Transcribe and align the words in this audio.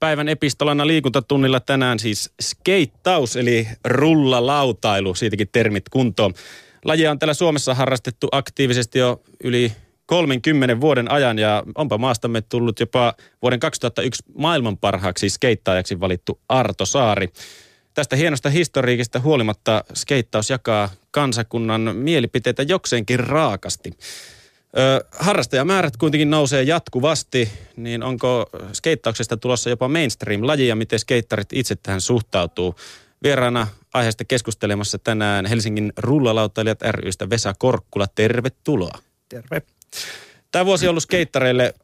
päivän 0.00 0.28
epistolana 0.28 0.86
liikuntatunnilla 0.86 1.60
tänään 1.60 1.98
siis 1.98 2.30
skeittaus 2.42 3.36
eli 3.36 3.68
rullalautailu, 3.84 5.14
siitäkin 5.14 5.48
termit 5.52 5.88
kuntoon. 5.88 6.34
Lajia 6.84 7.10
on 7.10 7.18
täällä 7.18 7.34
Suomessa 7.34 7.74
harrastettu 7.74 8.28
aktiivisesti 8.32 8.98
jo 8.98 9.22
yli 9.44 9.72
30 10.06 10.80
vuoden 10.80 11.10
ajan 11.10 11.38
ja 11.38 11.62
onpa 11.74 11.98
maastamme 11.98 12.40
tullut 12.40 12.80
jopa 12.80 13.14
vuoden 13.42 13.60
2001 13.60 14.22
maailman 14.38 14.78
parhaaksi 14.78 15.28
skeittaajaksi 15.28 16.00
valittu 16.00 16.40
Arto 16.48 16.86
Saari. 16.86 17.28
Tästä 17.94 18.16
hienosta 18.16 18.50
historiikista 18.50 19.20
huolimatta 19.20 19.84
skeittaus 19.94 20.50
jakaa 20.50 20.88
kansakunnan 21.10 21.96
mielipiteitä 21.96 22.62
jokseenkin 22.62 23.20
raakasti. 23.20 23.92
Harrastajamäärät 25.18 25.96
kuitenkin 25.96 26.30
nousee 26.30 26.62
jatkuvasti, 26.62 27.52
niin 27.76 28.02
onko 28.02 28.50
skeittauksesta 28.72 29.36
tulossa 29.36 29.70
jopa 29.70 29.88
mainstream-laji 29.88 30.68
ja 30.68 30.76
miten 30.76 30.98
skeittarit 30.98 31.48
itse 31.52 31.76
tähän 31.82 32.00
suhtautuu? 32.00 32.74
Vieraana 33.22 33.66
aiheesta 33.94 34.24
keskustelemassa 34.24 34.98
tänään 34.98 35.46
Helsingin 35.46 35.92
rullalautailijat 35.96 36.82
rystä 36.82 37.30
Vesa 37.30 37.54
Korkkula. 37.58 38.06
Tervetuloa. 38.14 38.98
Terve. 39.28 39.62
Tämä 40.52 40.66
vuosi 40.66 40.86
on 40.86 40.90
ollut 40.90 41.02
skeittareille 41.02 41.74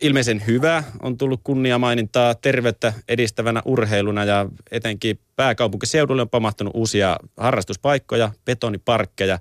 ilmeisen 0.00 0.42
hyvä. 0.46 0.84
On 1.02 1.18
tullut 1.18 1.40
kunniamainintaa 1.44 2.34
terveyttä 2.34 2.92
edistävänä 3.08 3.62
urheiluna 3.64 4.24
ja 4.24 4.46
etenkin 4.70 5.18
pääkaupunkiseudulle 5.36 6.22
on 6.22 6.28
pamahtunut 6.28 6.72
uusia 6.76 7.16
harrastuspaikkoja, 7.36 8.30
betoniparkkeja. 8.44 9.38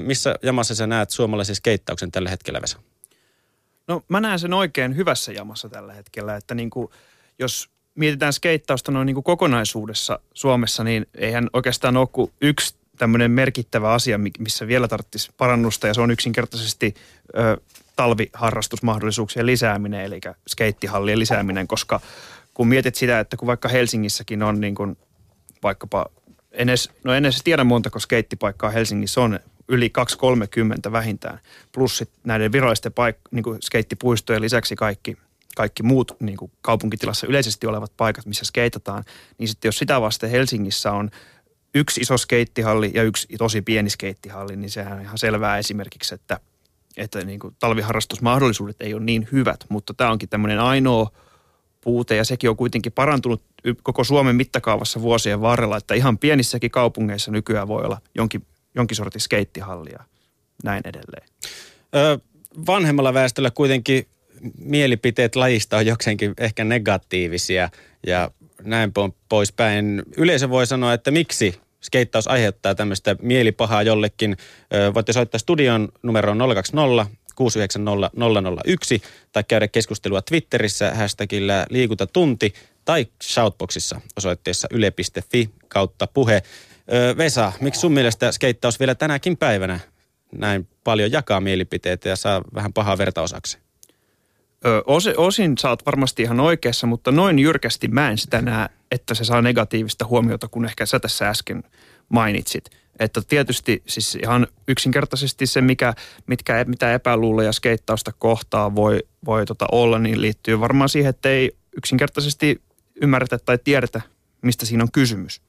Missä 0.00 0.34
jamassa 0.42 0.74
sä 0.74 0.86
näet 0.86 1.10
suomalaisen 1.10 1.56
skeittauksen 1.56 2.10
tällä 2.10 2.30
hetkellä, 2.30 2.60
Vesa? 2.62 2.78
No 3.88 4.02
mä 4.08 4.20
näen 4.20 4.38
sen 4.38 4.52
oikein 4.52 4.96
hyvässä 4.96 5.32
jamassa 5.32 5.68
tällä 5.68 5.92
hetkellä, 5.92 6.36
että 6.36 6.54
niin 6.54 6.70
kuin, 6.70 6.88
jos 7.38 7.70
mietitään 7.94 8.32
skeittausta 8.32 8.92
noin 8.92 9.06
niin 9.06 9.14
kuin 9.14 9.24
kokonaisuudessa 9.24 10.18
Suomessa, 10.34 10.84
niin 10.84 11.06
eihän 11.14 11.50
oikeastaan 11.52 11.96
ole 11.96 12.08
kuin 12.12 12.32
yksi 12.40 12.76
tämmöinen 12.98 13.30
merkittävä 13.30 13.92
asia, 13.92 14.18
missä 14.38 14.66
vielä 14.66 14.88
tarvitsisi 14.88 15.30
parannusta 15.36 15.86
ja 15.86 15.94
se 15.94 16.00
on 16.00 16.10
yksinkertaisesti 16.10 16.94
ö, 17.38 17.60
talviharrastusmahdollisuuksien 17.96 19.46
lisääminen, 19.46 20.04
eli 20.04 20.20
skeittihallien 20.48 21.18
lisääminen, 21.18 21.68
koska 21.68 22.00
kun 22.54 22.68
mietit 22.68 22.94
sitä, 22.94 23.20
että 23.20 23.36
kun 23.36 23.46
vaikka 23.46 23.68
Helsingissäkin 23.68 24.42
on 24.42 24.60
niin 24.60 24.74
kuin 24.74 24.98
vaikkapa, 25.62 26.06
en 26.52 26.68
edes, 26.68 26.90
no 27.04 27.14
en 27.14 27.24
edes 27.24 27.42
tiedä 27.44 27.64
montako 27.64 27.98
skeittipaikkaa 27.98 28.70
Helsingissä 28.70 29.20
on, 29.20 29.40
yli 29.68 29.90
230 29.90 30.92
vähintään, 30.92 31.38
plus 31.72 31.98
sit 31.98 32.10
näiden 32.24 32.52
virallisten 32.52 32.92
paik- 32.92 33.28
niin 33.30 33.42
kuin 33.42 33.62
skeittipuistojen 33.62 34.42
lisäksi 34.42 34.76
kaikki, 34.76 35.16
kaikki 35.56 35.82
muut 35.82 36.16
niin 36.20 36.36
kuin 36.36 36.52
kaupunkitilassa 36.60 37.26
yleisesti 37.26 37.66
olevat 37.66 37.92
paikat, 37.96 38.26
missä 38.26 38.44
skeitataan, 38.44 39.04
niin 39.38 39.48
sitten 39.48 39.68
jos 39.68 39.78
sitä 39.78 40.00
vasten 40.00 40.30
Helsingissä 40.30 40.92
on 40.92 41.10
yksi 41.74 42.00
iso 42.00 42.18
skeittihalli 42.18 42.90
ja 42.94 43.02
yksi 43.02 43.28
tosi 43.38 43.62
pieni 43.62 43.90
skeittihalli, 43.90 44.56
niin 44.56 44.70
sehän 44.70 44.92
on 44.92 45.00
ihan 45.00 45.18
selvää 45.18 45.58
esimerkiksi, 45.58 46.14
että, 46.14 46.40
että 46.96 47.24
niin 47.24 47.40
kuin 47.40 47.56
talviharrastusmahdollisuudet 47.58 48.76
ei 48.80 48.94
ole 48.94 49.04
niin 49.04 49.28
hyvät, 49.32 49.64
mutta 49.68 49.94
tämä 49.94 50.10
onkin 50.10 50.28
tämmöinen 50.28 50.60
ainoa 50.60 51.10
puute 51.80 52.16
ja 52.16 52.24
sekin 52.24 52.50
on 52.50 52.56
kuitenkin 52.56 52.92
parantunut 52.92 53.42
koko 53.82 54.04
Suomen 54.04 54.36
mittakaavassa 54.36 55.00
vuosien 55.00 55.40
varrella, 55.40 55.76
että 55.76 55.94
ihan 55.94 56.18
pienissäkin 56.18 56.70
kaupungeissa 56.70 57.30
nykyään 57.30 57.68
voi 57.68 57.84
olla 57.84 58.00
jonkin, 58.14 58.46
jonkin 58.74 58.96
sortin 58.96 59.20
skeittihallia 59.20 60.04
näin 60.64 60.82
edelleen. 60.84 61.28
Ö, 61.94 62.18
vanhemmalla 62.66 63.14
väestöllä 63.14 63.50
kuitenkin 63.50 64.06
mielipiteet 64.58 65.36
lajista 65.36 65.76
on 65.76 65.86
jokseenkin 65.86 66.34
ehkä 66.38 66.64
negatiivisia 66.64 67.68
ja 68.06 68.30
näin 68.62 68.92
poispäin. 69.28 70.02
Yleisö 70.16 70.50
voi 70.50 70.66
sanoa, 70.66 70.92
että 70.92 71.10
miksi 71.10 71.60
skeittaus 71.82 72.28
aiheuttaa 72.28 72.74
tämmöistä 72.74 73.16
mielipahaa 73.22 73.82
jollekin. 73.82 74.36
Voitte 74.94 75.12
soittaa 75.12 75.38
studion 75.38 75.88
numeroon 76.02 76.38
020 76.38 77.06
690 77.34 78.10
001 78.64 79.02
tai 79.32 79.44
käydä 79.44 79.68
keskustelua 79.68 80.22
Twitterissä 80.22 80.94
hashtagillä 80.94 81.66
liikuntatunti 81.70 82.54
tai 82.84 83.06
shoutboxissa 83.22 84.00
osoitteessa 84.16 84.68
yle.fi 84.70 85.50
kautta 85.68 86.06
puhe. 86.06 86.42
Vesa, 87.18 87.52
miksi 87.60 87.80
sun 87.80 87.92
mielestä 87.92 88.32
skeittaus 88.32 88.80
vielä 88.80 88.94
tänäkin 88.94 89.36
päivänä 89.36 89.80
näin 90.32 90.68
paljon 90.84 91.12
jakaa 91.12 91.40
mielipiteitä 91.40 92.08
ja 92.08 92.16
saa 92.16 92.42
vähän 92.54 92.72
pahaa 92.72 92.98
verta 92.98 93.22
osaksi? 93.22 93.58
Osin, 94.86 95.14
osin 95.16 95.54
oot 95.68 95.86
varmasti 95.86 96.22
ihan 96.22 96.40
oikeassa, 96.40 96.86
mutta 96.86 97.10
noin 97.12 97.38
jyrkästi 97.38 97.88
mä 97.88 98.10
en 98.10 98.18
sitä 98.18 98.42
näe, 98.42 98.68
että 98.90 99.14
se 99.14 99.24
saa 99.24 99.42
negatiivista 99.42 100.04
huomiota, 100.04 100.48
kun 100.48 100.64
ehkä 100.64 100.86
sä 100.86 101.00
tässä 101.00 101.28
äsken 101.28 101.62
mainitsit. 102.08 102.70
Että 102.98 103.22
tietysti 103.28 103.82
siis 103.86 104.14
ihan 104.14 104.46
yksinkertaisesti 104.68 105.46
se, 105.46 105.60
mikä, 105.60 105.94
mitkä, 106.26 106.64
mitä 106.64 106.94
epäluuloja 106.94 107.52
skeittausta 107.52 108.12
kohtaa 108.18 108.74
voi, 108.74 109.02
voi 109.26 109.46
tota 109.46 109.66
olla, 109.72 109.98
niin 109.98 110.20
liittyy 110.20 110.60
varmaan 110.60 110.88
siihen, 110.88 111.10
että 111.10 111.28
ei 111.28 111.56
yksinkertaisesti 111.76 112.62
ymmärretä 113.02 113.38
tai 113.38 113.58
tiedetä, 113.64 114.00
mistä 114.42 114.66
siinä 114.66 114.82
on 114.82 114.92
kysymys. 114.92 115.40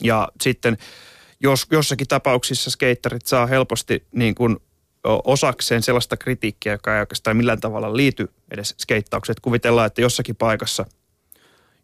Ja 0.00 0.28
sitten 0.40 0.78
jos 1.40 1.66
jossakin 1.70 2.08
tapauksissa 2.08 2.70
skeittarit 2.70 3.26
saa 3.26 3.46
helposti 3.46 4.06
niin 4.12 4.34
kuin 4.34 4.56
osakseen 5.24 5.82
sellaista 5.82 6.16
kritiikkiä, 6.16 6.72
joka 6.72 6.94
ei 6.94 7.00
oikeastaan 7.00 7.36
millään 7.36 7.60
tavalla 7.60 7.96
liity 7.96 8.32
edes 8.50 8.74
skeittaukseen. 8.78 9.36
Kuvitellaan, 9.42 9.86
että 9.86 10.00
jossakin 10.00 10.36
paikassa 10.36 10.86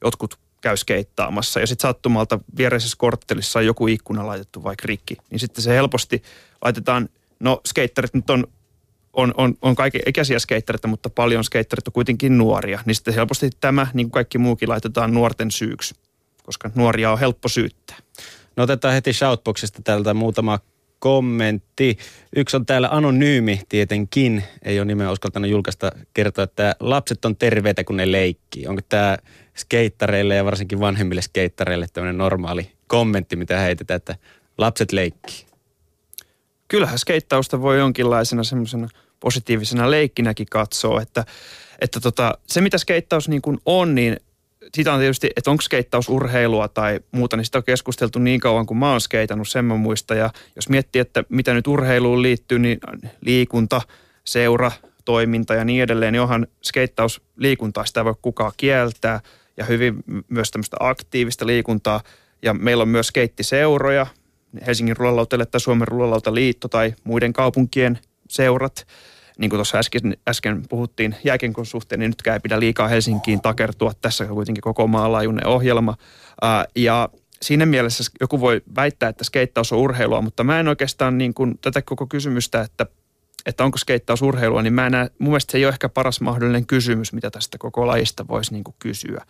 jotkut 0.05 0.39
käy 0.61 0.77
skeittaamassa 0.77 1.61
ja 1.61 1.67
sitten 1.67 1.89
sattumalta 1.89 2.39
viereisessä 2.57 2.97
korttelissa 2.99 3.59
on 3.59 3.67
joku 3.67 3.87
ikkuna 3.87 4.27
laitettu 4.27 4.65
vaikka 4.65 4.87
rikki, 4.87 5.17
niin 5.31 5.39
sitten 5.39 5.65
se 5.65 5.71
helposti 5.71 6.23
laitetaan, 6.65 7.09
no 7.41 7.61
skeittarit 7.67 8.15
nyt 8.15 8.31
on 8.31 8.47
on, 9.13 9.35
on, 9.37 9.55
on 9.63 9.75
kaiken 9.75 10.01
ikäisiä 10.07 10.39
skeittareita, 10.39 10.89
mutta 10.89 11.11
paljon 11.11 11.45
skeittareita 11.45 11.89
on 11.89 11.93
kuitenkin 11.93 12.39
nuoria. 12.39 12.81
Niin 12.87 12.95
sitten 12.95 13.15
helposti 13.15 13.51
tämä, 13.61 13.87
niin 13.95 14.07
kuin 14.07 14.13
kaikki 14.13 14.39
muukin, 14.39 14.69
laitetaan 14.69 15.15
nuorten 15.15 15.51
syyksi, 15.51 15.95
koska 16.49 16.71
nuoria 16.75 17.13
on 17.13 17.19
helppo 17.19 17.49
syyttää. 17.49 17.97
No 18.57 18.63
otetaan 18.63 18.95
heti 18.95 19.13
Shoutboxista 19.13 19.83
tältä 19.85 20.15
muutama 20.15 20.59
kommentti. 20.99 21.99
Yksi 22.37 22.57
on 22.57 22.67
täällä 22.67 22.89
anonyymi 22.91 23.61
tietenkin, 23.69 24.45
ei 24.63 24.79
ole 24.79 24.85
nimeä 24.85 25.11
uskaltanut 25.11 25.51
julkaista 25.51 25.93
kertoa, 26.15 26.45
että 26.45 26.77
lapset 26.81 27.25
on 27.25 27.37
terveitä 27.37 27.85
kun 27.85 27.97
ne 27.97 28.13
leikkii. 28.13 28.67
Onko 28.67 28.83
tämä 28.89 29.19
skeittareille 29.57 30.35
ja 30.35 30.45
varsinkin 30.45 30.81
vanhemmille 30.81 31.23
skeittareille 31.23 31.87
tämmöinen 31.93 32.19
normaali 32.19 32.73
kommentti, 32.87 33.37
mitä 33.37 33.59
heitetään, 33.59 33.97
että 33.97 34.17
lapset 34.59 34.93
leikkii? 34.93 35.47
Kyllähän 36.69 36.99
skeittausta 36.99 37.63
voi 37.63 37.79
jonkinlaisena 37.79 38.45
semmoisena 38.45 38.89
positiivisena 39.21 39.91
leikkinäkin 39.91 40.47
katsoa, 40.51 41.03
että, 41.03 41.25
että 41.81 42.01
tota, 42.01 42.39
se 42.47 42.61
mitä 42.61 42.79
skeittaus 42.79 43.29
niin 43.29 43.43
kuin 43.43 43.59
on, 43.67 43.95
niin 43.95 44.17
sitä 44.75 44.93
on 44.93 45.01
tietysti, 45.01 45.31
että 45.37 45.51
onko 45.51 45.63
skeittaus 45.63 46.09
urheilua 46.09 46.69
tai 46.69 47.01
muuta, 47.13 47.37
niin 47.37 47.45
sitä 47.45 47.59
on 47.59 47.65
keskusteltu 47.65 48.19
niin 48.19 48.41
kauan 48.41 48.67
kuin 48.67 48.79
mä 48.79 48.91
oon 48.91 49.01
skeitannut, 49.01 49.49
sen 49.49 49.65
mä 49.65 49.77
muista. 49.77 50.15
Ja 50.15 50.31
jos 50.57 50.69
miettii, 50.69 51.01
että 51.01 51.25
mitä 51.29 51.55
nyt 51.55 51.67
urheiluun 51.67 52.23
liittyy, 52.23 52.59
niin 52.59 52.79
liikunta, 53.21 53.81
seura, 54.25 54.73
toiminta 55.05 55.55
ja 55.55 55.65
niin 55.65 55.83
edelleen, 55.83 56.13
niin 56.13 56.21
onhan 56.21 56.47
skeittaus 56.65 57.21
liikuntaa, 57.37 57.87
sitä 57.87 58.05
voi 58.05 58.15
kukaan 58.23 58.53
kieltää 58.57 59.21
ja 59.57 59.65
hyvin 59.65 60.05
myös 60.29 60.51
tämmöistä 60.51 60.77
aktiivista 60.81 61.47
liikuntaa. 61.47 62.01
Ja 62.43 62.55
meillä 62.55 62.83
on 62.83 62.89
myös 62.89 63.07
skeittiseuroja, 63.07 64.07
Helsingin 64.67 64.97
rullalautalle 64.97 65.47
tai 65.47 65.61
Suomen 65.61 65.89
rullalautaliitto 65.89 66.69
tai 66.69 66.95
muiden 67.05 67.33
kaupunkien 67.33 67.99
seurat– 68.29 68.87
niin 69.39 69.51
kuin 69.51 69.59
tuossa 69.59 69.79
äsken, 69.79 70.17
äsken 70.29 70.63
puhuttiin 70.69 71.17
jääkenkon 71.25 71.67
suhteen, 71.67 71.99
niin 71.99 72.11
nytkään 72.11 72.35
ei 72.35 72.41
pidä 72.41 72.61
liikaa 72.61 72.89
Helsinkiin 72.89 73.41
takertua. 73.41 73.93
Tässä 74.01 74.25
on 74.25 74.31
kuitenkin 74.31 74.63
koko 74.63 74.87
maanlaajuinen 74.87 75.47
ohjelma. 75.47 75.97
Ää, 76.43 76.65
ja 76.77 77.09
siinä 77.43 77.67
mielessä 77.67 78.05
joku 78.21 78.41
voi 78.41 78.63
väittää, 78.77 79.09
että 79.09 79.25
skeittaus 79.25 79.73
on 79.73 79.79
urheilua, 79.79 80.21
mutta 80.21 80.45
mä 80.45 80.61
en 80.61 80.69
oikeastaan 80.69 81.19
niin 81.19 81.35
kuin 81.35 81.59
tätä 81.61 81.83
koko 81.83 82.07
kysymystä, 82.07 82.61
että, 82.61 82.87
että 83.47 83.65
onko 83.65 83.79
skeittaus 83.79 84.23
urheilua, 84.23 84.63
niin 84.63 84.75
mä 84.75 84.87
en 84.87 84.93
näe, 84.93 85.11
mun 85.19 85.31
mielestä 85.31 85.53
se 85.53 85.59
ei 85.59 85.65
ole 85.65 85.73
ehkä 85.73 85.89
paras 85.89 86.21
mahdollinen 86.21 86.67
kysymys, 86.67 87.13
mitä 87.13 87.31
tästä 87.31 87.59
koko 87.59 87.87
lajista 87.87 88.29
voisi 88.29 88.53
niin 88.53 88.65
kysyä, 88.79 89.25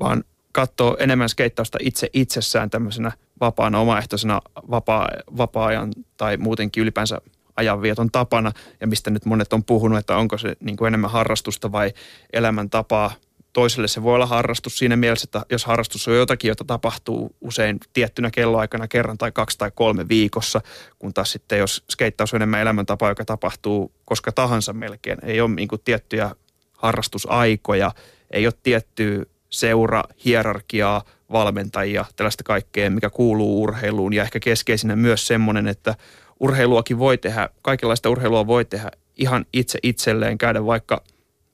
vaan 0.00 0.24
katsoa 0.52 0.96
enemmän 0.98 1.28
skeittausta 1.28 1.78
itse 1.80 2.10
itsessään 2.12 2.70
tämmöisenä 2.70 3.12
vapaana, 3.40 3.80
omaehtoisena 3.80 4.40
vapaa, 4.70 5.08
vapaa-ajan 5.36 5.92
tai 6.16 6.36
muutenkin 6.36 6.82
ylipäänsä 6.82 7.20
ajanvieton 7.56 8.10
tapana 8.10 8.52
ja 8.80 8.86
mistä 8.86 9.10
nyt 9.10 9.24
monet 9.24 9.52
on 9.52 9.64
puhunut, 9.64 9.98
että 9.98 10.16
onko 10.16 10.38
se 10.38 10.56
niin 10.60 10.76
kuin 10.76 10.86
enemmän 10.86 11.10
harrastusta 11.10 11.72
vai 11.72 11.92
elämäntapaa. 12.32 13.12
Toiselle 13.52 13.88
se 13.88 14.02
voi 14.02 14.14
olla 14.14 14.26
harrastus 14.26 14.78
siinä 14.78 14.96
mielessä, 14.96 15.26
että 15.26 15.42
jos 15.50 15.64
harrastus 15.64 16.08
on 16.08 16.16
jotakin, 16.16 16.48
jota 16.48 16.64
tapahtuu 16.64 17.36
usein 17.40 17.80
tiettynä 17.92 18.30
kelloaikana 18.30 18.88
kerran 18.88 19.18
tai 19.18 19.32
kaksi 19.32 19.58
tai 19.58 19.70
kolme 19.74 20.08
viikossa, 20.08 20.60
kun 20.98 21.14
taas 21.14 21.32
sitten 21.32 21.58
jos 21.58 21.84
skeittaus 21.90 22.34
on 22.34 22.38
enemmän 22.38 22.60
elämäntapa, 22.60 23.08
joka 23.08 23.24
tapahtuu 23.24 23.92
koska 24.04 24.32
tahansa 24.32 24.72
melkein, 24.72 25.18
ei 25.22 25.40
ole 25.40 25.50
niin 25.50 25.68
kuin 25.68 25.80
tiettyjä 25.84 26.30
harrastusaikoja, 26.72 27.92
ei 28.30 28.46
ole 28.46 28.54
tiettyä 28.62 29.24
seura, 29.50 30.02
hierarkiaa, 30.24 31.02
valmentajia, 31.32 32.04
tällaista 32.16 32.44
kaikkea, 32.44 32.90
mikä 32.90 33.10
kuuluu 33.10 33.62
urheiluun. 33.62 34.12
Ja 34.12 34.22
ehkä 34.22 34.40
keskeisinä 34.40 34.96
myös 34.96 35.26
semmoinen, 35.26 35.68
että 35.68 35.94
urheiluakin 36.44 36.98
voi 36.98 37.18
tehdä, 37.18 37.48
kaikenlaista 37.62 38.10
urheilua 38.10 38.46
voi 38.46 38.64
tehdä 38.64 38.90
ihan 39.16 39.46
itse 39.52 39.78
itselleen, 39.82 40.38
käydä 40.38 40.66
vaikka 40.66 41.02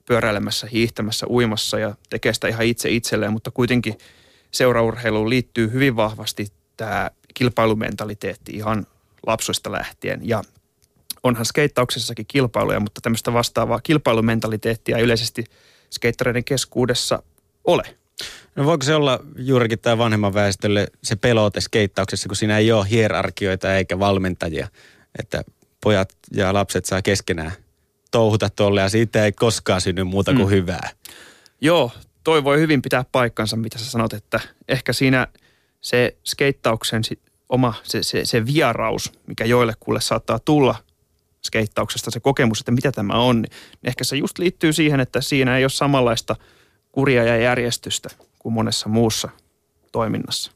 pyöräilemässä, 0.05 0.67
hiihtämässä, 0.67 1.27
uimassa 1.29 1.79
ja 1.79 1.95
tekee 2.09 2.33
sitä 2.33 2.47
ihan 2.47 2.65
itse 2.65 2.89
itselleen, 2.89 3.33
mutta 3.33 3.51
kuitenkin 3.51 3.97
seuraurheiluun 4.51 5.29
liittyy 5.29 5.71
hyvin 5.71 5.95
vahvasti 5.95 6.47
tämä 6.77 7.11
kilpailumentaliteetti 7.33 8.51
ihan 8.51 8.87
lapsuista 9.27 9.71
lähtien. 9.71 10.19
Ja 10.23 10.43
onhan 11.23 11.45
skeittauksessakin 11.45 12.25
kilpailuja, 12.27 12.79
mutta 12.79 13.01
tämmöistä 13.01 13.33
vastaavaa 13.33 13.79
kilpailumentaliteettia 13.83 14.97
yleisesti 14.97 15.43
skeittareiden 15.91 16.43
keskuudessa 16.43 17.23
ole. 17.63 17.83
No 18.55 18.65
voiko 18.65 18.85
se 18.85 18.95
olla 18.95 19.19
juurikin 19.37 19.79
tämä 19.79 19.97
vanhemman 19.97 20.33
väestölle 20.33 20.87
se 21.03 21.15
pelote 21.15 21.61
skeittauksessa, 21.61 22.29
kun 22.29 22.35
siinä 22.35 22.57
ei 22.57 22.71
ole 22.71 22.89
hierarkioita 22.89 23.75
eikä 23.75 23.99
valmentajia, 23.99 24.67
että 25.19 25.43
pojat 25.83 26.09
ja 26.33 26.53
lapset 26.53 26.85
saa 26.85 27.01
keskenään 27.01 27.51
touhuta 28.11 28.49
tolle 28.49 28.81
ja 28.81 28.89
siitä 28.89 29.25
ei 29.25 29.31
koskaan 29.31 29.81
synny 29.81 30.03
muuta 30.03 30.33
kuin 30.33 30.45
mm. 30.45 30.49
hyvää. 30.49 30.89
Joo, 31.61 31.91
toi 32.23 32.43
voi 32.43 32.59
hyvin 32.59 32.81
pitää 32.81 33.05
paikkansa, 33.11 33.55
mitä 33.55 33.77
sä 33.77 33.85
sanot, 33.85 34.13
että 34.13 34.39
ehkä 34.67 34.93
siinä 34.93 35.27
se 35.81 36.17
skeittauksen 36.25 37.01
oma 37.49 37.73
se, 37.83 38.03
se, 38.03 38.25
se 38.25 38.45
vieraus, 38.45 39.11
mikä 39.27 39.45
joillekulle 39.45 40.01
saattaa 40.01 40.39
tulla 40.39 40.75
skeittauksesta, 41.43 42.11
se 42.11 42.19
kokemus, 42.19 42.59
että 42.59 42.71
mitä 42.71 42.91
tämä 42.91 43.13
on, 43.13 43.41
niin 43.41 43.51
ehkä 43.83 44.03
se 44.03 44.15
just 44.15 44.37
liittyy 44.37 44.73
siihen, 44.73 44.99
että 44.99 45.21
siinä 45.21 45.57
ei 45.57 45.63
ole 45.63 45.69
samanlaista 45.69 46.35
kuria 46.91 47.23
ja 47.23 47.37
järjestystä 47.37 48.09
kuin 48.41 48.53
monessa 48.53 48.89
muussa 48.89 49.29
toiminnassa. 49.91 50.51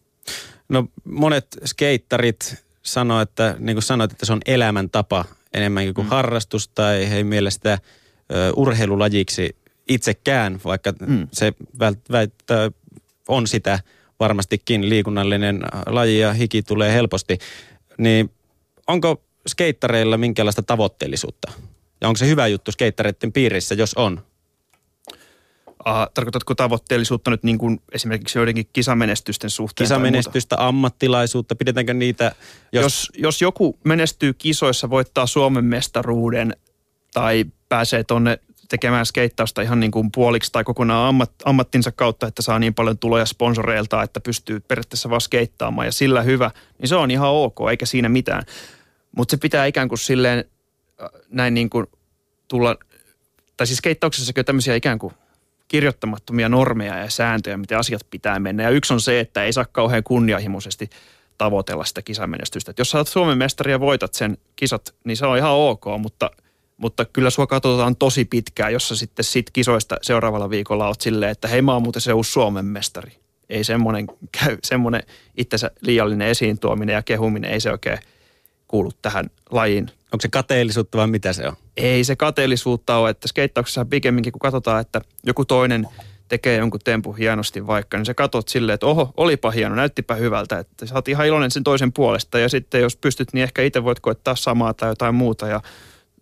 No 0.69 0.87
monet 1.03 1.47
skeittarit 1.65 2.55
sanoo, 2.81 3.21
että 3.21 3.55
niin 3.59 3.75
kuin 3.75 3.83
sanoit, 3.83 4.11
että 4.11 4.25
se 4.25 4.33
on 4.33 4.41
elämäntapa 4.45 5.25
enemmänkin 5.53 5.93
kuin 5.93 6.07
mm. 6.07 6.09
harrastus 6.09 6.67
tai 6.67 7.09
he 7.09 7.23
mielestä 7.23 7.71
ö, 7.71 8.51
urheilulajiksi 8.55 9.55
itsekään, 9.87 10.59
vaikka 10.65 10.93
mm. 11.07 11.27
se 11.31 11.53
väittää 12.11 12.71
on 13.27 13.47
sitä 13.47 13.79
varmastikin 14.19 14.89
liikunnallinen 14.89 15.61
laji 15.85 16.19
ja 16.19 16.33
hiki 16.33 16.63
tulee 16.63 16.93
helposti. 16.93 17.37
Niin 17.97 18.31
onko 18.87 19.21
skeittareilla 19.47 20.17
minkälaista 20.17 20.63
tavoitteellisuutta? 20.63 21.51
Ja 22.01 22.07
onko 22.07 22.17
se 22.17 22.27
hyvä 22.27 22.47
juttu 22.47 22.71
skeittareiden 22.71 23.33
piirissä, 23.33 23.75
jos 23.75 23.93
on? 23.93 24.25
Uh, 25.89 26.11
tarkoitatko 26.13 26.55
tavoitteellisuutta 26.55 27.31
nyt 27.31 27.43
niin 27.43 27.57
kuin 27.57 27.81
esimerkiksi 27.91 28.37
joidenkin 28.37 28.69
kisamenestysten 28.73 29.49
suhteen? 29.49 29.85
Kisamenestystä, 29.85 30.55
ammattilaisuutta, 30.59 31.55
pidetäänkö 31.55 31.93
niitä? 31.93 32.35
Jos... 32.71 32.83
Jos, 32.83 33.11
jos 33.17 33.41
joku 33.41 33.79
menestyy 33.83 34.33
kisoissa, 34.33 34.89
voittaa 34.89 35.27
Suomen 35.27 35.65
mestaruuden 35.65 36.55
tai 37.13 37.45
pääsee 37.69 38.03
tuonne 38.03 38.39
tekemään 38.69 39.05
skeittausta 39.05 39.61
ihan 39.61 39.79
niin 39.79 39.91
kuin 39.91 40.11
puoliksi 40.11 40.51
tai 40.51 40.63
kokonaan 40.63 41.09
ammat, 41.09 41.31
ammattinsa 41.45 41.91
kautta, 41.91 42.27
että 42.27 42.41
saa 42.41 42.59
niin 42.59 42.73
paljon 42.73 42.97
tuloja 42.97 43.25
sponsoreilta, 43.25 44.03
että 44.03 44.19
pystyy 44.19 44.59
periaatteessa 44.59 45.09
vaan 45.09 45.21
skeittaamaan 45.21 45.87
ja 45.87 45.91
sillä 45.91 46.21
hyvä, 46.21 46.51
niin 46.79 46.89
se 46.89 46.95
on 46.95 47.11
ihan 47.11 47.29
ok, 47.29 47.57
eikä 47.69 47.85
siinä 47.85 48.09
mitään. 48.09 48.43
Mutta 49.15 49.31
se 49.31 49.37
pitää 49.37 49.65
ikään 49.65 49.89
kuin 49.89 49.99
silleen 49.99 50.45
äh, 51.01 51.09
näin 51.29 51.53
niin 51.53 51.69
kuin 51.69 51.85
tulla, 52.47 52.77
tai 53.57 53.67
siis 53.67 53.77
skeittauksessakin 53.77 54.41
on 54.41 54.45
tämmöisiä 54.45 54.75
ikään 54.75 54.99
kuin 54.99 55.13
kirjoittamattomia 55.75 56.49
normeja 56.49 56.97
ja 56.97 57.09
sääntöjä, 57.09 57.57
miten 57.57 57.77
asiat 57.77 58.01
pitää 58.11 58.39
mennä. 58.39 58.63
Ja 58.63 58.69
yksi 58.69 58.93
on 58.93 59.01
se, 59.01 59.19
että 59.19 59.43
ei 59.43 59.53
saa 59.53 59.65
kauhean 59.65 60.03
kunnianhimoisesti 60.03 60.89
tavoitella 61.37 61.85
sitä 61.85 62.01
kisamenestystä. 62.01 62.71
Et 62.71 62.79
jos 62.79 62.91
sä 62.91 62.97
oot 62.97 63.07
Suomen 63.07 63.37
mestari 63.37 63.71
ja 63.71 63.79
voitat 63.79 64.13
sen 64.13 64.37
kisat, 64.55 64.95
niin 65.03 65.17
se 65.17 65.25
on 65.25 65.37
ihan 65.37 65.51
ok, 65.51 65.85
mutta, 65.99 66.31
mutta 66.77 67.05
kyllä 67.05 67.29
sua 67.29 67.47
katsotaan 67.47 67.95
tosi 67.95 68.25
pitkään, 68.25 68.73
jos 68.73 68.87
sä 68.87 68.95
sitten 68.95 69.25
sit 69.25 69.51
kisoista 69.51 69.97
seuraavalla 70.01 70.49
viikolla 70.49 70.87
oot 70.87 71.01
silleen, 71.01 71.31
että 71.31 71.47
hei 71.47 71.61
mä 71.61 71.73
oon 71.73 71.83
muuten 71.83 72.01
se 72.01 72.13
uusi 72.13 72.31
Suomen 72.31 72.65
mestari. 72.65 73.11
Ei 73.49 73.63
semmoinen, 73.63 74.07
käy, 74.39 74.57
semmoinen 74.63 75.03
itsensä 75.37 75.71
liiallinen 75.81 76.27
esiin 76.27 76.59
tuominen 76.59 76.93
ja 76.93 77.03
kehuminen, 77.03 77.51
ei 77.51 77.59
se 77.59 77.71
oikein 77.71 77.99
kuulu 78.67 78.91
tähän 79.01 79.29
lajiin. 79.51 79.83
Onko 79.83 80.21
se 80.21 80.29
kateellisuutta 80.29 80.97
vai 80.97 81.07
mitä 81.07 81.33
se 81.33 81.47
on? 81.47 81.55
Ei 81.77 82.03
se 82.03 82.15
kateellisuutta 82.15 82.97
ole, 82.97 83.09
että 83.09 83.27
skeittauksessa 83.27 83.85
pikemminkin 83.85 84.31
kun 84.33 84.39
katsotaan, 84.39 84.81
että 84.81 85.01
joku 85.23 85.45
toinen 85.45 85.87
tekee 86.27 86.57
jonkun 86.57 86.79
tempu 86.83 87.13
hienosti 87.13 87.67
vaikka, 87.67 87.97
niin 87.97 88.05
sä 88.05 88.13
katot 88.13 88.47
silleen, 88.47 88.73
että 88.73 88.85
oho, 88.85 89.13
olipa 89.17 89.51
hieno, 89.51 89.75
näyttipä 89.75 90.15
hyvältä, 90.15 90.59
että 90.59 90.85
sä 90.85 90.95
oot 90.95 91.07
ihan 91.07 91.27
iloinen 91.27 91.51
sen 91.51 91.63
toisen 91.63 91.93
puolesta. 91.93 92.39
Ja 92.39 92.49
sitten 92.49 92.81
jos 92.81 92.97
pystyt, 92.97 93.33
niin 93.33 93.43
ehkä 93.43 93.61
itse 93.61 93.83
voit 93.83 93.99
koittaa 93.99 94.35
samaa 94.35 94.73
tai 94.73 94.89
jotain 94.89 95.15
muuta. 95.15 95.47
Ja 95.47 95.61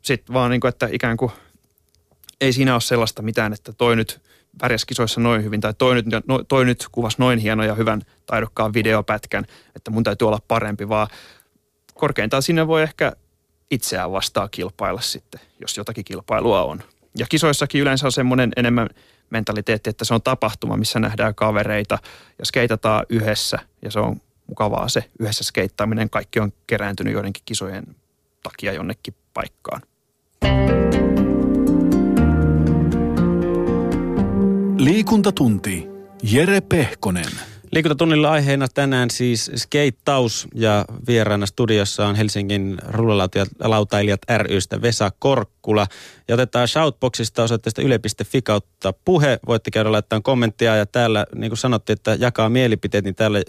sitten 0.02 0.34
vaan 0.34 0.52
niin 0.52 0.62
kuin, 0.62 0.70
että 0.70 0.90
ikään 0.92 1.18
kuin 1.18 1.32
ei 2.42 2.54
siinä 2.54 2.74
ole 2.74 2.82
sellaista 2.82 3.22
mitään, 3.22 3.54
että 3.54 3.74
toi 3.74 3.96
nyt 3.96 4.22
pärjäs 4.62 4.86
kisoissa 4.86 5.22
noin 5.22 5.44
hyvin 5.44 5.62
tai 5.62 5.74
toi 5.78 5.96
nyt, 5.96 6.06
no, 6.28 6.44
toi 6.48 6.66
nyt 6.66 6.86
kuvasi 6.92 7.18
noin 7.20 7.40
hieno 7.40 7.64
ja 7.64 7.76
hyvän 7.76 8.02
taidokkaan 8.26 8.74
videopätkän, 8.74 9.46
että 9.76 9.92
mun 9.92 10.04
täytyy 10.04 10.28
olla 10.28 10.40
parempi, 10.48 10.90
vaan 10.90 11.08
korkeintaan 11.94 12.44
sinne 12.44 12.68
voi 12.68 12.82
ehkä 12.82 13.14
itseään 13.74 14.12
vastaan 14.12 14.50
kilpailla 14.52 15.02
sitten, 15.02 15.42
jos 15.62 15.78
jotakin 15.78 16.06
kilpailua 16.06 16.64
on. 16.64 16.84
Ja 17.18 17.26
kisoissakin 17.30 17.82
yleensä 17.82 18.06
on 18.06 18.12
semmoinen 18.12 18.52
enemmän 18.56 18.90
mentaliteetti, 19.30 19.90
että 19.90 20.06
se 20.06 20.14
on 20.14 20.22
tapahtuma, 20.22 20.78
missä 20.78 21.00
nähdään 21.00 21.36
kavereita 21.36 21.98
ja 22.40 22.46
skeitataan 22.46 23.06
yhdessä 23.10 23.60
ja 23.82 23.92
se 23.92 24.00
on 24.00 24.22
mukavaa 24.48 24.90
se 24.90 25.04
yhdessä 25.20 25.44
skeittaaminen. 25.44 26.10
Kaikki 26.10 26.40
on 26.40 26.54
kerääntynyt 26.68 27.14
joidenkin 27.14 27.44
kisojen 27.46 27.96
takia 28.44 28.74
jonnekin 28.74 29.16
paikkaan. 29.34 29.82
Liikuntatunti. 34.78 35.88
Jere 36.24 36.62
Pehkonen. 36.62 37.53
Liikuntatunnilla 37.74 38.32
aiheena 38.32 38.68
tänään 38.74 39.10
siis 39.10 39.52
skeittaus 39.56 40.48
ja 40.56 40.86
vieraana 41.08 41.46
studiossa 41.46 42.08
on 42.08 42.16
Helsingin 42.16 42.78
rullalautailijat 42.88 44.22
rystä 44.38 44.82
Vesa 44.82 45.12
Korkkula. 45.20 45.88
Ja 46.28 46.34
otetaan 46.36 46.68
Shoutboxista 46.68 47.44
osoitteesta 47.44 47.82
yle.fi 47.82 48.42
kautta 48.42 48.94
puhe. 49.06 49.40
Voitte 49.48 49.72
käydä 49.72 49.92
laittamaan 49.92 50.24
kommenttia 50.24 50.76
ja 50.76 50.86
täällä 50.86 51.26
niin 51.36 51.50
kuin 51.50 51.58
sanottiin, 51.58 51.94
että 51.94 52.18
jakaa 52.20 52.50
mielipiteet, 52.50 53.06
niin 53.06 53.16
täällä 53.16 53.42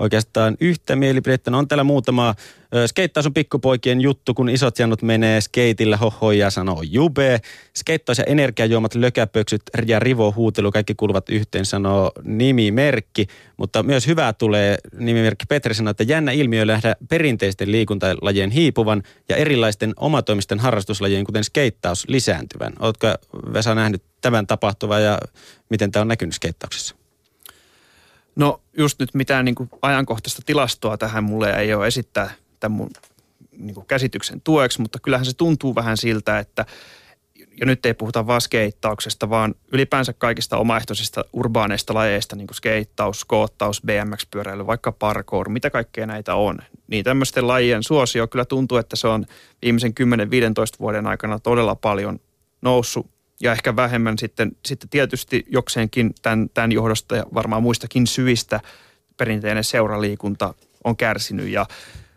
oikeastaan 0.00 0.56
yhtä 0.60 0.96
mielipidettä. 0.96 1.50
No 1.50 1.58
on 1.58 1.68
täällä 1.68 1.84
muutama 1.84 2.34
Skeittaus 2.86 3.26
on 3.26 3.34
pikkupoikien 3.34 4.00
juttu, 4.00 4.34
kun 4.34 4.48
isot 4.48 4.78
janut 4.78 5.02
menee 5.02 5.40
skeitillä 5.40 5.96
hohoja 5.96 6.50
sanoo 6.50 6.82
jube. 6.82 7.40
Skeittaus 7.76 8.18
ja 8.18 8.24
energiajuomat, 8.24 8.94
lökäpöksyt 8.94 9.62
ja 9.86 9.98
rivohuutelu, 9.98 10.70
kaikki 10.70 10.94
kuuluvat 10.94 11.28
yhteen, 11.28 11.66
sanoo 11.66 12.12
nimimerkki. 12.24 13.26
Mutta 13.56 13.82
myös 13.82 14.06
hyvää 14.06 14.32
tulee 14.32 14.78
nimimerkki 14.98 15.44
Petri 15.48 15.74
sanoo, 15.74 15.90
että 15.90 16.02
jännä 16.02 16.32
ilmiö 16.32 16.64
nähdä 16.64 16.96
perinteisten 17.08 17.72
liikuntalajien 17.72 18.50
hiipuvan 18.50 19.02
ja 19.28 19.36
erilaisten 19.36 19.92
omatoimisten 19.96 20.58
harrastuslajien, 20.58 21.24
kuten 21.24 21.44
skeittaus, 21.44 22.08
lisääntyvän. 22.08 22.72
Oletko 22.78 23.06
Vesa 23.52 23.74
nähnyt 23.74 24.02
tämän 24.20 24.46
tapahtuvan 24.46 25.02
ja 25.02 25.18
miten 25.70 25.90
tämä 25.90 26.00
on 26.00 26.08
näkynyt 26.08 26.34
skeittauksessa? 26.34 26.99
No 28.36 28.60
just 28.78 29.00
nyt 29.00 29.14
mitään 29.14 29.44
niin 29.44 29.54
kuin 29.54 29.70
ajankohtaista 29.82 30.42
tilastoa 30.46 30.96
tähän 30.96 31.24
mulle 31.24 31.50
ei 31.50 31.74
ole 31.74 31.86
esittää 31.86 32.30
tämän 32.60 32.76
mun 32.76 32.90
niin 33.58 33.74
kuin 33.74 33.86
käsityksen 33.86 34.40
tueksi, 34.40 34.80
mutta 34.80 34.98
kyllähän 34.98 35.26
se 35.26 35.36
tuntuu 35.36 35.74
vähän 35.74 35.96
siltä, 35.96 36.38
että 36.38 36.66
ja 37.60 37.66
nyt 37.66 37.86
ei 37.86 37.94
puhuta 37.94 38.26
vaan 38.26 38.40
skeittauksesta, 38.40 39.30
vaan 39.30 39.54
ylipäänsä 39.72 40.12
kaikista 40.12 40.56
omaehtoisista 40.56 41.24
urbaaneista 41.32 41.94
lajeista, 41.94 42.36
niin 42.36 42.46
kuin 42.46 42.56
skeittaus, 42.56 43.20
skoottaus, 43.20 43.82
BMX-pyöräily, 43.86 44.66
vaikka 44.66 44.92
parkour, 44.92 45.48
mitä 45.48 45.70
kaikkea 45.70 46.06
näitä 46.06 46.34
on. 46.34 46.58
Niin 46.86 47.04
tämmöisten 47.04 47.48
lajien 47.48 47.82
suosio 47.82 48.26
kyllä 48.28 48.44
tuntuu, 48.44 48.78
että 48.78 48.96
se 48.96 49.08
on 49.08 49.26
viimeisen 49.62 49.92
10-15 50.00 50.04
vuoden 50.80 51.06
aikana 51.06 51.38
todella 51.38 51.74
paljon 51.74 52.20
noussut 52.62 53.10
ja 53.40 53.52
ehkä 53.52 53.76
vähemmän 53.76 54.18
sitten, 54.18 54.52
sitten 54.66 54.88
tietysti 54.88 55.44
jokseenkin 55.48 56.14
tämän, 56.22 56.50
tämän 56.54 56.72
johdosta 56.72 57.16
ja 57.16 57.24
varmaan 57.34 57.62
muistakin 57.62 58.06
syistä 58.06 58.60
perinteinen 59.16 59.64
seuraliikunta 59.64 60.54
on 60.84 60.96
kärsinyt 60.96 61.48
ja 61.48 61.66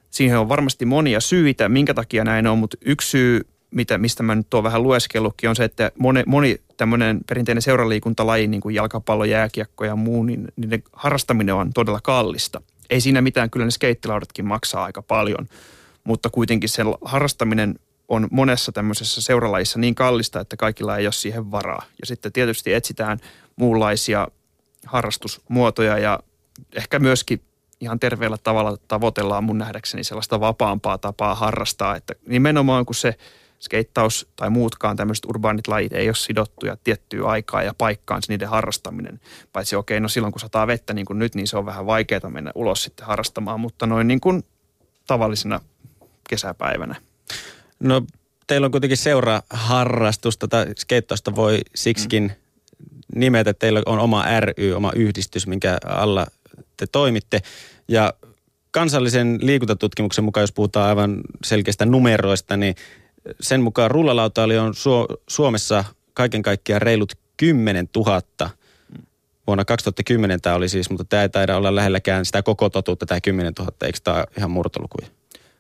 siihen 0.10 0.40
on 0.40 0.50
varmasti 0.50 0.86
monia 0.86 1.20
syitä, 1.20 1.70
minkä 1.70 1.94
takia 1.94 2.24
näin 2.24 2.48
on, 2.48 2.58
mutta 2.58 2.78
yksi 2.86 3.10
syy, 3.10 3.42
mitä, 3.72 3.98
mistä 3.98 4.24
mä 4.24 4.36
nyt 4.36 4.54
oon 4.54 4.64
vähän 4.64 4.84
lueskellutkin, 4.84 5.50
on 5.50 5.56
se, 5.56 5.64
että 5.64 5.92
moni, 6.00 6.24
moni 6.28 6.62
tämmöinen 6.78 7.20
perinteinen 7.28 7.62
seuraliikuntalaji, 7.62 8.48
niin 8.48 8.62
kuin 8.62 8.76
jalkapallo, 8.76 9.26
jääkiekko 9.26 9.86
ja 9.86 9.96
muu, 9.96 10.24
niin 10.24 10.48
niiden 10.56 10.84
harrastaminen 10.94 11.56
on 11.56 11.74
todella 11.74 12.02
kallista. 12.02 12.62
Ei 12.90 13.02
siinä 13.02 13.22
mitään, 13.22 13.50
kyllä 13.50 13.66
ne 13.66 13.72
skeittilaudatkin 13.72 14.46
maksaa 14.46 14.84
aika 14.84 15.02
paljon, 15.02 15.48
mutta 16.04 16.30
kuitenkin 16.30 16.70
se 16.70 16.84
harrastaminen 17.02 17.76
on 18.08 18.28
monessa 18.32 18.72
tämmöisessä 18.72 19.22
seuralajissa 19.22 19.80
niin 19.80 19.96
kallista, 19.96 20.40
että 20.40 20.58
kaikilla 20.58 20.98
ei 20.98 21.06
ole 21.06 21.14
siihen 21.14 21.52
varaa. 21.52 21.86
Ja 22.00 22.06
sitten 22.06 22.32
tietysti 22.32 22.74
etsitään 22.74 23.20
muunlaisia 23.56 24.28
harrastusmuotoja 24.86 25.98
ja 25.98 26.20
ehkä 26.76 27.00
myöskin 27.00 27.42
ihan 27.80 28.00
terveellä 28.00 28.38
tavalla 28.38 28.78
tavoitellaan 28.88 29.44
mun 29.44 29.58
nähdäkseni 29.58 30.04
sellaista 30.04 30.40
vapaampaa 30.40 30.98
tapaa 30.98 31.36
harrastaa, 31.36 31.96
että 31.96 32.14
nimenomaan 32.28 32.86
kun 32.86 32.96
se 32.96 33.16
skeittaus 33.60 34.28
tai 34.36 34.50
muutkaan 34.50 34.96
tämmöiset 34.96 35.26
urbaanit 35.26 35.68
lajit 35.68 35.94
ei 35.94 36.08
ole 36.08 36.16
sidottuja 36.16 36.78
tiettyä 36.84 37.28
aikaa 37.28 37.64
ja 37.64 37.74
paikkaan 37.78 38.22
se 38.22 38.34
niiden 38.34 38.50
harrastaminen. 38.50 39.20
Paitsi 39.54 39.76
okei, 39.76 40.00
no 40.00 40.08
silloin 40.08 40.32
kun 40.32 40.40
sataa 40.40 40.68
vettä 40.68 40.94
niin 40.94 41.06
kuin 41.06 41.20
nyt, 41.20 41.36
niin 41.36 41.48
se 41.48 41.58
on 41.58 41.66
vähän 41.66 41.86
vaikeaa 41.86 42.30
mennä 42.30 42.52
ulos 42.56 42.84
sitten 42.84 43.06
harrastamaan, 43.06 43.60
mutta 43.60 43.86
noin 43.86 44.08
niin 44.08 44.22
kuin 44.22 44.44
tavallisena 45.08 45.60
kesäpäivänä. 46.30 46.96
No 47.84 48.02
teillä 48.48 48.66
on 48.66 48.72
kuitenkin 48.72 48.98
seura 48.98 49.42
harrastusta 49.50 50.48
tai 50.48 50.66
skeittausta 50.78 51.36
voi 51.36 51.60
siksikin 51.76 52.24
mm. 52.24 53.20
nimetä, 53.20 53.50
että 53.50 53.60
teillä 53.60 53.82
on 53.86 54.00
oma 54.00 54.26
ry, 54.40 54.74
oma 54.74 54.92
yhdistys, 54.96 55.48
minkä 55.48 55.78
alla 55.86 56.26
te 56.78 56.88
toimitte. 56.88 57.42
Ja 57.88 58.14
kansallisen 58.72 59.40
liikuntatutkimuksen 59.42 60.24
mukaan, 60.24 60.42
jos 60.44 60.52
puhutaan 60.52 60.90
aivan 60.90 61.22
selkeistä 61.44 61.86
numeroista, 61.86 62.58
niin 62.58 62.76
sen 63.42 63.62
mukaan 63.62 63.92
rullalautaili 63.92 64.58
on 64.58 64.74
Suomessa 65.28 65.84
kaiken 66.14 66.42
kaikkiaan 66.42 66.82
reilut 66.82 67.14
10 67.38 67.90
000. 67.96 68.22
Vuonna 69.48 69.66
2010 69.66 70.42
tämä 70.42 70.56
oli 70.56 70.70
siis, 70.70 70.90
mutta 70.90 71.04
tämä 71.04 71.22
ei 71.22 71.30
taida 71.30 71.58
olla 71.58 71.76
lähelläkään 71.76 72.26
sitä 72.26 72.44
koko 72.44 72.70
totuutta, 72.70 73.06
tämä 73.06 73.22
10 73.22 73.54
000. 73.60 73.72
Eikö 73.82 74.00
tämä 74.04 74.26
ihan 74.38 74.52
murtolukuja? 74.52 75.08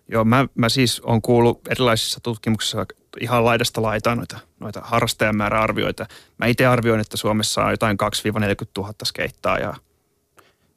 Joo, 0.08 0.26
mä, 0.26 0.48
mä 0.56 0.70
siis 0.70 1.00
on 1.00 1.22
kuullut 1.22 1.68
erilaisissa 1.70 2.20
tutkimuksissa 2.20 2.86
ihan 3.22 3.46
laidasta 3.46 3.82
laitaan 3.82 4.18
noita, 4.18 4.40
noita 4.60 4.82
harrastajamääräarvioita. 4.84 6.06
Mä 6.38 6.46
itse 6.46 6.66
arvioin, 6.66 7.02
että 7.02 7.18
Suomessa 7.18 7.66
on 7.66 7.72
jotain 7.72 7.98
2-40 8.04 8.66
000 8.78 8.94
skeittaa 9.06 9.58
ja 9.58 9.74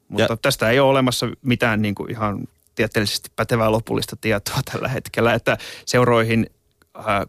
mutta 0.09 0.33
ja. 0.33 0.37
tästä 0.41 0.69
ei 0.69 0.79
ole 0.79 0.89
olemassa 0.89 1.27
mitään 1.41 1.81
niin 1.81 1.95
kuin 1.95 2.11
ihan 2.11 2.47
tieteellisesti 2.75 3.29
pätevää 3.35 3.71
lopullista 3.71 4.15
tietoa 4.15 4.59
tällä 4.71 4.87
hetkellä, 4.87 5.33
että 5.33 5.57
seuroihin 5.85 6.49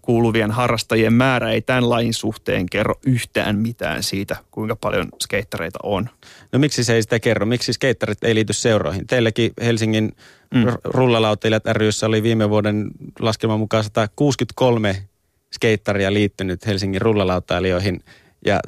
kuuluvien 0.02 0.50
harrastajien 0.50 1.12
määrä 1.12 1.50
ei 1.50 1.60
tämän 1.60 1.90
lain 1.90 2.14
suhteen 2.14 2.66
kerro 2.70 2.94
yhtään 3.06 3.58
mitään 3.58 4.02
siitä, 4.02 4.36
kuinka 4.50 4.76
paljon 4.76 5.08
skeittareita 5.22 5.78
on. 5.82 6.08
No 6.52 6.58
miksi 6.58 6.84
se 6.84 6.94
ei 6.94 7.02
sitä 7.02 7.20
kerro? 7.20 7.46
Miksi 7.46 7.72
skeittarit 7.72 8.24
ei 8.24 8.34
liity 8.34 8.52
seuroihin? 8.52 9.06
Teilläkin 9.06 9.52
Helsingin 9.62 10.12
mm. 10.54 10.64
rullalautailijat 10.84 11.66
ryssä 11.66 12.06
oli 12.06 12.22
viime 12.22 12.50
vuoden 12.50 12.90
laskelman 13.20 13.58
mukaan 13.60 13.84
163 13.84 15.08
skeittaria 15.54 16.12
liittynyt 16.12 16.66
Helsingin 16.66 17.00
rullalautailijoihin 17.00 18.00
ja 18.44 18.60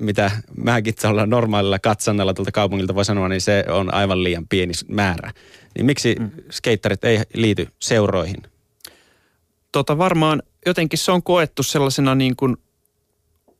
mitä 0.00 0.30
mäkin 0.56 0.90
itse 0.90 1.08
olla 1.08 1.26
normaalilla 1.26 1.78
katsannalla 1.78 2.34
tuolta 2.34 2.52
kaupungilta 2.52 2.94
voi 2.94 3.04
sanoa, 3.04 3.28
niin 3.28 3.40
se 3.40 3.64
on 3.68 3.94
aivan 3.94 4.24
liian 4.24 4.48
pieni 4.48 4.72
määrä. 4.88 5.32
Niin 5.74 5.86
miksi 5.86 6.16
mm. 6.18 6.30
skeittarit 6.50 7.04
ei 7.04 7.20
liity 7.34 7.68
seuroihin? 7.78 8.42
Tota 9.74 9.98
varmaan 9.98 10.42
jotenkin 10.66 10.98
se 10.98 11.12
on 11.12 11.22
koettu 11.22 11.62
sellaisena 11.62 12.14
niin 12.14 12.36
kuin 12.36 12.56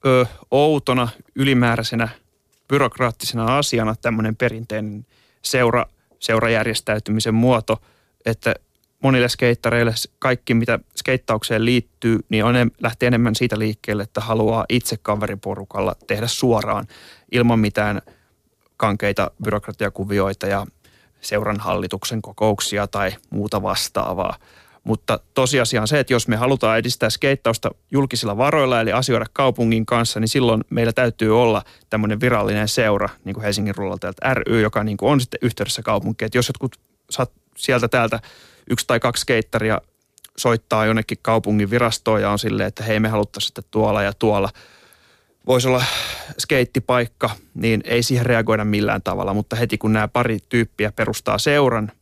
ö, 0.07 0.27
outona, 0.51 1.09
ylimääräisenä, 1.35 2.09
byrokraattisena 2.69 3.59
asiana 3.59 3.95
tämmöinen 4.03 4.37
perinteinen 4.37 5.07
seura, 5.43 5.87
seurajärjestäytymisen 6.19 7.35
muoto, 7.35 7.83
että 8.27 8.55
monille 9.03 9.29
skeittareille 9.29 9.95
kaikki, 10.19 10.55
mitä 10.55 10.79
skeittaukseen 10.97 11.65
liittyy, 11.65 12.19
niin 12.29 12.45
on, 12.45 12.55
lähtee 12.83 13.07
enemmän 13.07 13.35
siitä 13.35 13.59
liikkeelle, 13.59 14.03
että 14.03 14.21
haluaa 14.21 14.65
itse 14.69 14.97
kaveriporukalla 14.97 15.97
tehdä 16.07 16.27
suoraan 16.27 16.87
ilman 17.33 17.59
mitään 17.59 18.03
kankeita 18.77 19.31
byrokratiakuvioita 19.45 20.47
ja 20.47 20.67
seuran 21.21 21.61
hallituksen 21.61 22.23
kokouksia 22.23 22.87
tai 22.87 23.13
muuta 23.31 23.63
vastaavaa. 23.63 24.39
Mutta 24.85 25.21
tosiasia 25.35 25.81
on 25.81 25.89
se, 25.89 26.01
että 26.01 26.13
jos 26.13 26.29
me 26.29 26.37
halutaan 26.37 26.79
edistää 26.79 27.11
skeittausta 27.11 27.71
julkisilla 27.91 28.37
varoilla 28.37 28.81
eli 28.81 28.93
asioida 28.93 29.27
kaupungin 29.33 29.87
kanssa, 29.87 30.21
niin 30.21 30.29
silloin 30.29 30.65
meillä 30.71 30.93
täytyy 30.93 31.41
olla 31.41 31.63
tämmöinen 31.91 32.21
virallinen 32.21 32.69
seura, 32.69 33.09
niin 33.25 33.35
kuin 33.35 33.45
Helsingin 33.45 33.75
rullalta 33.75 34.13
ry, 34.35 34.61
joka 34.61 34.85
niin 34.85 34.97
kuin 34.97 35.13
on 35.13 35.21
sitten 35.21 35.39
yhteydessä 35.43 35.83
kaupunkiin. 35.83 36.27
Että 36.27 36.39
jos 36.39 36.49
jotkut 36.49 36.77
saat 37.11 37.33
sieltä 37.57 37.89
täältä 37.89 38.21
yksi 38.71 38.87
tai 38.87 39.01
kaksi 39.01 39.21
skeittaria 39.21 39.81
soittaa 40.37 40.87
jonnekin 40.87 41.19
kaupungin 41.23 41.71
virastoon 41.71 42.23
ja 42.23 42.31
on 42.31 42.39
silleen, 42.39 42.69
että 42.69 42.85
hei 42.85 43.01
me 43.01 43.09
haluttaisiin 43.09 43.47
sitten 43.47 43.65
tuolla 43.71 44.03
ja 44.03 44.13
tuolla 44.13 44.51
voisi 45.47 45.69
olla 45.69 45.85
skeittipaikka, 46.39 47.31
niin 47.55 47.81
ei 47.85 48.03
siihen 48.03 48.27
reagoida 48.27 48.65
millään 48.65 49.03
tavalla. 49.03 49.35
Mutta 49.35 49.57
heti 49.57 49.79
kun 49.79 49.93
nämä 49.93 50.09
pari 50.09 50.39
tyyppiä 50.49 50.93
perustaa 50.93 51.39
seuran 51.39 51.93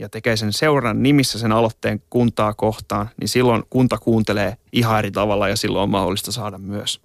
ja 0.00 0.08
tekee 0.08 0.36
sen 0.36 0.52
seuran 0.52 1.02
nimissä 1.02 1.38
sen 1.38 1.52
aloitteen 1.52 2.02
kuntaa 2.10 2.54
kohtaan, 2.54 3.10
niin 3.20 3.28
silloin 3.28 3.62
kunta 3.70 3.98
kuuntelee 3.98 4.56
ihan 4.72 4.98
eri 4.98 5.10
tavalla 5.10 5.48
ja 5.48 5.56
silloin 5.56 5.82
on 5.82 5.90
mahdollista 5.90 6.32
saada 6.32 6.58
myös 6.58 7.00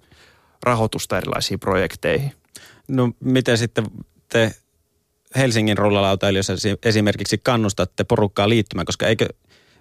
rahoitusta 0.62 1.18
erilaisiin 1.18 1.60
projekteihin. 1.60 2.32
No 2.88 3.12
miten 3.20 3.58
sitten 3.58 3.86
te 4.28 4.54
Helsingin 5.36 5.78
rullalautailijoissa 5.78 6.52
esimerkiksi 6.84 7.38
kannustatte 7.38 8.04
porukkaa 8.04 8.48
liittymään, 8.48 8.86
koska 8.86 9.06
eikö, 9.06 9.28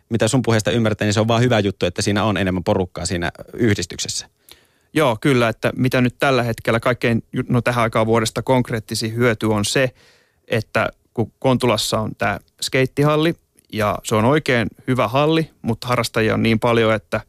mitä 0.10 0.28
sun 0.28 0.42
puheesta 0.42 0.72
ymmärtää, 0.72 1.06
niin 1.06 1.14
se 1.14 1.20
on 1.20 1.28
vaan 1.28 1.42
hyvä 1.42 1.60
juttu, 1.60 1.86
että 1.86 2.02
siinä 2.02 2.24
on 2.24 2.38
enemmän 2.38 2.64
porukkaa 2.64 3.06
siinä 3.06 3.32
yhdistyksessä. 3.54 4.30
Joo, 4.94 5.18
kyllä, 5.22 5.50
että 5.50 5.74
mitä 5.76 6.02
nyt 6.02 6.16
tällä 6.20 6.44
hetkellä 6.44 6.80
kaikkein, 6.80 7.24
no 7.50 7.62
tähän 7.62 7.84
aikaan 7.84 8.06
vuodesta 8.06 8.42
konkreettisin 8.42 9.16
hyöty 9.16 9.46
on 9.46 9.66
se, 9.66 9.92
että 10.48 10.90
kun 11.16 11.32
Kontulassa 11.40 12.00
on 12.00 12.16
tämä 12.18 12.40
skeittihalli 12.62 13.36
ja 13.74 14.00
se 14.04 14.16
on 14.16 14.26
oikein 14.26 14.68
hyvä 14.88 15.08
halli, 15.08 15.50
mutta 15.62 15.88
harrastajia 15.88 16.34
on 16.34 16.44
niin 16.44 16.60
paljon, 16.60 16.94
että, 16.94 17.22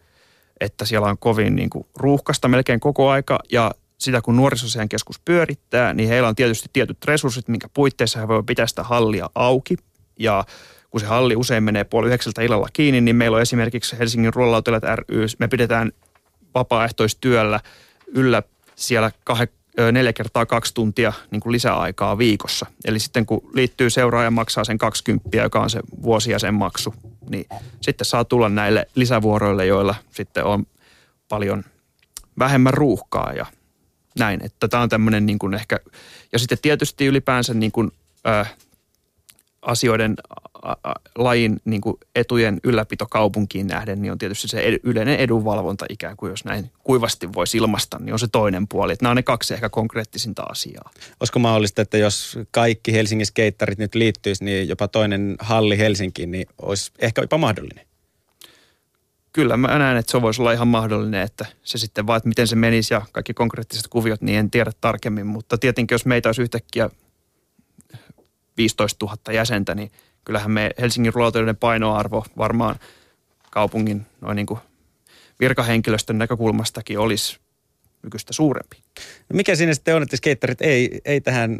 että 0.61 0.85
siellä 0.85 1.09
on 1.09 1.19
kovin 1.19 1.57
niin 1.57 1.71
kuin 1.71 1.87
ruuhkasta 1.97 2.49
melkein 2.49 2.81
koko 2.81 3.11
aika 3.11 3.39
ja 3.53 3.75
sitä 3.99 4.21
kun 4.21 4.37
nuorisoseen 4.37 4.89
keskus 4.89 5.21
pyörittää, 5.25 5.95
niin 5.95 6.09
heillä 6.09 6.29
on 6.29 6.35
tietysti 6.35 6.69
tietyt 6.73 7.05
resurssit, 7.05 7.49
minkä 7.49 7.69
puitteissa 7.75 8.21
he 8.21 8.29
voivat 8.29 8.47
pitää 8.47 8.67
sitä 8.67 8.83
hallia 8.83 9.31
auki. 9.35 9.77
Ja 10.19 10.45
kun 10.91 11.01
se 11.01 11.07
halli 11.07 11.37
usein 11.37 11.65
menee 11.65 11.85
puoli 11.85 12.07
yhdeksältä 12.07 12.43
illalla 12.43 12.69
kiinni, 12.73 13.01
niin 13.01 13.17
meillä 13.17 13.35
on 13.35 13.43
esimerkiksi 13.43 13.99
Helsingin 13.99 14.35
ruolalautilat 14.35 14.83
ry, 14.95 15.27
me 15.39 15.49
pidetään 15.49 15.93
vapaaehtoistyöllä 16.55 17.61
yllä 18.07 18.43
siellä 18.75 19.11
neljä 19.93 20.13
kertaa 20.13 20.47
kaksi 20.47 20.75
tuntia 20.75 21.13
niin 21.31 21.41
kuin 21.41 21.53
lisäaikaa 21.53 22.19
viikossa. 22.19 22.67
Eli 22.85 22.99
sitten 22.99 23.27
kun 23.27 23.51
liittyy 23.55 23.91
seuraaja 23.91 24.31
maksaa 24.31 24.65
sen 24.65 24.79
20, 24.79 25.37
joka 25.37 25.61
on 25.61 25.71
se 25.71 25.81
vuosijäsen 26.03 26.55
maksu, 26.55 26.95
niin 27.31 27.47
sitten 27.81 28.05
saa 28.05 28.25
tulla 28.25 28.49
näille 28.49 28.87
lisävuoroille, 28.95 29.67
joilla 29.67 29.95
sitten 30.11 30.45
on 30.45 30.67
paljon 31.29 31.65
vähemmän 32.39 32.75
ruuhkaa 32.75 33.33
ja 33.33 33.47
näin, 34.19 34.45
että 34.45 34.69
tämä 34.69 34.83
on 34.83 34.89
tämmöinen 34.89 35.27
niin 35.27 35.39
kuin 35.39 35.55
ehkä, 35.55 35.81
ja 36.33 36.39
sitten 36.39 36.59
tietysti 36.63 37.07
ylipäänsä 37.07 37.55
niin 37.55 37.73
kuin, 37.73 37.91
äh, 38.29 38.55
asioiden 39.63 40.17
lajin 41.19 41.61
niin 41.65 41.81
kuin 41.81 41.97
etujen 42.15 42.61
ylläpito 42.65 43.07
kaupunkiin 43.07 43.67
nähden, 43.67 44.03
niin 44.03 44.13
on 44.13 44.19
tietysti 44.19 44.49
se 44.49 44.61
ed, 44.61 44.81
yleinen 44.83 45.17
edunvalvonta 45.17 45.87
ikään 45.89 46.17
kuin, 46.17 46.31
jos 46.31 46.45
näin 46.45 46.71
kuivasti 46.85 47.33
voisi 47.33 47.59
ilmasta, 47.59 47.99
niin 47.99 48.13
on 48.13 48.19
se 48.19 48.29
toinen 48.33 48.69
puoli. 48.69 48.93
Että 48.93 49.05
nämä 49.05 49.11
on 49.11 49.17
ne 49.17 49.23
kaksi 49.23 49.55
ehkä 49.55 49.69
konkreettisinta 49.69 50.43
asiaa. 50.43 50.91
Olisiko 51.21 51.39
mahdollista, 51.39 51.83
että 51.83 51.99
jos 51.99 52.39
kaikki 52.51 52.93
Helsingin 52.93 53.27
skeittarit 53.27 53.79
nyt 53.79 53.95
liittyisi, 53.95 54.45
niin 54.45 54.69
jopa 54.69 54.89
toinen 54.89 55.37
halli 55.39 55.79
Helsinkiin, 55.79 56.31
niin 56.31 56.47
olisi 56.63 56.93
ehkä 56.99 57.21
jopa 57.21 57.39
mahdollinen? 57.39 57.87
kyllä 59.37 59.57
mä 59.57 59.79
näen, 59.79 59.97
että 59.97 60.13
se 60.13 60.23
voisi 60.23 60.43
olla 60.43 60.53
ihan 60.53 60.69
mahdollinen, 60.69 61.23
että 61.23 61.47
se 61.63 61.79
sitten 61.79 62.07
vaan, 62.07 62.17
että 62.17 62.29
miten 62.29 62.49
se 62.49 62.57
menisi 62.57 62.95
ja 62.95 63.03
kaikki 63.13 63.35
konkreettiset 63.35 63.89
kuviot, 63.89 64.23
niin 64.23 64.39
en 64.39 64.51
tiedä 64.51 64.73
tarkemmin. 64.81 65.27
Mutta 65.27 65.59
tietenkin, 65.59 65.95
jos 65.95 66.07
meitä 66.07 66.29
olisi 66.29 66.43
yhtäkkiä 66.43 66.91
15 68.57 69.07
000 69.07 69.33
jäsentä, 69.33 69.75
niin 69.75 69.91
kyllähän 70.27 70.51
me 70.51 70.71
Helsingin 70.81 71.15
ruoanteiden 71.15 71.57
painoarvo 71.57 72.25
varmaan 72.39 72.77
kaupungin 73.51 74.07
noin 74.21 74.37
niin 74.37 74.47
kuin 74.47 74.61
virkahenkilöstön 75.41 76.19
näkökulmastakin 76.19 76.99
olisi 76.99 77.39
nykyistä 78.03 78.33
suurempi. 78.33 78.77
No 79.29 79.35
mikä 79.35 79.55
siinä 79.55 79.75
sitten 79.75 79.97
on, 79.97 80.03
että 80.03 80.17
skeittarit 80.17 80.61
ei, 80.61 81.01
ei 81.05 81.21
tähän, 81.21 81.59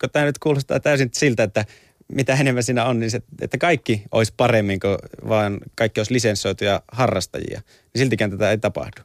kun 0.00 0.10
tämä 0.12 0.24
nyt 0.24 0.38
kuulostaa 0.38 0.80
täysin 0.80 1.10
siltä, 1.12 1.42
että– 1.42 1.64
mitä 2.12 2.34
enemmän 2.34 2.62
siinä 2.62 2.84
on, 2.84 3.00
niin 3.00 3.10
se, 3.10 3.22
että 3.40 3.58
kaikki 3.58 4.02
olisi 4.12 4.34
paremmin, 4.36 4.80
kuin 4.80 4.98
vaan 5.28 5.58
kaikki 5.74 6.00
olisi 6.00 6.14
lisenssoituja 6.14 6.82
harrastajia. 6.92 7.60
Niin 7.60 7.98
siltikään 8.02 8.30
tätä 8.30 8.50
ei 8.50 8.58
tapahdu. 8.58 9.02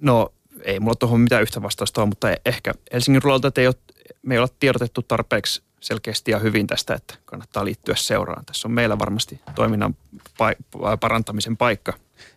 No 0.00 0.34
ei 0.62 0.80
mulla 0.80 0.94
tuohon 0.94 1.20
mitään 1.20 1.42
yhtä 1.42 1.62
vastausta 1.62 2.00
ole, 2.00 2.08
mutta 2.08 2.34
ehkä 2.46 2.74
Helsingin 2.92 3.22
ruoalta 3.22 3.52
ei 3.56 3.66
ole, 3.66 3.74
me 4.22 4.34
ei 4.34 4.38
ole 4.38 4.48
tiedotettu 4.60 5.02
tarpeeksi 5.02 5.62
selkeästi 5.84 6.30
ja 6.30 6.38
hyvin 6.38 6.66
tästä, 6.66 6.94
että 6.94 7.14
kannattaa 7.24 7.64
liittyä 7.64 7.94
seuraan. 7.94 8.44
Tässä 8.44 8.68
on 8.68 8.72
meillä 8.72 8.98
varmasti 8.98 9.40
toiminnan 9.54 9.96
pa- 10.16 10.96
parantamisen 11.00 11.56
paikka. 11.56 11.92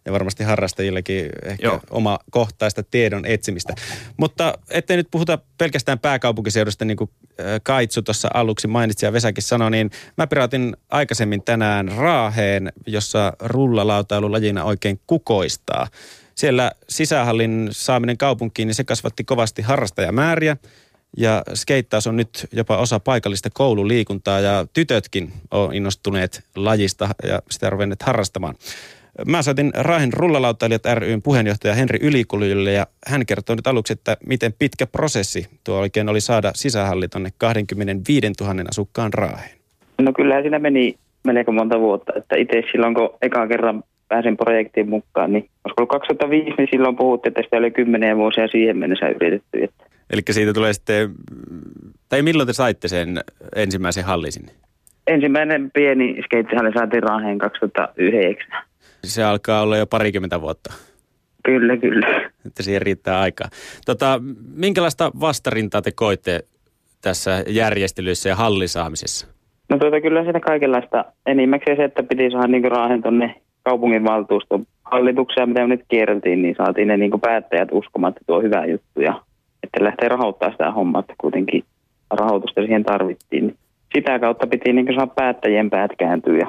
Ja 0.06 0.12
varmasti 0.12 0.44
harrastajillekin 0.44 1.30
ehkä 1.44 1.68
Joo. 1.68 1.80
oma 1.90 2.20
kohtaista 2.32 2.84
tiedon 2.84 3.26
etsimistä. 3.26 3.74
Mutta 4.18 4.58
ettei 4.70 4.98
nyt 4.98 5.08
puhuta 5.12 5.40
pelkästään 5.58 6.00
pääkaupunkiseudusta, 6.00 6.86
niin 6.86 6.98
kuin 6.98 7.10
Kaitsu 7.64 8.02
tuossa 8.02 8.30
aluksi 8.34 8.68
mainitsi 8.68 9.06
ja 9.06 9.14
Vesakin 9.14 9.44
sanoi, 9.44 9.72
niin 9.72 9.92
mä 10.18 10.28
piratin 10.28 10.78
aikaisemmin 10.90 11.44
tänään 11.44 11.88
Raaheen, 11.98 12.74
jossa 12.88 13.34
rullalautailu 13.40 14.32
lajina 14.32 14.64
oikein 14.64 15.00
kukoistaa. 15.08 15.88
Siellä 16.36 16.72
sisähallin 16.90 17.70
saaminen 17.72 18.18
kaupunkiin, 18.18 18.68
niin 18.68 18.76
se 18.76 18.84
kasvatti 18.84 19.24
kovasti 19.24 19.62
harrastajamääriä. 19.62 20.58
Ja 21.18 21.44
skeittaus 21.54 22.08
on 22.08 22.16
nyt 22.16 22.48
jopa 22.52 22.78
osa 22.78 23.00
paikallista 23.00 23.50
koululiikuntaa 23.54 24.40
ja 24.40 24.66
tytötkin 24.74 25.30
on 25.52 25.74
innostuneet 25.74 26.44
lajista 26.56 27.10
ja 27.24 27.40
sitä 27.52 27.70
ruvenneet 27.70 28.04
harrastamaan. 28.04 28.56
Mä 29.28 29.42
soitin 29.42 29.72
Raahen 29.76 30.14
rullalautailijat 30.14 30.86
ryn 30.94 31.22
puheenjohtaja 31.22 31.74
Henri 31.74 32.00
Ylikuljille 32.02 32.72
ja 32.72 32.88
hän 33.08 33.26
kertoo 33.26 33.56
nyt 33.56 33.68
aluksi, 33.68 33.94
että 33.94 34.18
miten 34.26 34.54
pitkä 34.60 34.88
prosessi 34.88 35.48
tuo 35.64 35.80
oikein 35.80 36.10
oli 36.10 36.22
saada 36.22 36.52
sisähalli 36.56 37.08
tonne 37.08 37.30
25 37.38 38.28
000 38.42 38.64
asukkaan 38.70 39.14
Raaheen. 39.14 39.58
No 40.02 40.14
kyllähän 40.14 40.44
siinä 40.44 40.60
meni 40.60 40.96
melko 41.24 41.52
monta 41.52 41.80
vuotta, 41.80 42.14
että 42.16 42.36
itse 42.36 42.64
silloin 42.72 42.94
kun 42.94 43.10
eka 43.22 43.48
kerran 43.48 43.84
pääsin 44.08 44.38
projektiin 44.38 44.90
mukaan, 44.90 45.34
niin 45.34 45.50
olisiko 45.64 45.82
ollut 45.82 45.90
2005, 45.90 46.52
niin 46.58 46.68
silloin 46.72 46.96
puhuttiin, 46.96 47.32
että 47.32 47.42
sitä 47.44 47.58
oli 47.58 47.72
kymmeniä 47.72 48.18
vuosia 48.18 48.48
siihen 48.48 48.78
mennessä 48.78 49.10
yritetty. 49.10 49.64
Että. 49.64 49.97
Eli 50.14 50.22
siitä 50.32 50.54
tulee 50.54 50.74
sitten, 50.74 51.10
tai 52.10 52.22
milloin 52.22 52.48
te 52.48 52.54
saitte 52.54 52.88
sen 52.88 53.20
ensimmäisen 53.56 54.04
hallin 54.04 54.32
sinne? 54.32 54.52
Ensimmäinen 55.08 55.72
pieni 55.72 56.22
skeittihalli 56.24 56.74
saatiin 56.74 57.04
Raaheen 57.04 57.38
2009. 57.38 58.48
Se 59.04 59.24
alkaa 59.24 59.62
olla 59.62 59.78
jo 59.78 59.88
parikymmentä 59.88 60.42
vuotta. 60.42 60.74
Kyllä, 61.46 61.78
kyllä. 61.78 62.32
Että 62.46 62.64
siihen 62.64 62.82
riittää 62.82 63.20
aikaa. 63.20 63.48
Tota, 63.86 64.22
minkälaista 64.56 65.12
vastarintaa 65.20 65.82
te 65.82 65.92
koitte 65.92 66.40
tässä 67.02 67.44
järjestelyissä 67.48 68.30
ja 68.30 68.36
hallisaamisessa? 68.36 69.28
No 69.70 69.78
tuota, 69.78 70.02
kyllä 70.02 70.26
sitä 70.26 70.40
kaikenlaista. 70.40 71.06
Enimmäkseen 71.26 71.78
se, 71.78 71.84
että 71.84 72.04
piti 72.04 72.32
saada 72.32 72.48
niin 72.48 72.72
Raahen 72.72 73.02
tuonne 73.02 73.36
kaupunginvaltuuston 73.64 74.66
hallituksia, 74.84 75.46
mitä 75.46 75.62
me 75.62 75.68
nyt 75.68 75.86
kierreltiin, 75.88 76.42
niin 76.42 76.56
saatiin 76.58 76.88
ne 76.88 76.98
niin 76.98 77.22
päättäjät 77.22 77.70
uskomaan, 77.72 78.12
että 78.12 78.22
tuo 78.28 78.38
on 78.38 78.44
hyvä 78.44 78.66
juttu 78.66 79.02
ja 79.02 79.22
että 79.68 79.84
lähtee 79.84 80.10
rahoittamaan 80.10 80.54
sitä 80.54 80.72
hommaa, 80.72 81.00
että 81.00 81.14
kuitenkin 81.18 81.64
rahoitusta 82.12 82.62
siihen 82.62 82.84
tarvittiin. 82.84 83.56
Sitä 83.96 84.20
kautta 84.20 84.48
piti 84.48 84.74
niin 84.74 84.96
saada 84.96 85.12
päättäjien 85.16 85.70
päät 85.70 85.92
kääntyä 85.98 86.38
ja 86.38 86.48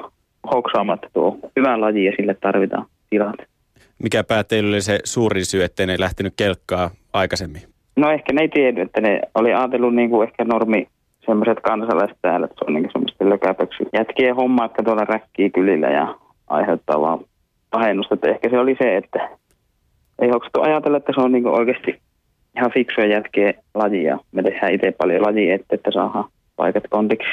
hoksaamaan, 0.53 0.95
että 0.95 1.09
tuo 1.13 1.37
hyvä 1.55 1.81
laji 1.81 2.05
ja 2.05 2.11
sille 2.15 2.33
tarvitaan 2.41 2.85
tilat. 3.09 3.35
Mikä 4.03 4.23
päättäjille 4.23 4.69
oli 4.69 4.81
se 4.81 4.99
suurin 5.03 5.45
syy, 5.45 5.63
ettei 5.63 5.87
ne 5.87 5.95
lähtenyt 5.99 6.33
kelkkaa 6.37 6.89
aikaisemmin? 7.13 7.61
No 7.95 8.11
ehkä 8.11 8.33
ne 8.33 8.41
ei 8.41 8.49
tiedä, 8.49 8.81
että 8.81 9.01
ne 9.01 9.21
oli 9.35 9.53
ajatellut 9.53 9.95
niin 9.95 10.09
kuin 10.09 10.27
ehkä 10.27 10.43
normi 10.43 10.87
semmoiset 11.25 11.59
kansalaiset 11.59 12.17
täällä, 12.21 12.45
että 12.45 12.55
se 12.59 12.65
on 12.67 12.73
niin 12.73 12.89
semmoista 12.91 13.29
lökäpöksi 13.29 13.83
jätkien 13.93 14.35
homma, 14.35 14.65
että 14.65 14.83
tuolla 14.83 15.05
räkkii 15.05 15.49
kylillä 15.49 15.87
ja 15.87 16.15
aiheuttaa 16.47 17.01
vaan 17.01 17.19
pahennusta. 17.69 18.15
Että 18.15 18.29
ehkä 18.29 18.49
se 18.49 18.59
oli 18.59 18.75
se, 18.81 18.97
että 18.97 19.29
ei 20.21 20.29
hoksattu 20.29 20.61
ajatella, 20.61 20.97
että 20.97 21.11
se 21.15 21.21
on 21.21 21.31
niin 21.31 21.47
oikeasti 21.47 21.99
ihan 22.59 22.71
fiksuja 22.71 23.07
jätkiä 23.07 23.53
lajia. 23.73 24.17
Me 24.31 24.43
tehdään 24.43 24.73
itse 24.73 24.91
paljon 24.91 25.21
lajia, 25.21 25.55
että, 25.55 25.75
että 25.75 25.91
saadaan 25.91 26.25
paikat 26.55 26.83
kondiksi. 26.89 27.29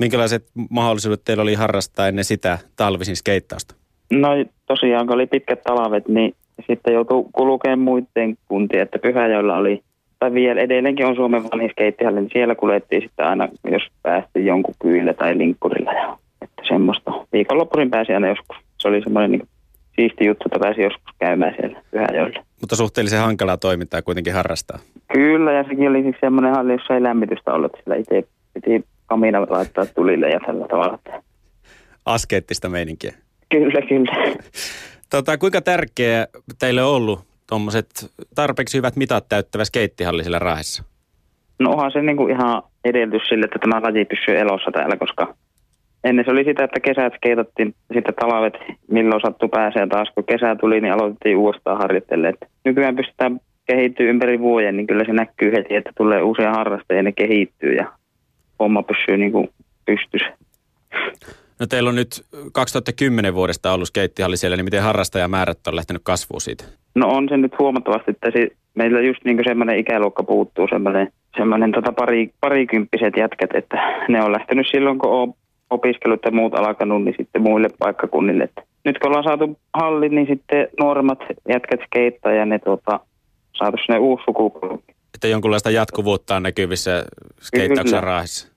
Minkälaiset 0.00 0.44
mahdollisuudet 0.70 1.24
teillä 1.24 1.42
oli 1.42 1.54
harrastaa 1.54 2.08
ennen 2.08 2.24
sitä 2.24 2.58
talvisin 2.76 3.16
skeittausta? 3.16 3.74
No 4.10 4.28
tosiaan, 4.66 5.06
kun 5.06 5.14
oli 5.14 5.26
pitkät 5.26 5.62
talvet, 5.62 6.08
niin 6.08 6.34
sitten 6.66 6.94
joutuu 6.94 7.30
kulkemaan 7.32 7.78
muiden 7.78 8.36
kuntien, 8.48 8.82
että 8.82 8.98
Pyhäjoilla 8.98 9.56
oli, 9.56 9.82
tai 10.18 10.32
vielä 10.32 10.60
edelleenkin 10.60 11.06
on 11.06 11.16
Suomen 11.16 11.44
vanhin 11.44 11.70
skeittihalli, 11.70 12.20
niin 12.20 12.30
siellä 12.32 12.54
kuljettiin 12.54 13.02
sitten 13.02 13.26
aina, 13.26 13.48
jos 13.70 13.82
päästiin 14.02 14.46
jonkun 14.46 14.74
kyillä 14.82 15.14
tai 15.14 15.38
linkkurilla. 15.38 15.92
Ja, 15.92 16.18
että 16.42 16.62
semmoista. 16.68 17.12
Viikonloppuisin 17.32 17.90
pääsi 17.90 18.12
aina 18.12 18.28
joskus. 18.28 18.56
Se 18.78 18.88
oli 18.88 19.02
semmoinen 19.02 19.30
niin 19.30 19.48
siisti 19.96 20.26
juttu, 20.26 20.44
että 20.46 20.58
pääsi 20.58 20.82
joskus 20.82 21.14
käymään 21.18 21.54
siellä 21.60 21.82
Pyhäjoilla. 21.90 22.44
Mutta 22.60 22.76
suhteellisen 22.76 23.20
hankalaa 23.20 23.56
toimintaa 23.56 24.02
kuitenkin 24.02 24.34
harrastaa. 24.34 24.78
Kyllä, 25.12 25.52
ja 25.52 25.62
sekin 25.62 25.88
oli 25.88 26.02
siis 26.02 26.16
semmoinen 26.20 26.54
halli, 26.54 26.72
jossa 26.72 26.94
ei 26.94 27.02
lämmitystä 27.02 27.52
ollut, 27.52 27.72
sillä 27.82 27.96
itse 27.96 28.28
piti 28.54 28.84
kamina 29.06 29.40
laittaa 29.50 29.86
tulille 29.86 30.28
ja 30.28 30.40
tällä 30.46 30.68
tavalla. 30.68 30.98
Askeettista 32.04 32.68
meininkiä. 32.68 33.12
Kyllä, 33.48 33.82
kyllä. 33.88 34.12
Tota, 35.10 35.38
kuinka 35.38 35.60
tärkeä 35.60 36.26
teille 36.58 36.82
on 36.82 36.94
ollut 36.94 37.20
tuommoiset 37.48 37.86
tarpeeksi 38.34 38.78
hyvät 38.78 38.96
mitat 38.96 39.28
täyttävä 39.28 39.64
skeittihalli 39.64 40.22
siellä 40.22 40.38
Raahessa? 40.38 40.84
No 41.58 41.70
onhan 41.70 41.92
se 41.92 42.02
niin 42.02 42.16
kuin 42.16 42.30
ihan 42.30 42.62
edellytys 42.84 43.28
sille, 43.28 43.44
että 43.44 43.58
tämä 43.58 43.82
laji 43.82 44.04
pysyy 44.04 44.38
elossa 44.38 44.70
täällä, 44.70 44.96
koska 44.96 45.34
ennen 46.08 46.24
se 46.24 46.30
oli 46.30 46.44
sitä, 46.44 46.64
että 46.64 46.80
kesät 46.80 47.12
skeitattiin, 47.16 47.74
sitten 47.94 48.14
talvet, 48.14 48.54
milloin 48.90 49.20
sattui 49.20 49.48
pääsee 49.48 49.86
taas, 49.86 50.08
kun 50.14 50.24
kesä 50.24 50.56
tuli, 50.56 50.80
niin 50.80 50.92
aloitettiin 50.92 51.36
uudestaan 51.36 51.78
harjoittelemaan. 51.78 52.34
Nykyään 52.64 52.96
pystytään 52.96 53.40
kehittyä 53.66 54.06
ympäri 54.06 54.38
vuoden, 54.40 54.76
niin 54.76 54.86
kyllä 54.86 55.04
se 55.04 55.12
näkyy 55.12 55.52
heti, 55.52 55.74
että 55.74 55.90
tulee 55.96 56.22
uusia 56.22 56.50
harrastajia 56.50 56.98
ja 56.98 57.02
ne 57.02 57.12
kehittyy 57.12 57.74
ja 57.74 57.92
homma 58.58 58.82
pysyy 58.82 59.16
niin 59.16 59.32
kuin 59.32 59.48
pystyssä. 59.86 60.36
No 61.60 61.66
teillä 61.66 61.88
on 61.88 61.96
nyt 61.96 62.24
2010 62.52 63.34
vuodesta 63.34 63.72
ollut 63.72 63.88
skeittihalli 63.88 64.36
siellä, 64.36 64.56
niin 64.56 64.64
miten 64.64 64.82
harrastajamäärät 64.82 65.66
on 65.66 65.76
lähtenyt 65.76 66.02
kasvuun 66.04 66.40
siitä? 66.40 66.64
No 66.94 67.08
on 67.08 67.28
se 67.28 67.36
nyt 67.36 67.58
huomattavasti, 67.58 68.10
että 68.10 68.30
se, 68.30 68.48
meillä 68.74 69.00
just 69.00 69.24
niin 69.24 69.38
semmoinen 69.44 69.78
ikäluokka 69.78 70.22
puuttuu, 70.22 70.68
semmoinen, 70.70 71.08
semmoinen 71.36 71.72
tota 71.72 71.92
pari, 71.92 72.30
parikymppiset 72.40 73.16
jätkät, 73.16 73.50
että 73.54 74.04
ne 74.08 74.22
on 74.22 74.32
lähtenyt 74.32 74.66
silloin, 74.70 74.98
kun 74.98 75.10
on 75.10 75.34
opiskelut 75.70 76.20
ja 76.24 76.30
muut 76.30 76.54
alkanut, 76.54 77.04
niin 77.04 77.14
sitten 77.18 77.42
muille 77.42 77.68
paikkakunnille. 77.78 78.44
Että 78.44 78.62
nyt 78.84 78.98
kun 78.98 79.08
ollaan 79.08 79.24
saatu 79.24 79.58
hallin, 79.74 80.14
niin 80.14 80.26
sitten 80.26 80.68
nuoremmat 80.80 81.18
jätkät 81.48 81.80
skeittaa 81.86 82.32
ja 82.32 82.46
ne 82.46 82.58
tota, 82.58 83.00
saatu 83.52 83.76
sinne 83.76 83.98
uusi 83.98 84.24
sukupolvi. 84.24 84.82
Että 85.14 85.28
jonkunlaista 85.28 85.70
jatkuvuutta 85.70 86.36
on 86.36 86.42
näkyvissä 86.42 87.04
skeittauksen 87.40 88.02
raahissa. 88.02 88.48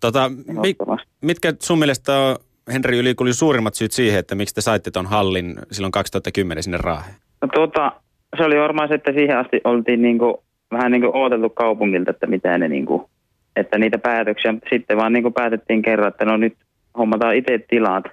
Tota, 0.00 0.28
mi, 0.62 0.76
mitkä 1.20 1.54
sun 1.62 1.78
mielestä 1.78 2.18
on, 2.18 2.36
Henri 2.72 2.98
Ylikuli, 2.98 3.32
suurimmat 3.32 3.74
syyt 3.74 3.92
siihen, 3.92 4.18
että 4.18 4.34
miksi 4.34 4.54
te 4.54 4.60
saitte 4.60 4.90
ton 4.90 5.06
hallin 5.06 5.54
silloin 5.72 5.92
2010 5.92 6.62
sinne 6.62 6.78
Raaheen? 6.80 7.14
No 7.42 7.48
tuota, 7.54 7.92
se 8.36 8.44
oli 8.44 8.56
varmaan 8.56 8.88
se, 8.88 8.94
että 8.94 9.12
siihen 9.12 9.38
asti 9.38 9.60
oltiin 9.64 10.02
niinku, 10.02 10.44
vähän 10.72 10.92
niin 10.92 11.02
kuin 11.02 11.14
odoteltu 11.14 11.50
kaupungilta, 11.50 12.10
että 12.10 12.26
mitä 12.26 12.58
ne 12.58 12.68
niinku, 12.68 13.10
että 13.56 13.78
niitä 13.78 13.98
päätöksiä, 13.98 14.54
sitten 14.70 14.96
vaan 14.96 15.12
niinku 15.12 15.30
päätettiin 15.30 15.82
kerran, 15.82 16.08
että 16.08 16.24
no 16.24 16.36
nyt 16.36 16.56
hommataan 16.98 17.36
itse 17.36 17.58
tilat 17.58 18.04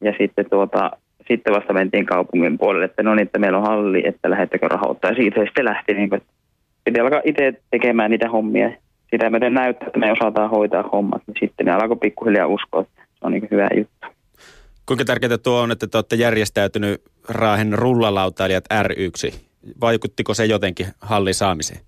ja 0.00 0.12
sitten 0.18 0.50
tuota, 0.50 0.90
sitten 1.28 1.54
vasta 1.54 1.72
mentiin 1.72 2.06
kaupungin 2.06 2.58
puolelle, 2.58 2.84
että 2.84 3.02
no 3.02 3.14
niin, 3.14 3.26
että 3.26 3.38
meillä 3.38 3.58
on 3.58 3.66
halli, 3.66 4.02
että 4.06 4.30
lähettekö 4.30 4.68
rahoittaa. 4.68 5.10
Ja 5.10 5.16
siitä 5.16 5.44
sitten 5.44 5.64
lähti, 5.64 5.94
niin 5.94 6.10
kuin, 6.10 6.22
piti 6.84 7.00
alkaa 7.00 7.20
itse 7.24 7.62
tekemään 7.70 8.10
niitä 8.10 8.28
hommia 8.28 8.70
sitä 9.10 9.30
myöten 9.30 9.54
näyttää, 9.54 9.86
että 9.86 9.98
me 9.98 10.12
osataan 10.12 10.50
hoitaa 10.50 10.88
hommat, 10.92 11.22
niin 11.26 11.36
sitten 11.40 11.66
ne 11.66 11.72
alkoi 11.72 11.96
pikkuhiljaa 11.96 12.46
uskoa, 12.46 12.80
että 12.80 13.02
se 13.02 13.26
on 13.26 13.32
niin 13.32 13.48
hyvä 13.50 13.68
juttu. 13.76 14.06
Kuinka 14.86 15.04
tärkeää 15.04 15.38
tuo 15.38 15.60
on, 15.60 15.72
että 15.72 15.86
te 15.86 15.98
olette 15.98 16.16
järjestäytynyt 16.16 17.02
Raahen 17.28 17.72
rullalautailijat 17.72 18.64
ry 18.82 19.10
Vaikuttiko 19.80 20.34
se 20.34 20.44
jotenkin 20.44 20.86
hallin 21.00 21.34
saamiseen? 21.34 21.80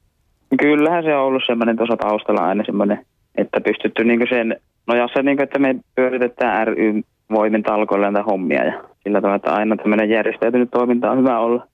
Kyllähän 0.61 1.05
se 1.05 1.17
on 1.17 1.25
ollut 1.25 1.43
semmoinen 1.47 1.77
tuossa 1.77 1.97
taustalla 1.97 2.41
aina 2.41 2.65
semmoinen, 2.67 3.07
että 3.35 3.61
pystytty 3.61 4.05
niin 4.05 4.27
sen 4.31 4.57
nojassa, 4.87 5.23
niin 5.23 5.37
kuin, 5.37 5.45
että 5.45 5.59
me 5.59 5.77
pyöritetään 5.95 6.67
ry 6.67 7.03
voimin 7.31 7.63
talkoilla 7.63 8.11
näitä 8.11 8.31
hommia 8.31 8.65
ja 8.65 8.85
sillä 9.03 9.21
tavalla, 9.21 9.37
että 9.37 9.55
aina 9.55 9.77
tämmöinen 9.77 10.11
järjestäytynyt 10.11 10.71
toiminta 10.71 11.11
on 11.11 11.19
hyvä 11.19 11.39
olla 11.39 11.67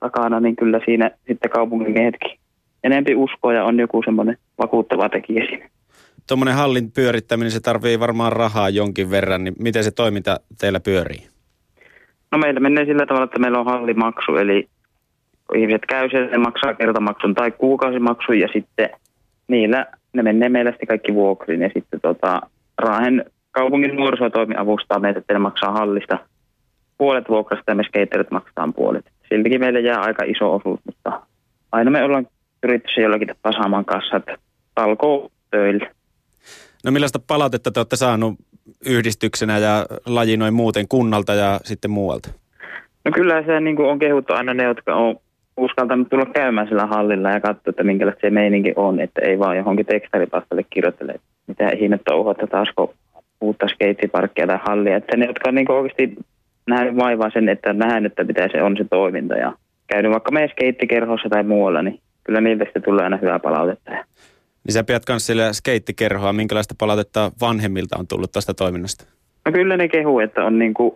takana, 0.00 0.40
niin 0.40 0.56
kyllä 0.56 0.80
siinä 0.84 1.10
sitten 1.26 1.50
kaupungin 1.50 1.92
miehetkin 1.92 2.38
enempi 2.84 3.14
uskoa 3.14 3.52
ja 3.52 3.64
on 3.64 3.78
joku 3.78 4.02
semmoinen 4.04 4.36
vakuuttava 4.58 5.08
tekijä 5.08 5.46
siinä. 5.48 5.68
Tuommoinen 6.28 6.54
hallin 6.54 6.92
pyörittäminen, 6.92 7.50
se 7.50 7.60
tarvii 7.60 8.00
varmaan 8.00 8.32
rahaa 8.32 8.68
jonkin 8.70 9.10
verran, 9.10 9.44
niin 9.44 9.54
miten 9.58 9.84
se 9.84 9.90
toiminta 9.90 10.40
teillä 10.60 10.80
pyörii? 10.80 11.26
No 12.32 12.38
meillä 12.38 12.60
menee 12.60 12.84
sillä 12.84 13.06
tavalla, 13.06 13.24
että 13.24 13.38
meillä 13.38 13.58
on 13.58 13.66
hallimaksu, 13.66 14.36
eli 14.36 14.68
kun 15.52 15.60
ihmiset 15.60 15.86
käy 15.88 16.10
siellä, 16.10 16.30
ne 16.30 16.38
maksaa 16.38 16.74
kertamaksun 16.74 17.34
tai 17.34 17.50
kuukausimaksun 17.50 18.38
ja 18.38 18.48
sitten 18.52 18.90
niillä 19.48 19.86
ne 20.12 20.22
menee 20.22 20.48
meillä 20.48 20.70
sitten 20.70 20.88
kaikki 20.88 21.14
vuokriin 21.14 21.62
ja 21.62 21.70
sitten 21.74 22.00
tota, 22.00 22.40
Raahen 22.78 23.24
kaupungin 23.50 23.96
nuorisotoimi 23.96 24.54
avustaa 24.58 24.98
meitä, 24.98 25.18
että 25.18 25.32
ne 25.32 25.38
maksaa 25.38 25.72
hallista 25.72 26.18
puolet 26.98 27.28
vuokrasta 27.28 27.70
ja 27.70 27.74
me 27.74 27.82
skaterit 27.82 28.30
maksetaan 28.30 28.72
puolet. 28.72 29.04
Siltikin 29.28 29.60
meille 29.60 29.80
jää 29.80 30.00
aika 30.00 30.24
iso 30.24 30.54
osuus, 30.54 30.80
mutta 30.86 31.22
aina 31.72 31.90
me 31.90 32.04
ollaan 32.04 32.26
yrittäisi 32.62 33.00
jollakin 33.00 33.28
tapaa 33.28 33.52
saamaan 33.52 33.84
kanssa, 33.84 34.16
että 34.16 34.36
alkoi 34.76 35.28
töillä. 35.50 35.90
No 36.84 36.90
millaista 36.90 37.18
palautetta 37.26 37.70
te 37.70 37.80
olette 37.80 37.96
saanut 37.96 38.34
yhdistyksenä 38.86 39.58
ja 39.58 39.86
laji 40.06 40.36
noin 40.36 40.54
muuten 40.54 40.88
kunnalta 40.88 41.34
ja 41.34 41.60
sitten 41.64 41.90
muualta? 41.90 42.28
No 43.04 43.10
kyllä 43.14 43.42
se 43.46 43.60
niin 43.60 43.76
kuin 43.76 43.88
on 43.88 43.98
kehuttu 43.98 44.32
aina 44.32 44.54
ne, 44.54 44.64
jotka 44.64 44.94
on 44.94 45.16
uskaltanut 45.64 46.08
tulla 46.08 46.26
käymään 46.26 46.68
sillä 46.68 46.86
hallilla 46.86 47.30
ja 47.30 47.40
katsoa, 47.40 47.70
että 47.70 47.84
minkälaista 47.84 48.20
se 48.20 48.30
meininki 48.30 48.72
on, 48.76 49.00
että 49.00 49.20
ei 49.24 49.38
vaan 49.38 49.56
johonkin 49.56 49.86
tekstaripastalle 49.86 50.64
kirjoittele, 50.70 51.14
mitä 51.46 51.70
ikinä 51.70 51.98
touhuatta 52.08 52.46
taasko 52.46 52.94
uutta 53.40 53.68
skeitsiparkkia 53.68 54.46
tai 54.46 54.58
hallia. 54.62 54.96
Että 54.96 55.16
ne, 55.16 55.26
jotka 55.26 55.48
on 55.48 55.54
niin 55.54 55.70
oikeasti 55.70 56.16
nähnyt 56.66 56.96
vaivaa 56.96 57.30
sen, 57.30 57.48
että 57.48 57.72
nähdään, 57.72 58.06
että 58.06 58.24
pitää 58.24 58.48
se 58.52 58.62
on 58.62 58.76
se 58.76 58.84
toiminta 58.90 59.34
ja 59.34 59.52
käynyt 59.86 60.12
vaikka 60.12 60.32
meidän 60.32 60.50
skeittikerhossa 60.50 61.28
tai 61.28 61.42
muualla, 61.42 61.82
niin 61.82 62.00
kyllä 62.24 62.40
niiltä 62.40 62.64
sitten 62.64 62.82
tulee 62.82 63.04
aina 63.04 63.16
hyvää 63.16 63.38
palautetta. 63.38 63.90
Niin 63.90 64.72
sä 64.72 64.84
pidät 64.84 65.02
myös 65.08 65.26
sillä 65.26 65.52
skeittikerhoa. 65.52 66.32
Minkälaista 66.32 66.74
palautetta 66.78 67.32
vanhemmilta 67.40 67.96
on 67.98 68.06
tullut 68.06 68.32
tästä 68.32 68.54
toiminnasta? 68.54 69.04
No 69.44 69.52
kyllä 69.52 69.76
ne 69.76 69.88
kehuu, 69.88 70.20
että, 70.20 70.44
on 70.44 70.58
niin 70.58 70.74
kuin, 70.74 70.94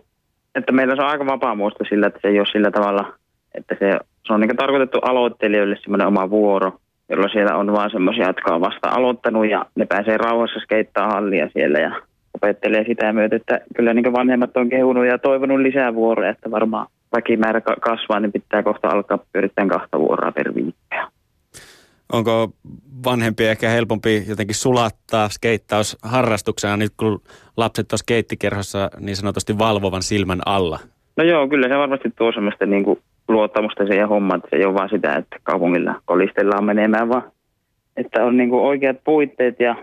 että 0.55 0.71
meillä 0.71 0.95
se 0.95 1.01
on 1.01 1.07
aika 1.07 1.25
vapaa 1.25 1.55
muista 1.55 1.83
sillä, 1.89 2.07
että 2.07 2.19
se 2.21 2.27
ei 2.27 2.39
ole 2.39 2.47
sillä 2.51 2.71
tavalla, 2.71 3.13
että 3.57 3.75
se, 3.79 3.99
se 4.27 4.33
on 4.33 4.39
niin 4.39 4.57
tarkoitettu 4.57 4.97
aloittelijoille 5.01 5.77
semmoinen 5.81 6.07
oma 6.07 6.29
vuoro, 6.29 6.71
jolloin 7.09 7.31
siellä 7.31 7.55
on 7.55 7.73
vaan 7.73 7.91
semmoisia, 7.91 8.27
jotka 8.27 8.55
on 8.55 8.61
vasta 8.61 8.89
aloittanut 8.89 9.49
ja 9.49 9.65
ne 9.75 9.85
pääsee 9.85 10.17
rauhassa 10.17 10.59
skeittaa 10.59 11.07
hallia 11.07 11.49
siellä 11.53 11.79
ja 11.79 11.91
opettelee 12.33 12.83
sitä 12.87 13.13
myötä, 13.13 13.35
että 13.35 13.59
kyllä 13.75 13.93
niin 13.93 14.13
vanhemmat 14.13 14.57
on 14.57 14.69
kehunut 14.69 15.05
ja 15.05 15.17
toivonut 15.17 15.59
lisää 15.59 15.93
vuoroja, 15.93 16.29
että 16.29 16.51
varmaan 16.51 16.87
väkimäärä 17.15 17.61
kasvaa, 17.61 18.19
niin 18.19 18.31
pitää 18.31 18.63
kohta 18.63 18.87
alkaa 18.87 19.19
pyörittämään 19.33 19.69
kahta 19.69 19.99
vuoroa 19.99 20.31
per 20.31 20.55
viikkoa. 20.55 21.11
Onko 22.13 22.51
vanhempi 23.05 23.45
ehkä 23.45 23.69
helpompi 23.69 24.23
jotenkin 24.29 24.55
sulattaa 24.55 25.29
skeittaus 25.29 25.97
harrastuksena 26.01 26.77
nyt 26.77 26.93
kun 26.97 27.21
lapset 27.57 27.91
on 27.91 27.97
skeittikerhossa 27.97 28.89
niin 28.99 29.15
sanotusti 29.15 29.57
valvovan 29.57 30.03
silmän 30.03 30.39
alla? 30.45 30.79
No 31.17 31.23
joo, 31.23 31.47
kyllä 31.47 31.67
se 31.67 31.77
varmasti 31.77 32.09
tuo 32.17 32.31
semmoista 32.31 32.65
niin 32.65 32.83
kuin 32.83 32.99
luottamusta 33.27 33.85
siihen 33.85 34.07
hommaan, 34.07 34.37
että 34.37 34.49
se 34.49 34.55
ei 34.55 34.65
ole 34.65 34.73
vaan 34.73 34.89
sitä, 34.89 35.15
että 35.15 35.37
kaupungilla 35.43 36.01
kolistellaan 36.05 36.65
menemään, 36.65 37.09
vaan 37.09 37.31
että 37.97 38.25
on 38.25 38.37
niin 38.37 38.49
kuin 38.49 38.61
oikeat 38.61 38.97
puitteet 39.03 39.59
ja 39.59 39.75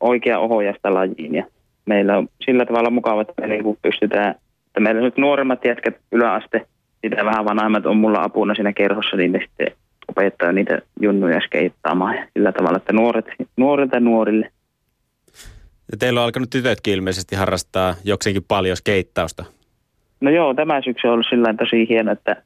oikea 0.00 0.38
ohjasta 0.38 0.94
lajiin. 0.94 1.34
Ja 1.34 1.44
meillä 1.86 2.18
on 2.18 2.28
sillä 2.44 2.66
tavalla 2.66 2.90
mukava, 2.90 3.22
että 3.22 3.32
me 3.40 3.46
niin 3.46 3.62
kuin 3.62 3.78
pystytään, 3.82 4.34
että 4.66 4.80
meillä 4.80 5.00
nyt 5.00 5.16
nuoremmat 5.16 5.64
jätkät 5.64 5.96
yläaste, 6.12 6.66
sitä 7.04 7.24
vähän 7.24 7.44
vanhemmat 7.44 7.86
on 7.86 7.96
mulla 7.96 8.22
apuna 8.22 8.54
siinä 8.54 8.72
kerhossa, 8.72 9.16
niin 9.16 9.32
ne 9.32 9.38
sitten 9.38 9.76
opettaa 10.08 10.52
niitä 10.52 10.78
junnuja 11.00 11.40
skeittaamaan 11.40 12.16
ja 12.16 12.26
sillä 12.32 12.52
tavalla, 12.52 12.76
että 12.76 12.92
nuoret, 12.92 13.26
nuorilta 13.56 14.00
nuorille. 14.00 14.50
Ja 15.92 15.98
teillä 15.98 16.20
on 16.20 16.24
alkanut 16.24 16.50
tytötkin 16.50 16.94
ilmeisesti 16.94 17.36
harrastaa 17.36 17.94
jokseenkin 18.04 18.44
paljon 18.48 18.76
skeittausta. 18.76 19.44
No 20.20 20.30
joo, 20.30 20.54
tämä 20.54 20.82
syksy 20.84 21.06
on 21.06 21.12
ollut 21.12 21.26
sillä 21.30 21.54
tosi 21.54 21.88
hieno, 21.88 22.12
että 22.12 22.42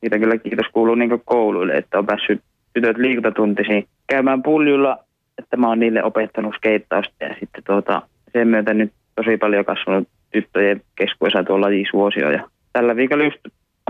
siitä 0.00 0.18
kyllä 0.18 0.38
kiitos 0.38 0.66
kuuluu 0.72 0.94
niin 0.94 1.22
kouluille, 1.24 1.72
että 1.72 1.98
on 1.98 2.06
päässyt 2.06 2.40
tytöt 2.72 2.96
liikuntatuntisiin 2.96 3.88
käymään 4.06 4.42
puljulla, 4.42 4.98
että 5.38 5.56
mä 5.56 5.68
oon 5.68 5.78
niille 5.78 6.04
opettanut 6.04 6.54
skeittausta 6.54 7.14
ja 7.20 7.34
sitten 7.40 7.64
tuota, 7.64 8.02
sen 8.32 8.48
myötä 8.48 8.74
nyt 8.74 8.92
tosi 9.16 9.36
paljon 9.36 9.64
kasvanut 9.64 10.08
tyttöjen 10.32 10.82
keskuudessa 10.94 11.44
tuolla 11.44 11.66
lajisuosio 11.66 12.30
ja 12.30 12.48
tällä 12.72 12.96
viikolla 12.96 13.24
just 13.24 13.40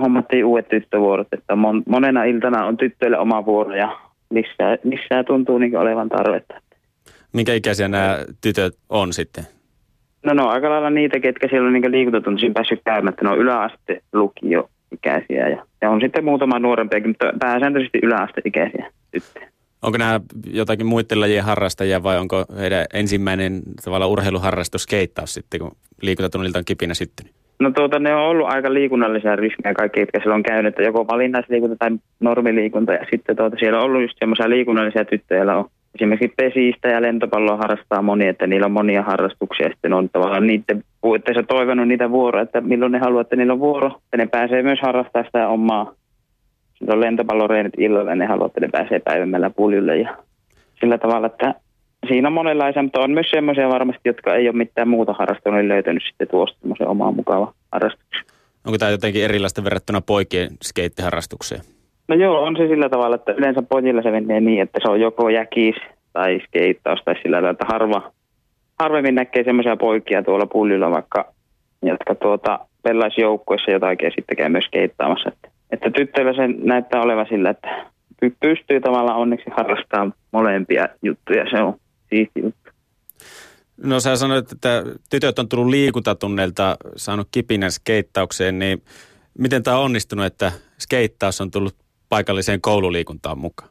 hommattiin 0.00 0.44
uudet 0.44 0.68
tyttövuorot, 0.68 1.28
että 1.32 1.56
mon, 1.56 1.82
monena 1.86 2.24
iltana 2.24 2.66
on 2.66 2.76
tyttöille 2.76 3.18
oma 3.18 3.46
vuoro 3.46 3.74
ja 3.74 3.98
lisää, 4.30 4.76
lisää 4.84 5.24
tuntuu 5.24 5.58
niin 5.58 5.76
olevan 5.76 6.08
tarvetta. 6.08 6.54
Minkä 7.32 7.54
ikäisiä 7.54 7.88
nämä 7.88 8.18
tytöt 8.40 8.74
on 8.88 9.12
sitten? 9.12 9.44
No 10.22 10.34
no 10.34 10.48
aika 10.48 10.70
lailla 10.70 10.90
niitä, 10.90 11.20
ketkä 11.20 11.48
siellä 11.48 11.66
on 11.66 11.72
niin 11.72 11.92
liikuntatuntisiin 11.92 12.54
päässyt 12.54 12.80
käymään, 12.84 13.14
ne 13.22 13.30
on 13.30 13.38
yläaste 13.38 14.02
lukio-ikäisiä 14.90 15.48
ja, 15.48 15.66
ja 15.80 15.90
on 15.90 16.00
sitten 16.00 16.24
muutama 16.24 16.58
nuorempiakin, 16.58 17.10
mutta 17.10 17.32
pääsääntöisesti 17.40 17.98
yläasteikäisiä 18.02 18.90
tyttöjä. 19.10 19.48
Onko 19.82 19.98
nämä 19.98 20.20
jotakin 20.46 20.86
muiden 20.86 21.20
lajien 21.20 21.44
harrastajia 21.44 22.02
vai 22.02 22.18
onko 22.18 22.44
heidän 22.58 22.84
ensimmäinen 22.94 23.62
tavalla 23.84 24.06
urheiluharrastus 24.06 24.82
skeittaus 24.82 25.34
sitten, 25.34 25.60
kun 25.60 25.76
liikuntatunnilta 26.02 26.58
on 26.58 26.64
kipinä 26.64 26.94
syttynyt? 26.94 27.32
No 27.60 27.70
tuota, 27.70 27.98
ne 27.98 28.14
on 28.14 28.22
ollut 28.22 28.48
aika 28.48 28.74
liikunnallisia 28.74 29.36
ryhmiä 29.36 29.74
kaikki, 29.74 30.00
jotka 30.00 30.18
siellä 30.18 30.34
on 30.34 30.42
käynyt, 30.42 30.70
että 30.70 30.82
joko 30.82 31.06
valinnaisliikunta 31.06 31.76
tai 31.78 31.90
normiliikunta. 32.20 32.92
Ja 32.92 33.06
sitten 33.10 33.36
tuota, 33.36 33.56
siellä 33.56 33.78
on 33.78 33.84
ollut 33.84 34.02
just 34.02 34.14
semmoisia 34.18 34.50
liikunnallisia 34.50 35.04
tyttöjä, 35.04 35.38
joilla 35.38 35.56
on 35.56 35.70
esimerkiksi 35.94 36.34
pesistä 36.36 36.88
ja 36.88 37.02
lentopalloa 37.02 37.56
harrastaa 37.56 38.02
moni, 38.02 38.28
että 38.28 38.46
niillä 38.46 38.66
on 38.66 38.72
monia 38.72 39.02
harrastuksia. 39.02 39.68
Sitten 39.68 39.92
on 39.92 40.08
tavallaan 40.08 40.46
niiden 40.46 40.84
puitteissa 41.00 41.42
toivonut 41.42 41.88
niitä 41.88 42.10
vuoroja, 42.10 42.42
että 42.42 42.60
milloin 42.60 42.92
ne 42.92 42.98
haluaa, 42.98 43.20
että 43.20 43.36
niillä 43.36 43.52
on 43.52 43.60
vuoro. 43.60 43.86
Että 43.86 44.16
ne 44.16 44.26
pääsee 44.26 44.62
myös 44.62 44.78
harrastamaan 44.82 45.26
sitä 45.26 45.48
omaa. 45.48 45.94
Sitten 46.78 46.94
on 46.94 47.00
lentopalloreenit 47.00 47.74
illalla 47.78 48.10
ja 48.10 48.16
ne 48.16 48.26
haluaa, 48.26 48.46
että 48.46 48.60
ne 48.60 48.68
pääsee 48.72 48.98
päivämällä 48.98 49.50
puljulle. 49.50 49.98
Ja 49.98 50.16
sillä 50.80 50.98
tavalla, 50.98 51.26
että 51.26 51.54
siinä 52.08 52.28
on 52.28 52.32
monenlaisia, 52.32 52.82
mutta 52.82 53.00
on 53.00 53.10
myös 53.10 53.30
semmoisia 53.30 53.68
varmasti, 53.68 54.00
jotka 54.04 54.34
ei 54.34 54.48
ole 54.48 54.56
mitään 54.56 54.88
muuta 54.88 55.12
harrastanut, 55.12 55.58
niin 55.58 55.68
löytänyt 55.68 56.02
sitten 56.08 56.28
tuosta 56.28 56.58
semmoisen 56.60 56.88
omaa 56.88 57.12
mukava 57.12 57.52
harrastuksen. 57.72 58.24
Onko 58.66 58.78
tämä 58.78 58.90
jotenkin 58.90 59.24
erilaista 59.24 59.64
verrattuna 59.64 60.00
poikien 60.00 60.50
skeittiharrastukseen? 60.62 61.60
No 62.10 62.16
joo, 62.16 62.42
on 62.42 62.56
se 62.56 62.68
sillä 62.68 62.88
tavalla, 62.88 63.16
että 63.16 63.32
yleensä 63.32 63.62
pojilla 63.62 64.02
se 64.02 64.10
menee 64.10 64.40
niin, 64.40 64.62
että 64.62 64.78
se 64.82 64.90
on 64.90 65.00
joko 65.00 65.28
jäkis 65.28 65.74
tai 66.12 66.40
skeittaus 66.46 67.00
tai 67.04 67.14
sillä 67.22 67.36
tavalla, 67.36 67.50
että 67.50 67.66
harva, 67.68 68.12
harvemmin 68.78 69.14
näkee 69.14 69.44
semmoisia 69.44 69.76
poikia 69.76 70.22
tuolla 70.22 70.46
pullilla 70.46 70.90
vaikka, 70.90 71.32
jotka 71.82 72.14
tuota, 72.14 72.58
pelaisi 72.82 73.20
joukkueessa 73.20 73.70
jotakin 73.70 74.06
ja 74.06 74.10
sitten 74.10 74.36
käy 74.36 74.48
myös 74.48 74.64
skeittaamassa. 74.64 75.28
Että, 75.28 75.48
että 75.70 75.90
tyttöillä 75.90 76.32
se 76.32 76.48
näyttää 76.62 77.02
olevan 77.02 77.26
sillä, 77.28 77.50
että 77.50 77.86
pystyy 78.40 78.80
tavallaan 78.80 79.18
onneksi 79.18 79.50
harrastamaan 79.56 80.14
molempia 80.32 80.88
juttuja. 81.02 81.44
Se 81.50 81.62
on 81.62 81.74
siisti 82.08 82.40
juttu. 82.40 82.70
No 83.84 84.00
sä 84.00 84.16
sanoit, 84.16 84.52
että 84.52 84.84
tytöt 85.10 85.38
on 85.38 85.48
tullut 85.48 85.70
liikuntatunneilta, 85.70 86.76
saanut 86.96 87.28
kipinän 87.30 87.72
skeittaukseen, 87.72 88.58
niin 88.58 88.82
miten 89.38 89.62
tämä 89.62 89.78
on 89.78 89.84
onnistunut, 89.84 90.26
että 90.26 90.52
skeittaus 90.78 91.40
on 91.40 91.50
tullut 91.50 91.79
paikalliseen 92.10 92.60
koululiikuntaan 92.60 93.38
mukaan? 93.38 93.70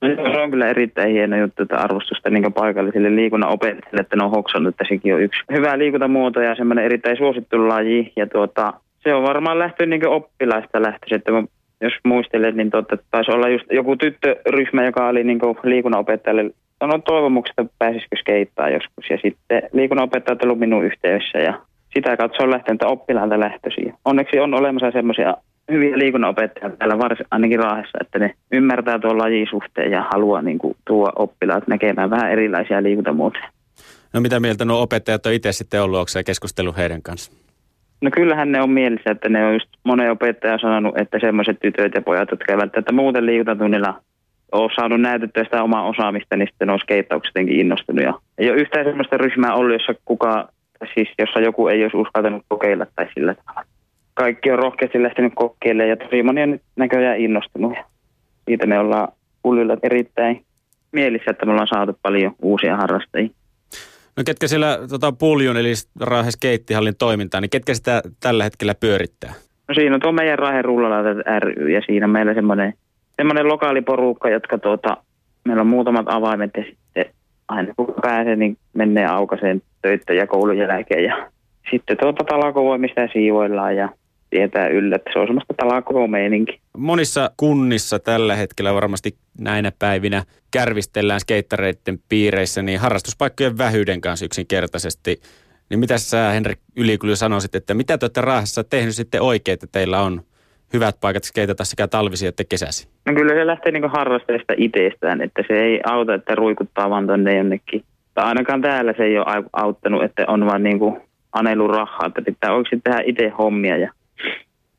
No, 0.00 0.08
se 0.32 0.40
on 0.40 0.50
kyllä 0.50 0.68
erittäin 0.68 1.12
hieno 1.12 1.36
juttu, 1.36 1.62
että 1.62 1.76
arvostusta 1.76 2.30
niin 2.30 2.52
paikallisille 2.52 3.16
liikunnan 3.16 3.50
opettajille, 3.50 4.00
että 4.00 4.16
ne 4.16 4.24
on 4.24 4.30
hoksannut, 4.30 4.74
että 4.74 4.84
sekin 4.88 5.14
on 5.14 5.22
yksi 5.22 5.40
hyvä 5.52 5.78
liikuntamuoto 5.78 6.40
ja 6.40 6.54
semmoinen 6.54 6.84
erittäin 6.84 7.16
suosittu 7.16 7.68
laji. 7.68 8.12
Ja 8.16 8.26
tuota, 8.26 8.72
se 8.98 9.14
on 9.14 9.22
varmaan 9.22 9.58
lähtöön 9.58 9.90
niin 9.90 10.08
oppilaista 10.08 10.82
lähtöisin, 10.82 11.16
että 11.16 11.32
jos 11.80 11.92
muistelet, 12.04 12.54
niin 12.54 12.70
totta, 12.70 12.98
taisi 13.10 13.30
olla 13.30 13.48
just 13.48 13.64
joku 13.70 13.96
tyttöryhmä, 13.96 14.84
joka 14.84 15.08
oli 15.08 15.24
niin 15.24 15.40
liikunnanopettajalle 15.62 16.50
sanoi 16.78 17.00
toivomuksesta, 17.00 17.62
että 17.62 17.74
pääsisikö 17.78 18.16
skeittaa 18.16 18.70
joskus. 18.70 19.10
Ja 19.10 19.18
sitten 19.22 19.62
liikunnanopettajat 19.72 20.44
on 20.44 20.58
minun 20.58 20.84
yhteydessä 20.84 21.38
ja 21.38 21.60
sitä 21.94 22.16
kautta 22.16 22.36
se 22.36 22.42
on 22.42 22.50
lähtenyt 22.50 22.82
oppilailta 22.82 23.40
lähtöisiä. 23.40 23.94
Onneksi 24.04 24.38
on 24.38 24.54
olemassa 24.54 24.90
semmoisia 24.90 25.34
hyviä 25.72 25.98
liikunnanopettajia 25.98 26.76
täällä 26.76 26.98
varsin, 26.98 27.26
ainakin 27.30 27.58
Raahessa, 27.58 27.98
että 28.00 28.18
ne 28.18 28.34
ymmärtää 28.52 28.98
tuon 28.98 29.18
lajisuhteen 29.18 29.90
ja 29.90 30.02
haluaa 30.12 30.42
niin 30.42 30.58
kuin, 30.58 30.76
tuo 30.86 31.12
oppilaat 31.16 31.68
näkemään 31.68 32.10
vähän 32.10 32.32
erilaisia 32.32 32.82
liikuntamuotoja. 32.82 33.48
No 34.12 34.20
mitä 34.20 34.40
mieltä 34.40 34.64
nuo 34.64 34.82
opettajat 34.82 35.26
on 35.26 35.32
itse 35.32 35.52
sitten 35.52 35.82
ollut, 35.82 35.98
onko 35.98 36.10
keskustellut 36.26 36.76
heidän 36.76 37.02
kanssa? 37.02 37.32
No 38.00 38.10
kyllähän 38.10 38.52
ne 38.52 38.62
on 38.62 38.70
mielessä, 38.70 39.10
että 39.10 39.28
ne 39.28 39.46
on 39.46 39.52
just 39.52 39.68
monen 39.84 40.10
opettaja 40.10 40.58
sanonut, 40.58 40.98
että 40.98 41.18
semmoiset 41.20 41.56
tytöt 41.60 41.94
ja 41.94 42.02
pojat, 42.02 42.30
jotka 42.30 42.52
eivät 42.52 42.72
tätä 42.72 42.92
muuten 42.92 43.26
liikuntatunnilla 43.26 44.00
ole 44.52 44.70
saanut 44.74 45.00
näytettyä 45.00 45.44
sitä 45.44 45.62
omaa 45.62 45.88
osaamista, 45.88 46.36
niin 46.36 46.48
sitten 46.48 46.70
on 46.70 46.78
skeittaukset 46.78 47.30
jotenkin 47.34 47.60
innostunut. 47.60 48.04
Ja 48.04 48.14
ei 48.38 48.50
ole 48.50 48.60
yhtään 48.60 48.84
semmoista 48.84 49.16
ryhmää 49.16 49.54
ollut, 49.54 49.72
jossa, 49.72 49.94
kuka, 50.04 50.48
siis 50.94 51.08
jossa 51.18 51.40
joku 51.40 51.68
ei 51.68 51.82
olisi 51.82 51.96
uskaltanut 51.96 52.44
kokeilla 52.48 52.86
tai 52.96 53.06
sillä 53.14 53.34
tavalla. 53.34 53.75
Kaikki 54.16 54.50
on 54.50 54.58
rohkeasti 54.58 55.02
lähtenyt 55.02 55.32
kokeilemaan 55.36 55.88
ja 55.88 55.96
tosi 55.96 56.22
moni 56.22 56.42
on 56.42 56.50
nyt 56.50 56.62
näköjään 56.76 57.18
innostunut. 57.18 57.72
Siitä 58.44 58.66
me 58.66 58.78
ollaan 58.78 59.08
pullilla 59.42 59.76
erittäin 59.82 60.44
mielissä, 60.92 61.30
että 61.30 61.46
me 61.46 61.52
ollaan 61.52 61.68
saatu 61.74 61.98
paljon 62.02 62.34
uusia 62.42 62.76
harrastajia. 62.76 63.30
No 64.16 64.22
ketkä 64.26 64.48
siellä 64.48 64.78
tota, 64.90 65.12
Puljun 65.12 65.56
eli 65.56 65.72
Raahe 66.00 66.30
Skeittihallin 66.30 66.96
toimintaa, 66.98 67.40
niin 67.40 67.50
ketkä 67.50 67.74
sitä 67.74 68.02
tällä 68.20 68.44
hetkellä 68.44 68.74
pyörittää? 68.74 69.32
No 69.68 69.74
siinä 69.74 69.94
on 69.94 70.00
tuo 70.00 70.12
meidän 70.12 70.38
Raahe 70.38 70.62
Rullalautat 70.62 71.26
ry 71.38 71.70
ja 71.70 71.80
siinä 71.86 72.06
meillä 72.06 72.34
semmoinen, 72.34 72.74
semmoinen 73.16 73.48
lokaali 73.48 73.82
porukka, 73.82 74.30
jotka 74.30 74.58
tuota, 74.58 74.96
meillä 75.44 75.60
on 75.60 75.66
muutamat 75.66 76.06
avaimet 76.08 76.50
ja 76.56 76.64
sitten 76.64 77.04
aina 77.48 77.74
kun 77.76 77.94
pääsee, 78.02 78.36
niin 78.36 78.56
menee 78.72 79.06
aukaseen 79.06 79.62
töitä 79.82 80.12
ja 80.12 80.26
koulun 80.26 80.58
jälkeen 80.58 81.04
ja 81.04 81.30
sitten 81.70 81.96
tuota 81.96 82.24
talakovoimista 82.24 83.00
ja 83.00 83.08
siivoillaan 83.12 83.76
ja 83.76 83.88
tietää 84.30 84.68
yllä, 84.68 84.96
että 84.96 85.10
se 85.12 85.18
on 85.18 85.26
semmoista 85.26 85.54
talakovo 85.56 86.08
Monissa 86.78 87.30
kunnissa 87.36 87.98
tällä 87.98 88.36
hetkellä 88.36 88.74
varmasti 88.74 89.16
näinä 89.40 89.72
päivinä 89.78 90.22
kärvistellään 90.50 91.20
skeittareiden 91.20 91.98
piireissä 92.08 92.62
niin 92.62 92.80
harrastuspaikkojen 92.80 93.58
vähyyden 93.58 94.00
kanssa 94.00 94.26
yksinkertaisesti. 94.26 95.20
Niin 95.70 95.80
mitä 95.80 95.98
sä 95.98 96.30
Henrik 96.30 96.58
Ylikylä 96.76 97.16
sanoisit, 97.16 97.54
että 97.54 97.74
mitä 97.74 97.98
te 97.98 98.04
olette 98.04 98.20
Raahassa 98.20 98.64
tehnyt 98.64 98.94
sitten 98.94 99.22
oikein, 99.22 99.54
että 99.54 99.66
teillä 99.72 100.00
on 100.00 100.20
hyvät 100.72 100.96
paikat 101.00 101.24
skeitata 101.24 101.64
sekä 101.64 101.88
talvisi 101.88 102.26
että 102.26 102.44
kesäsi? 102.48 102.88
No 103.06 103.14
kyllä 103.14 103.34
se 103.34 103.46
lähtee 103.46 103.72
niin 103.72 103.90
harrastajista 103.90 104.54
itsestään, 104.56 105.20
että 105.22 105.42
se 105.48 105.62
ei 105.62 105.80
auta, 105.84 106.14
että 106.14 106.34
ruikuttaa 106.34 106.90
vaan 106.90 107.06
tonne 107.06 107.36
jonnekin. 107.36 107.84
Tai 108.14 108.24
ainakaan 108.24 108.62
täällä 108.62 108.94
se 108.96 109.04
ei 109.04 109.18
ole 109.18 109.44
auttanut, 109.52 110.04
että 110.04 110.24
on 110.28 110.46
vaan 110.46 110.62
niin 110.62 110.78
kuin 110.78 111.00
anelu 111.32 111.68
rahaa, 111.68 112.06
että 112.06 112.22
pitää 112.22 112.54
oikeasti 112.54 112.80
tehdä 112.84 113.02
itse 113.04 113.28
hommia 113.28 113.76
ja 113.76 113.92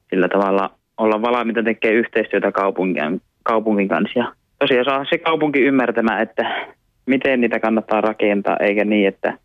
sillä 0.09 0.27
tavalla 0.27 0.69
olla 0.97 1.21
valmiita 1.21 1.63
tekemään 1.63 1.97
yhteistyötä 1.99 2.51
kaupungin, 2.51 3.21
kaupungin 3.43 3.87
kanssa. 3.87 4.19
Ja 4.19 4.33
tosiaan 4.59 4.85
saa 4.85 5.05
se 5.09 5.17
kaupunki 5.17 5.59
ymmärtämään, 5.59 6.21
että 6.21 6.67
miten 7.05 7.41
niitä 7.41 7.59
kannattaa 7.59 8.01
rakentaa, 8.01 8.57
eikä 8.59 8.85
niin, 8.85 9.07
että 9.07 9.37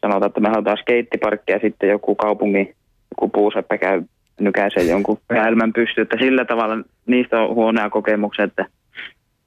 sanotaan, 0.00 0.26
että 0.26 0.40
me 0.40 0.48
halutaan 0.48 0.76
skeittiparkkia 0.76 1.58
sitten 1.58 1.88
joku 1.88 2.14
kaupungin, 2.14 2.74
joku 3.10 3.28
puuseppä 3.28 3.78
käy 3.78 4.02
nykäisee 4.40 4.82
jonkun 4.82 5.18
elämän 5.30 5.72
pystyyn, 5.72 6.02
että 6.02 6.16
sillä 6.20 6.44
tavalla 6.44 6.84
niistä 7.06 7.40
on 7.40 7.54
huonoja 7.54 7.90
kokemuksia, 7.90 8.44
että 8.44 8.66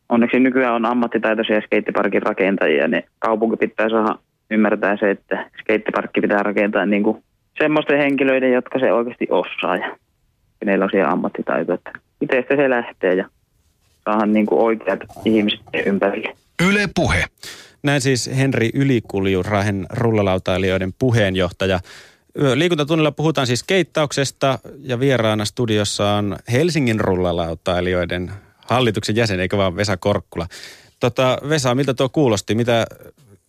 onneksi 0.10 0.40
nykyään 0.40 0.74
on 0.74 0.86
ammattitaitoisia 0.86 1.62
skeittiparkin 1.62 2.22
rakentajia, 2.22 2.88
niin 2.88 3.04
kaupunki 3.20 3.58
pitää 3.58 3.90
saada 3.90 4.16
ymmärtää 4.52 4.98
se, 4.98 5.12
että 5.12 5.50
skeittiparkki 5.62 6.22
pitää 6.22 6.44
rakentaa 6.44 6.86
niin 6.86 7.04
kuin 7.04 7.24
semmoisten 7.58 7.98
henkilöiden, 7.98 8.54
jotka 8.54 8.80
se 8.80 8.94
oikeasti 8.94 9.28
osaa 9.30 9.78
kenellä 10.60 10.86
on 10.86 10.92
siellä 10.92 11.12
ammattitaito. 11.12 11.74
Että 11.74 11.92
itsestä 12.22 12.56
se 12.56 12.70
lähtee 12.70 13.16
ja 13.16 13.30
saadaan 14.06 14.34
niin 14.34 14.46
kuin 14.46 14.62
oikeat 14.62 15.00
ihmiset 15.26 15.60
ympärille. 15.86 16.36
Yle 16.70 16.90
Puhe. 16.96 17.26
Näin 17.84 18.02
siis 18.02 18.30
Henri 18.38 18.70
Ylikulju, 18.74 19.44
Rahen 19.44 19.86
rullalautailijoiden 19.90 20.94
puheenjohtaja. 21.00 21.80
Liikuntatunnilla 22.56 23.12
puhutaan 23.12 23.48
siis 23.48 23.64
keittauksesta 23.64 24.60
ja 24.80 25.00
vieraana 25.00 25.46
studiossa 25.46 26.12
on 26.12 26.38
Helsingin 26.52 27.00
rullalautailijoiden 27.00 28.32
hallituksen 28.68 29.16
jäsen, 29.16 29.40
eikä 29.40 29.58
vaan 29.58 29.76
Vesa 29.76 29.98
Korkkula. 29.98 30.48
Tota, 31.00 31.38
Vesa, 31.50 31.76
miltä 31.76 31.94
tuo 31.94 32.10
kuulosti? 32.10 32.56
Mitä 32.56 32.86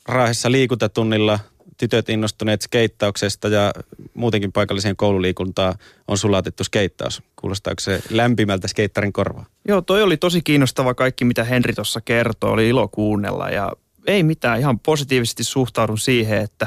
Raahessa 0.09 0.53
liikuntatunnilla 0.53 1.39
tytöt 1.77 2.09
innostuneet 2.09 2.63
skeittauksesta 2.63 3.49
ja 3.49 3.73
muutenkin 4.15 4.53
paikalliseen 4.53 4.97
koululiikuntaan 4.97 5.75
on 6.09 6.19
sulatettu 6.19 6.65
skeittaus. 6.65 7.23
Kuulostaako 7.37 7.81
se 7.81 8.03
lämpimältä 8.11 8.69
skeittarin 8.69 9.13
korvaa? 9.13 9.47
Joo, 9.69 9.83
toi 9.83 10.03
oli 10.03 10.17
tosi 10.17 10.43
kiinnostava 10.43 10.95
kaikki, 10.95 11.25
mitä 11.25 11.45
Henri 11.45 11.73
tuossa 11.73 12.01
kertoo. 12.01 12.51
Oli 12.53 12.69
ilo 12.69 12.89
kuunnella 12.89 13.51
ja 13.51 13.73
ei 14.07 14.23
mitään, 14.23 14.61
ihan 14.61 14.79
positiivisesti 14.79 15.45
suhtaudun 15.45 15.99
siihen, 15.99 16.43
että, 16.43 16.67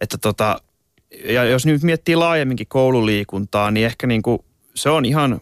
että 0.00 0.18
tota, 0.18 0.60
ja 1.24 1.44
jos 1.44 1.66
nyt 1.66 1.82
miettii 1.82 2.16
laajemminkin 2.16 2.66
koululiikuntaa, 2.66 3.70
niin 3.70 3.86
ehkä 3.86 4.06
niin 4.06 4.22
se 4.74 4.90
on 4.90 5.04
ihan 5.04 5.40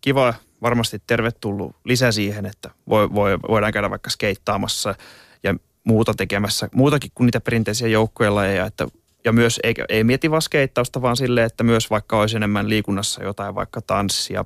kiva, 0.00 0.34
varmasti 0.62 1.02
tervetullut 1.06 1.76
lisä 1.84 2.12
siihen, 2.12 2.46
että 2.46 2.70
voi, 2.88 3.14
voi, 3.14 3.38
voidaan 3.48 3.72
käydä 3.72 3.90
vaikka 3.90 4.10
skeittaamassa 4.10 4.94
ja 5.42 5.54
muuta 5.90 6.14
tekemässä, 6.14 6.68
muutakin 6.74 7.10
kuin 7.14 7.26
niitä 7.26 7.40
perinteisiä 7.40 7.88
lajeja, 8.28 8.66
että 8.66 8.86
ja 9.24 9.32
myös 9.32 9.60
ei, 9.62 9.74
ei 9.88 10.04
mieti 10.04 10.30
vaan 10.30 10.42
skeittausta, 10.42 11.02
vaan 11.02 11.16
silleen, 11.16 11.46
että 11.46 11.64
myös 11.64 11.90
vaikka 11.90 12.20
olisi 12.20 12.36
enemmän 12.36 12.68
liikunnassa 12.68 13.24
jotain 13.24 13.54
vaikka 13.54 13.80
tanssia, 13.80 14.44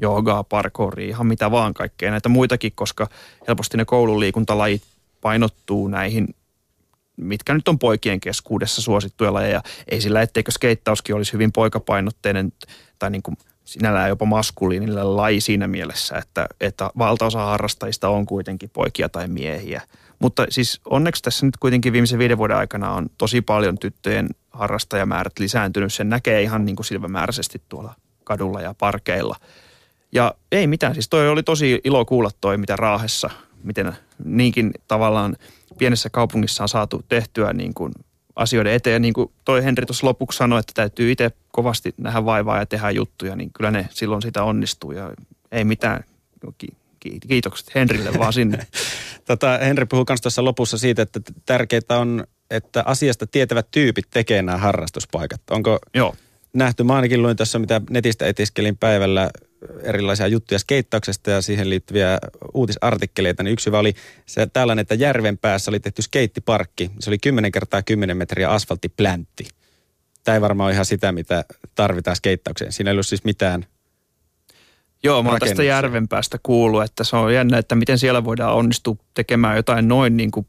joogaa, 0.00 0.44
parkouria, 0.44 1.08
ihan 1.08 1.26
mitä 1.26 1.50
vaan 1.50 1.74
kaikkea 1.74 2.10
näitä 2.10 2.28
muitakin, 2.28 2.72
koska 2.74 3.08
helposti 3.48 3.76
ne 3.76 3.84
koululiikuntalajit 3.84 4.82
painottuu 5.20 5.88
näihin 5.88 6.34
mitkä 7.18 7.54
nyt 7.54 7.68
on 7.68 7.78
poikien 7.78 8.20
keskuudessa 8.20 8.82
suosittuja 8.82 9.32
lajeja. 9.32 9.62
Ei 9.88 10.00
sillä, 10.00 10.22
etteikö 10.22 10.50
skeittauskin 10.50 11.14
olisi 11.14 11.32
hyvin 11.32 11.52
poikapainotteinen 11.52 12.52
tai 12.98 13.10
niin 13.10 13.22
kuin 13.22 13.36
sinällään 13.64 14.08
jopa 14.08 14.24
maskuliinille 14.24 15.02
laji 15.02 15.40
siinä 15.40 15.68
mielessä, 15.68 16.16
että, 16.16 16.46
että 16.60 16.90
valtaosa 16.98 17.44
harrastajista 17.44 18.08
on 18.08 18.26
kuitenkin 18.26 18.70
poikia 18.72 19.08
tai 19.08 19.28
miehiä. 19.28 19.82
Mutta 20.18 20.46
siis 20.48 20.80
onneksi 20.84 21.22
tässä 21.22 21.46
nyt 21.46 21.56
kuitenkin 21.56 21.92
viimeisen 21.92 22.18
viiden 22.18 22.38
vuoden 22.38 22.56
aikana 22.56 22.92
on 22.92 23.06
tosi 23.18 23.40
paljon 23.40 23.78
tyttöjen 23.78 24.28
harrastajamäärät 24.50 25.38
lisääntynyt. 25.38 25.92
Sen 25.92 26.08
näkee 26.08 26.42
ihan 26.42 26.64
niin 26.64 26.76
kuin 26.76 26.86
silmämääräisesti 26.86 27.62
tuolla 27.68 27.94
kadulla 28.24 28.60
ja 28.60 28.74
parkeilla. 28.78 29.36
Ja 30.12 30.34
ei 30.52 30.66
mitään, 30.66 30.94
siis 30.94 31.08
toi 31.08 31.28
oli 31.28 31.42
tosi 31.42 31.80
ilo 31.84 32.04
kuulla 32.04 32.30
toi, 32.40 32.58
mitä 32.58 32.76
Raahessa, 32.76 33.30
miten 33.64 33.92
niinkin 34.24 34.72
tavallaan– 34.88 35.36
pienessä 35.78 36.10
kaupungissa 36.10 36.64
on 36.64 36.68
saatu 36.68 37.04
tehtyä 37.08 37.52
niin 37.52 37.74
kuin 37.74 37.92
asioiden 38.36 38.72
eteen. 38.72 38.92
Ja 38.92 38.98
niin 38.98 39.14
kuin 39.14 39.30
toi 39.44 39.64
Henri 39.64 39.86
tuossa 39.86 40.06
lopuksi 40.06 40.36
sanoi, 40.36 40.60
että 40.60 40.72
täytyy 40.74 41.12
itse 41.12 41.30
kovasti 41.52 41.94
nähdä 41.96 42.24
vaivaa 42.24 42.58
ja 42.58 42.66
tehdä 42.66 42.90
juttuja, 42.90 43.36
niin 43.36 43.50
kyllä 43.52 43.70
ne 43.70 43.88
silloin 43.90 44.22
sitä 44.22 44.42
onnistuu 44.42 44.92
ja 44.92 45.12
ei 45.52 45.64
mitään. 45.64 46.04
Kiitokset 47.28 47.74
Henrille 47.74 48.18
vaan 48.18 48.32
sinne. 48.32 48.66
tota, 49.24 49.58
Henri 49.58 49.86
puhuu 49.86 50.04
myös 50.08 50.20
tuossa 50.20 50.44
lopussa 50.44 50.78
siitä, 50.78 51.02
että 51.02 51.20
tärkeää 51.46 51.80
on, 52.00 52.24
että 52.50 52.82
asiasta 52.86 53.26
tietävät 53.26 53.68
tyypit 53.70 54.06
tekee 54.10 54.42
nämä 54.42 54.58
harrastuspaikat. 54.58 55.40
Onko 55.50 55.78
Joo. 55.94 56.14
nähty? 56.52 56.82
Mä 56.82 56.96
ainakin 56.96 57.22
luin 57.22 57.36
tässä, 57.36 57.58
mitä 57.58 57.80
netistä 57.90 58.26
etiskelin 58.26 58.76
päivällä 58.76 59.30
erilaisia 59.82 60.26
juttuja 60.26 60.58
skeittauksesta 60.58 61.30
ja 61.30 61.42
siihen 61.42 61.70
liittyviä 61.70 62.18
uutisartikkeleita, 62.54 63.42
niin 63.42 63.52
yksi 63.52 63.70
oli 63.70 63.94
se 64.26 64.46
tällainen, 64.46 64.82
että 64.82 64.94
järven 64.94 65.38
päässä 65.38 65.70
oli 65.70 65.80
tehty 65.80 66.02
skeittiparkki. 66.02 66.90
Se 67.00 67.10
oli 67.10 67.18
10 67.18 67.52
kertaa 67.52 67.82
10 67.82 68.16
metriä 68.16 68.50
asfalttipläntti. 68.50 69.48
Tämä 70.24 70.34
ei 70.34 70.40
varmaan 70.40 70.66
ole 70.66 70.72
ihan 70.72 70.86
sitä, 70.86 71.12
mitä 71.12 71.44
tarvitaan 71.74 72.16
skeittaukseen. 72.16 72.72
Siinä 72.72 72.90
ei 72.90 72.92
ollut 72.92 73.06
siis 73.06 73.24
mitään 73.24 73.66
Joo, 75.04 75.22
mä 75.22 75.30
oon 75.30 75.40
tästä 75.40 75.62
järven 75.62 76.08
päästä 76.08 76.38
kuullut, 76.42 76.82
että 76.82 77.04
se 77.04 77.16
on 77.16 77.34
jännä, 77.34 77.58
että 77.58 77.74
miten 77.74 77.98
siellä 77.98 78.24
voidaan 78.24 78.54
onnistua 78.54 78.96
tekemään 79.14 79.56
jotain 79.56 79.88
noin 79.88 80.16
niin 80.16 80.30
kuin 80.30 80.46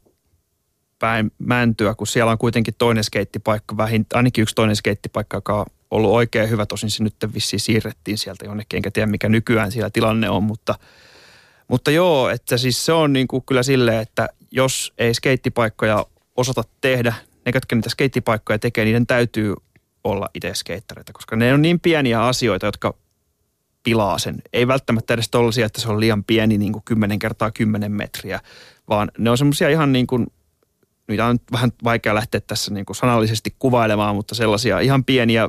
päin 0.98 1.32
mäntyä, 1.38 1.94
kun 1.94 2.06
siellä 2.06 2.32
on 2.32 2.38
kuitenkin 2.38 2.74
toinen 2.78 3.04
skeittipaikka, 3.04 3.76
vähintään 3.76 4.18
ainakin 4.18 4.42
yksi 4.42 4.54
toinen 4.54 4.76
skeittipaikka, 4.76 5.36
joka 5.36 5.60
on 5.60 5.66
ollut 5.90 6.10
oikein 6.10 6.50
hyvä. 6.50 6.66
Tosin 6.66 6.90
se 6.90 7.04
nyt 7.04 7.14
vissiin 7.34 7.60
siirrettiin 7.60 8.18
sieltä 8.18 8.44
jonnekin, 8.44 8.76
enkä 8.76 8.90
tiedä 8.90 9.06
mikä 9.06 9.28
nykyään 9.28 9.72
siellä 9.72 9.90
tilanne 9.90 10.30
on, 10.30 10.42
mutta, 10.42 10.74
mutta 11.68 11.90
joo, 11.90 12.28
että 12.28 12.56
siis 12.56 12.86
se 12.86 12.92
on 12.92 13.12
niin 13.12 13.28
kuin 13.28 13.42
kyllä 13.46 13.62
silleen, 13.62 14.02
että 14.02 14.28
jos 14.50 14.92
ei 14.98 15.14
skeittipaikkoja 15.14 16.06
osata 16.36 16.62
tehdä, 16.80 17.14
ne, 17.46 17.52
jotka 17.54 17.76
niitä 17.76 17.88
skeittipaikkoja 17.88 18.58
tekee, 18.58 18.84
niiden 18.84 19.06
täytyy 19.06 19.54
olla 20.04 20.28
itse 20.34 20.54
skeittareita, 20.54 21.12
koska 21.12 21.36
ne 21.36 21.54
on 21.54 21.62
niin 21.62 21.80
pieniä 21.80 22.22
asioita, 22.22 22.66
jotka 22.66 22.94
pilaa 23.82 24.18
sen. 24.18 24.42
Ei 24.52 24.66
välttämättä 24.68 25.14
edes 25.14 25.30
tollaisia, 25.30 25.66
että 25.66 25.80
se 25.80 25.88
on 25.88 26.00
liian 26.00 26.24
pieni, 26.24 26.58
niin 26.58 26.72
kuin 26.72 26.82
10 26.84 27.18
kertaa 27.18 27.50
10 27.50 27.92
metriä, 27.92 28.40
vaan 28.88 29.10
ne 29.18 29.30
on 29.30 29.38
semmoisia 29.38 29.68
ihan 29.68 29.92
niin 29.92 30.06
kuin 30.06 30.26
niitä 31.08 31.26
on 31.26 31.38
vähän 31.52 31.72
vaikea 31.84 32.14
lähteä 32.14 32.40
tässä 32.40 32.74
niin 32.74 32.86
kuin 32.86 32.96
sanallisesti 32.96 33.54
kuvailemaan, 33.58 34.14
mutta 34.14 34.34
sellaisia 34.34 34.80
ihan 34.80 35.04
pieniä 35.04 35.48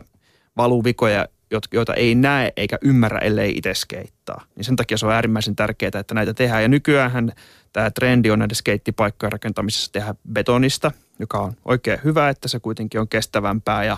valuvikoja, 0.58 1.28
joita 1.72 1.94
ei 1.94 2.16
näe 2.16 2.54
eikä 2.58 2.78
ymmärrä, 2.82 3.20
ellei 3.20 3.58
itse 3.58 3.74
skeittaa. 3.74 4.46
Niin 4.56 4.64
sen 4.66 4.76
takia 4.76 4.98
se 4.98 5.06
on 5.06 5.12
äärimmäisen 5.12 5.56
tärkeää, 5.56 6.00
että 6.00 6.14
näitä 6.14 6.34
tehdään. 6.34 6.62
Ja 6.62 6.68
nykyään 6.68 7.32
tämä 7.74 7.92
trendi 7.92 8.32
on 8.32 8.40
näiden 8.40 8.56
skeittipaikkojen 8.56 9.32
rakentamisessa 9.32 9.92
tehdä 9.92 10.16
betonista, 10.34 10.92
joka 11.20 11.40
on 11.40 11.54
oikein 11.66 12.00
hyvä, 12.04 12.30
että 12.30 12.48
se 12.48 12.60
kuitenkin 12.60 13.02
on 13.02 13.08
kestävämpää 13.08 13.84
ja 13.84 13.98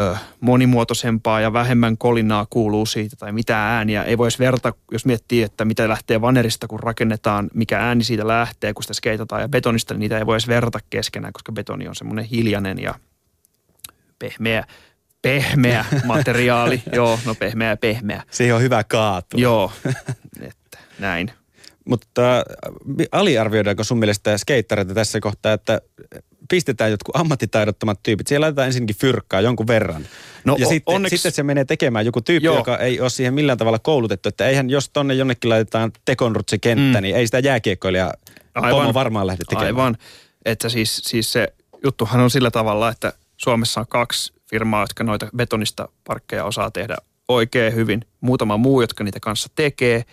ö, 0.00 0.16
monimuotoisempaa 0.40 1.40
ja 1.40 1.52
vähemmän 1.52 1.98
kolinaa 1.98 2.46
kuuluu 2.50 2.86
siitä 2.86 3.16
tai 3.16 3.32
mitä 3.32 3.76
ääniä. 3.76 4.02
Ei 4.02 4.18
voisi 4.18 4.38
verta, 4.38 4.72
jos 4.92 5.06
miettii, 5.06 5.42
että 5.42 5.64
mitä 5.64 5.88
lähtee 5.88 6.20
vanerista, 6.20 6.68
kun 6.68 6.80
rakennetaan, 6.80 7.50
mikä 7.54 7.78
ääni 7.78 8.04
siitä 8.04 8.26
lähtee, 8.26 8.74
kun 8.74 8.82
sitä 8.82 8.94
skeitataan 8.94 9.42
ja 9.42 9.48
betonista, 9.48 9.94
niin 9.94 10.00
niitä 10.00 10.18
ei 10.18 10.26
voisi 10.26 10.48
verta 10.48 10.78
keskenään, 10.90 11.32
koska 11.32 11.52
betoni 11.52 11.88
on 11.88 11.94
semmoinen 11.94 12.24
hiljainen 12.24 12.78
ja 12.78 12.94
pehmeä, 14.18 14.64
pehmeä 15.22 15.84
materiaali. 16.04 16.82
Joo, 16.92 17.18
no 17.26 17.34
pehmeä 17.34 17.68
ja 17.68 17.76
pehmeä. 17.76 18.22
Siihen 18.30 18.56
on 18.56 18.62
hyvä 18.62 18.84
kaatu. 18.84 19.38
Joo, 19.38 19.72
että 20.40 20.78
näin. 20.98 21.30
Mutta 21.84 22.36
äh, 22.38 22.44
aliarvioidaanko 23.12 23.84
sun 23.84 23.98
mielestä 23.98 24.38
skeittareita 24.38 24.94
tässä 24.94 25.20
kohtaa, 25.20 25.52
että 25.52 25.80
pistetään 26.54 26.90
jotkut 26.90 27.16
ammattitaidottomat 27.16 28.00
tyypit. 28.02 28.26
Siellä 28.26 28.44
laitetaan 28.44 28.66
ensinnäkin 28.66 28.96
fyrkkaa 28.96 29.40
jonkun 29.40 29.66
verran. 29.66 30.06
No, 30.44 30.56
ja 30.58 30.66
o- 30.66 30.68
sitten, 30.68 30.94
onneksi... 30.94 31.16
sitten 31.16 31.32
se 31.32 31.42
menee 31.42 31.64
tekemään 31.64 32.06
joku 32.06 32.20
tyyppi, 32.20 32.46
Joo. 32.46 32.56
joka 32.56 32.78
ei 32.78 33.00
ole 33.00 33.10
siihen 33.10 33.34
millään 33.34 33.58
tavalla 33.58 33.78
koulutettu. 33.78 34.28
Että 34.28 34.46
eihän 34.46 34.70
jos 34.70 34.88
tonne 34.88 35.14
jonnekin 35.14 35.50
laitetaan 35.50 35.92
tekonrutsi 36.04 36.58
kenttä, 36.58 36.98
mm. 36.98 37.02
niin 37.02 37.16
ei 37.16 37.26
sitä 37.26 37.38
jääkiekkoilijaa 37.38 38.12
Aivan. 38.54 38.94
varmaan 38.94 39.26
lähde 39.26 39.44
tekemään. 39.48 39.66
Aivan. 39.66 39.96
Että 40.44 40.68
siis, 40.68 40.96
siis 40.96 41.32
se 41.32 41.52
juttuhan 41.84 42.20
on 42.20 42.30
sillä 42.30 42.50
tavalla, 42.50 42.88
että 42.88 43.12
Suomessa 43.36 43.80
on 43.80 43.86
kaksi 43.88 44.32
firmaa, 44.50 44.82
jotka 44.82 45.04
noita 45.04 45.28
betonista 45.36 45.88
parkkeja 46.04 46.44
osaa 46.44 46.70
tehdä 46.70 46.96
oikein 47.28 47.74
hyvin. 47.74 48.04
Muutama 48.20 48.56
muu, 48.56 48.80
jotka 48.80 49.04
niitä 49.04 49.20
kanssa 49.20 49.48
tekee, 49.54 50.04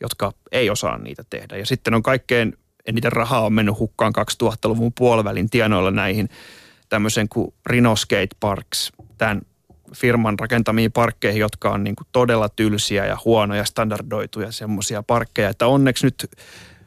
jotka 0.00 0.32
ei 0.52 0.70
osaa 0.70 0.98
niitä 0.98 1.24
tehdä. 1.30 1.56
Ja 1.56 1.66
sitten 1.66 1.94
on 1.94 2.02
kaikkein 2.02 2.58
eniten 2.86 3.12
rahaa 3.12 3.46
on 3.46 3.52
mennyt 3.52 3.78
hukkaan 3.78 4.12
2000-luvun 4.18 4.92
puolivälin 4.98 5.50
tienoilla 5.50 5.90
näihin 5.90 6.28
tämmöisen 6.88 7.28
kuin 7.28 7.54
Rhino 7.66 7.96
Skate 7.96 8.36
Parks, 8.40 8.92
tämän 9.18 9.42
firman 9.94 10.38
rakentamiin 10.38 10.92
parkkeihin, 10.92 11.40
jotka 11.40 11.70
on 11.70 11.84
niin 11.84 11.96
kuin 11.96 12.06
todella 12.12 12.48
tylsiä 12.48 13.06
ja 13.06 13.18
huonoja 13.24 13.64
standardoituja 13.64 14.52
semmoisia 14.52 15.02
parkkeja. 15.02 15.48
Että 15.48 15.66
onneksi 15.66 16.06
nyt 16.06 16.30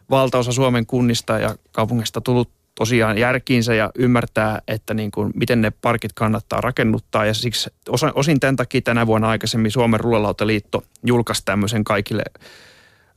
valtaosa 0.09 0.51
Suomen 0.51 0.85
kunnista 0.85 1.39
ja 1.39 1.55
kaupungista 1.71 2.21
tullut 2.21 2.49
tosiaan 2.75 3.17
järkiinsä 3.17 3.73
ja 3.73 3.91
ymmärtää, 3.95 4.61
että 4.67 4.93
niin 4.93 5.11
kuin, 5.11 5.31
miten 5.35 5.61
ne 5.61 5.71
parkit 5.81 6.13
kannattaa 6.13 6.61
rakennuttaa. 6.61 7.25
Ja 7.25 7.33
siksi 7.33 7.69
osin 8.15 8.39
tämän 8.39 8.55
takia 8.55 8.81
tänä 8.81 9.07
vuonna 9.07 9.29
aikaisemmin 9.29 9.71
Suomen 9.71 9.99
Rullalautaliitto 9.99 10.83
julkaisi 11.03 11.45
tämmöisen 11.45 11.83
kaikille 11.83 12.23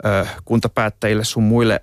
ö, 0.04 0.26
kuntapäättäjille 0.44 1.24
sun 1.24 1.42
muille 1.42 1.82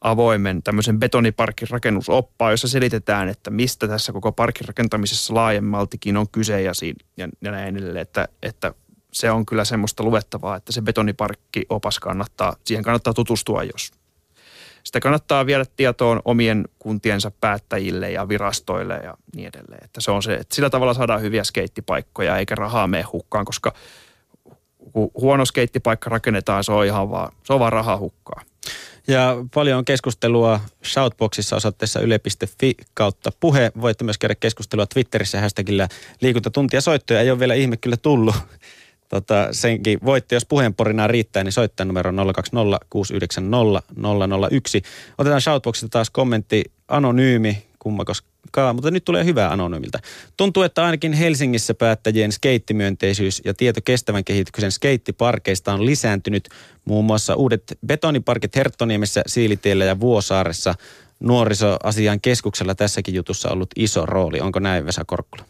avoimen 0.00 0.62
tämmöisen 0.62 0.98
betoniparkin 0.98 1.68
rakennusoppaa, 1.70 2.50
jossa 2.50 2.68
selitetään, 2.68 3.28
että 3.28 3.50
mistä 3.50 3.88
tässä 3.88 4.12
koko 4.12 4.32
parkin 4.32 4.68
rakentamisessa 4.68 5.34
laajemmaltikin 5.34 6.16
on 6.16 6.28
kyse 6.32 6.62
ja, 6.62 6.74
siinä, 6.74 7.04
ja, 7.16 7.28
ja 7.40 7.50
näin 7.50 7.76
edelleen, 7.76 8.02
että, 8.02 8.28
että 8.42 8.74
se 9.12 9.30
on 9.30 9.46
kyllä 9.46 9.64
semmoista 9.64 10.02
luettavaa, 10.02 10.56
että 10.56 10.72
se 10.72 10.82
betoniparkkiopas 10.82 11.98
kannattaa, 11.98 12.56
siihen 12.64 12.84
kannattaa 12.84 13.14
tutustua, 13.14 13.62
jos 13.62 13.92
sitä 14.84 15.00
kannattaa 15.00 15.46
viedä 15.46 15.64
tietoon 15.76 16.20
omien 16.24 16.64
kuntiensa 16.78 17.30
päättäjille 17.40 18.10
ja 18.10 18.28
virastoille 18.28 18.94
ja 18.94 19.14
niin 19.34 19.48
edelleen. 19.48 19.84
Että 19.84 20.00
se 20.00 20.10
on 20.10 20.22
se, 20.22 20.34
että 20.34 20.54
sillä 20.54 20.70
tavalla 20.70 20.94
saadaan 20.94 21.20
hyviä 21.20 21.44
skeittipaikkoja 21.44 22.36
eikä 22.36 22.54
rahaa 22.54 22.86
mene 22.86 23.02
hukkaan, 23.02 23.44
koska 23.44 23.72
kun 24.92 25.10
huono 25.14 25.44
skeittipaikka 25.44 26.10
rakennetaan, 26.10 26.64
se 26.64 26.72
on 26.72 26.86
ihan 26.86 27.10
vaan, 27.10 27.32
se 27.44 27.52
on 27.52 27.60
vaan 27.60 27.72
rahaa 27.72 27.96
hukkaa. 27.96 28.42
Ja 29.08 29.36
paljon 29.54 29.78
on 29.78 29.84
keskustelua 29.84 30.60
Shoutboxissa 30.84 31.56
osoitteessa 31.56 32.00
yle.fi 32.00 32.74
kautta 32.94 33.30
puhe. 33.40 33.72
Voitte 33.80 34.04
myös 34.04 34.18
käydä 34.18 34.34
keskustelua 34.34 34.86
Twitterissä 34.86 35.40
hashtagillä 35.40 35.88
liikuntatuntia 36.20 36.80
soittoja. 36.80 37.20
Ei 37.20 37.30
ole 37.30 37.38
vielä 37.38 37.54
ihme 37.54 37.76
kyllä 37.76 37.96
tullut. 37.96 38.34
Tota, 39.08 39.48
senkin 39.52 39.98
voitte, 40.04 40.36
jos 40.36 40.46
puheenporinaa 40.46 41.06
riittää, 41.06 41.44
niin 41.44 41.52
soittaa 41.52 41.86
numero 41.86 42.12
020 42.32 42.78
690 42.90 43.82
001. 44.50 44.82
Otetaan 45.18 45.40
Shoutboxista 45.40 45.88
taas 45.88 46.10
kommentti 46.10 46.64
anonyymi, 46.88 47.67
kumma 47.78 48.04
koska, 48.04 48.72
mutta 48.72 48.90
nyt 48.90 49.04
tulee 49.04 49.24
hyvää 49.24 49.52
anonyymiltä. 49.52 49.98
Tuntuu, 50.36 50.62
että 50.62 50.84
ainakin 50.84 51.12
Helsingissä 51.12 51.74
päättäjien 51.74 52.32
skeittimyönteisyys 52.32 53.42
ja 53.44 53.54
tieto 53.54 53.80
kestävän 53.84 54.24
kehityksen 54.24 54.72
skeittiparkeista 54.72 55.72
on 55.72 55.86
lisääntynyt. 55.86 56.48
Muun 56.84 57.04
muassa 57.04 57.34
uudet 57.34 57.78
betoniparkit 57.86 58.56
Herttoniemessä, 58.56 59.22
Siilitiellä 59.26 59.84
ja 59.84 60.00
Vuosaaressa. 60.00 60.74
Nuorisoasian 61.20 62.20
keskuksella 62.20 62.74
tässäkin 62.74 63.14
jutussa 63.14 63.50
ollut 63.50 63.70
iso 63.76 64.06
rooli. 64.06 64.40
Onko 64.40 64.58
näin, 64.58 64.86
Vesa 64.86 65.04
Korkkula? 65.06 65.44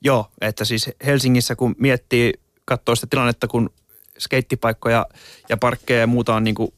Joo, 0.00 0.26
että 0.40 0.64
siis 0.64 0.90
Helsingissä 1.06 1.56
kun 1.56 1.74
miettii, 1.78 2.32
katsoo 2.64 2.94
sitä 2.94 3.06
tilannetta, 3.10 3.48
kun 3.48 3.70
skeittipaikkoja 4.18 5.06
ja 5.48 5.56
parkkeja 5.56 6.00
ja 6.00 6.06
muuta 6.06 6.34
on 6.34 6.44
niin 6.44 6.54
kuin 6.54 6.72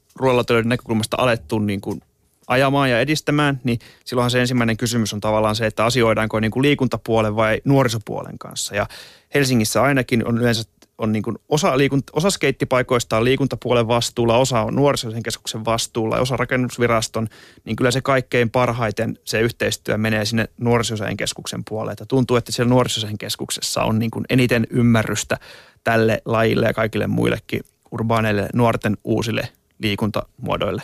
näkökulmasta 0.65 1.17
alettu 1.21 1.59
niin 1.59 1.81
kuin 1.81 2.03
ajamaan 2.47 2.91
ja 2.91 3.01
edistämään, 3.01 3.61
niin 3.65 3.79
silloinhan 4.05 4.31
se 4.31 4.41
ensimmäinen 4.41 4.77
kysymys 4.77 5.13
on 5.13 5.21
tavallaan 5.21 5.57
se, 5.57 5.67
että 5.67 5.85
asioidaanko 5.85 6.41
niin 6.41 6.51
kuin 6.51 6.63
liikuntapuolen 6.63 7.37
vai 7.37 7.61
nuorisopuolen 7.65 8.39
kanssa. 8.39 8.77
Ja 8.77 8.87
Helsingissä 9.35 9.83
ainakin 9.83 10.29
on 10.29 10.39
yleensä 10.39 10.63
on 10.99 11.13
niin 11.13 11.23
kuin 11.23 11.37
osa, 11.49 11.79
liikunta, 11.79 12.13
osa 12.17 12.31
skeittipaikoista 12.31 13.17
on 13.17 13.25
liikuntapuolen 13.25 13.89
vastuulla, 13.89 14.39
osa 14.39 14.61
on 14.61 14.75
nuorisollisen 14.75 15.23
keskuksen 15.23 15.65
vastuulla 15.65 16.17
osa 16.17 16.37
rakennusviraston, 16.37 17.29
niin 17.65 17.77
kyllä 17.77 17.91
se 17.91 18.01
kaikkein 18.01 18.51
parhaiten 18.51 19.19
se 19.25 19.41
yhteistyö 19.41 19.99
menee 19.99 20.25
sinne 20.25 20.49
nuorisollisen 20.61 21.17
keskuksen 21.17 21.63
puolelle. 21.69 21.93
Että 21.93 22.07
tuntuu, 22.07 22.37
että 22.37 22.53
siellä 22.53 22.71
nuorisollisen 22.71 23.19
keskuksessa 23.19 23.83
on 23.83 23.99
niin 23.99 24.11
kuin 24.11 24.25
eniten 24.31 24.67
ymmärrystä 24.71 25.39
tälle 25.85 26.23
lajille 26.25 26.67
ja 26.67 26.75
kaikille 26.75 27.07
muillekin 27.07 27.61
urbaaneille 27.91 28.49
nuorten 28.55 28.97
uusille 29.05 29.49
liikuntamuodoille. 29.79 30.83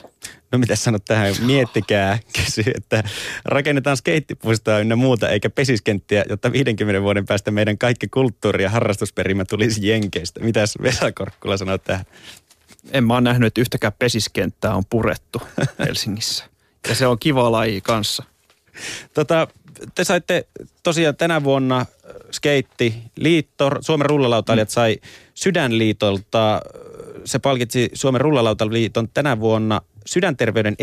No 0.52 0.59
mitä 0.59 0.76
sanot 0.76 1.05
tähän? 1.05 1.35
Miettikää, 1.46 2.18
kysy, 2.37 2.64
että 2.74 3.02
rakennetaan 3.44 3.96
skeittipuistoa 3.96 4.78
ynnä 4.78 4.96
muuta, 4.96 5.28
eikä 5.28 5.50
pesiskenttiä, 5.50 6.24
jotta 6.28 6.52
50 6.52 7.02
vuoden 7.02 7.26
päästä 7.26 7.50
meidän 7.50 7.78
kaikki 7.78 8.09
kulttuuri- 8.09 8.62
ja 8.62 8.70
harrastusperimä 8.70 9.44
tulisi 9.44 9.88
Jenkeistä. 9.88 10.40
Mitäs 10.40 10.74
Vesa 10.83 11.12
Korkkula 11.12 11.57
sanoo 11.57 11.78
tähän? 11.78 12.05
En 12.92 13.05
mä 13.05 13.14
ole 13.14 13.20
nähnyt, 13.20 13.46
että 13.46 13.61
yhtäkään 13.61 13.92
pesiskenttää 13.98 14.74
on 14.74 14.85
purettu 14.90 15.42
Helsingissä. 15.87 16.44
Ja 16.88 16.94
se 16.94 17.07
on 17.07 17.18
kiva 17.18 17.52
laji 17.52 17.81
kanssa. 17.81 18.24
Tota, 19.14 19.48
te 19.94 20.05
saitte 20.05 20.46
tosiaan 20.83 21.16
tänä 21.16 21.44
vuonna 21.44 21.87
skeitti 22.33 22.94
liitto, 23.16 23.70
Suomen 23.81 24.07
rullalautailijat 24.07 24.70
sai 24.70 24.96
Sydänliitolta 25.35 26.61
se 27.24 27.38
palkitsi 27.38 27.90
Suomen 27.94 28.20
rullalautaliiton 28.20 29.08
tänä 29.14 29.40
vuonna 29.40 29.80
sydänterveyden 30.06 30.76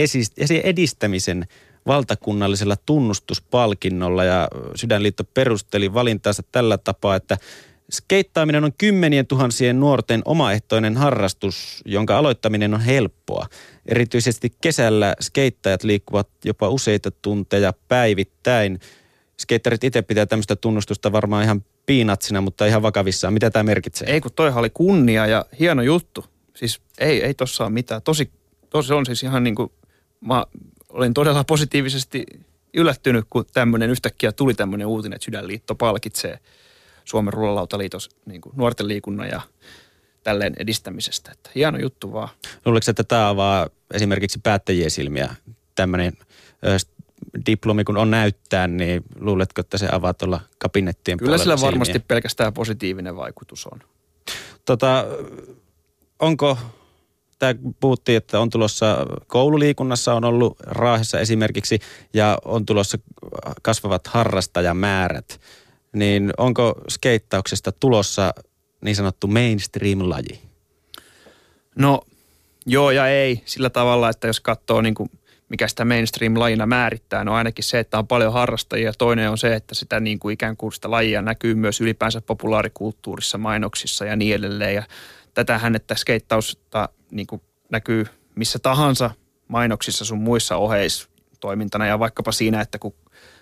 edistämisen 0.64 1.46
valtakunnallisella 1.88 2.76
tunnustuspalkinnolla 2.86 4.24
ja 4.24 4.48
Sydänliitto 4.76 5.24
perusteli 5.24 5.94
valintaansa 5.94 6.44
tällä 6.52 6.78
tapaa, 6.78 7.16
että 7.16 7.38
skeittaaminen 7.92 8.64
on 8.64 8.74
kymmenien 8.78 9.28
tuhansien 9.28 9.80
nuorten 9.80 10.22
omaehtoinen 10.26 10.98
harrastus, 10.98 11.82
jonka 11.86 12.18
aloittaminen 12.18 12.74
on 12.74 12.82
helppoa. 12.82 13.48
Erityisesti 13.86 14.54
kesällä 14.62 15.16
skeittajat 15.22 15.84
liikkuvat 15.84 16.28
jopa 16.46 16.70
useita 16.70 17.12
tunteja 17.12 17.74
päivittäin. 17.88 18.80
Skeittarit 19.40 19.84
itse 19.84 20.02
pitää 20.02 20.26
tämmöistä 20.26 20.56
tunnustusta 20.56 21.12
varmaan 21.12 21.44
ihan 21.44 21.64
piinatsina, 21.90 22.42
mutta 22.42 22.66
ihan 22.66 22.82
vakavissaan. 22.82 23.34
Mitä 23.34 23.50
tämä 23.50 23.64
merkitsee? 23.64 24.10
Ei 24.10 24.22
kun 24.22 24.32
toihan 24.36 24.60
oli 24.60 24.70
kunnia 24.70 25.28
ja 25.28 25.46
hieno 25.60 25.82
juttu. 25.82 26.26
Siis 26.56 26.82
ei, 26.98 27.24
ei 27.24 27.34
tossa 27.34 27.64
ole 27.64 27.72
mitään. 27.72 28.02
Tosi, 28.02 28.32
tosi 28.70 28.94
on 28.94 29.06
siis 29.06 29.24
ihan 29.24 29.44
niin 29.44 29.56
kuin, 29.56 29.72
mä 30.22 30.46
olin 30.90 31.14
todella 31.14 31.44
positiivisesti 31.44 32.26
yllättynyt, 32.74 33.26
kun 33.30 33.46
tämmöinen 33.54 33.90
yhtäkkiä 33.90 34.32
tuli 34.32 34.54
tämmöinen 34.54 34.88
uutinen, 34.88 35.16
että 35.16 35.26
Sydänliitto 35.26 35.76
palkitsee 35.76 36.40
Suomen 37.06 37.34
rullalautaliitos 37.34 38.10
niin 38.26 38.42
kuin 38.42 38.54
nuorten 38.56 38.88
liikunnan 38.88 39.28
ja 39.28 39.42
tälleen 40.24 40.54
edistämisestä. 40.58 41.32
Että 41.32 41.50
hieno 41.56 41.78
juttu 41.78 42.14
vaan. 42.14 42.30
Luuletko, 42.66 42.92
että 42.92 43.04
tämä 43.04 43.30
avaa 43.30 43.68
esimerkiksi 43.94 44.40
päättäjien 44.44 44.92
silmiä 44.92 45.36
tämmöinen 45.76 46.14
diplomi 47.46 47.84
kun 47.84 47.98
on 47.98 48.12
näyttää, 48.12 48.68
niin 48.68 49.04
luuletko, 49.20 49.62
että 49.62 49.78
se 49.78 49.90
avaa 49.92 50.14
tuolla 50.14 50.42
kabinettien 50.58 51.18
Kyllä 51.18 51.38
sillä 51.38 51.58
silmiä? 51.58 51.72
varmasti 51.72 52.00
pelkästään 52.00 52.54
positiivinen 52.54 53.16
vaikutus 53.16 53.68
on. 53.68 53.80
Tota, 54.66 55.06
onko, 56.20 56.58
tämä 57.40 57.56
puhuttiin, 57.80 58.18
että 58.18 58.40
on 58.40 58.50
tulossa 58.50 59.06
koululiikunnassa, 59.28 60.14
on 60.14 60.24
ollut 60.24 60.60
Raahessa 60.60 61.20
esimerkiksi, 61.20 61.80
ja 62.14 62.38
on 62.46 62.66
tulossa 62.66 62.98
kasvavat 63.62 64.08
harrastajamäärät, 64.08 65.42
niin 65.94 66.32
onko 66.38 66.82
skeittauksesta 66.90 67.72
tulossa 67.72 68.34
niin 68.82 68.96
sanottu 68.96 69.28
mainstream-laji? 69.28 70.40
No 71.76 72.02
joo 72.66 72.92
ja 72.92 73.08
ei 73.08 73.42
sillä 73.46 73.70
tavalla, 73.70 74.10
että 74.10 74.28
jos 74.28 74.40
katsoo 74.40 74.82
niin 74.82 74.96
kuin 74.96 75.10
mikä 75.50 75.68
sitä 75.68 75.86
mainstream-lajina 75.86 76.66
määrittää, 76.66 77.24
no 77.24 77.34
ainakin 77.34 77.64
se, 77.64 77.80
että 77.80 78.00
on 78.00 78.08
paljon 78.08 78.34
harrastajia. 78.34 78.94
Toinen 78.98 79.30
on 79.30 79.38
se, 79.38 79.56
että 79.56 79.76
sitä 79.76 80.00
niin 80.00 80.20
kuin 80.20 80.34
ikään 80.34 80.58
kuin 80.58 80.74
sitä 80.74 80.92
lajia 80.92 81.22
näkyy 81.22 81.56
myös 81.56 81.82
ylipäänsä 81.82 82.22
populaarikulttuurissa, 82.22 83.38
mainoksissa 83.38 84.06
ja 84.06 84.16
niin 84.16 84.36
edelleen. 84.36 84.76
Ja 84.76 84.84
tätähän, 85.34 85.76
että 85.76 85.96
skeittausta 85.96 86.90
niin 87.12 87.28
kuin 87.28 87.42
näkyy 87.70 88.06
missä 88.36 88.60
tahansa 88.60 89.12
mainoksissa 89.48 90.06
sun 90.06 90.22
muissa 90.22 90.56
oheistoimintana 90.56 91.88
ja 91.88 92.00
vaikkapa 92.00 92.32
siinä, 92.32 92.62
että 92.62 92.80
kun 92.80 92.94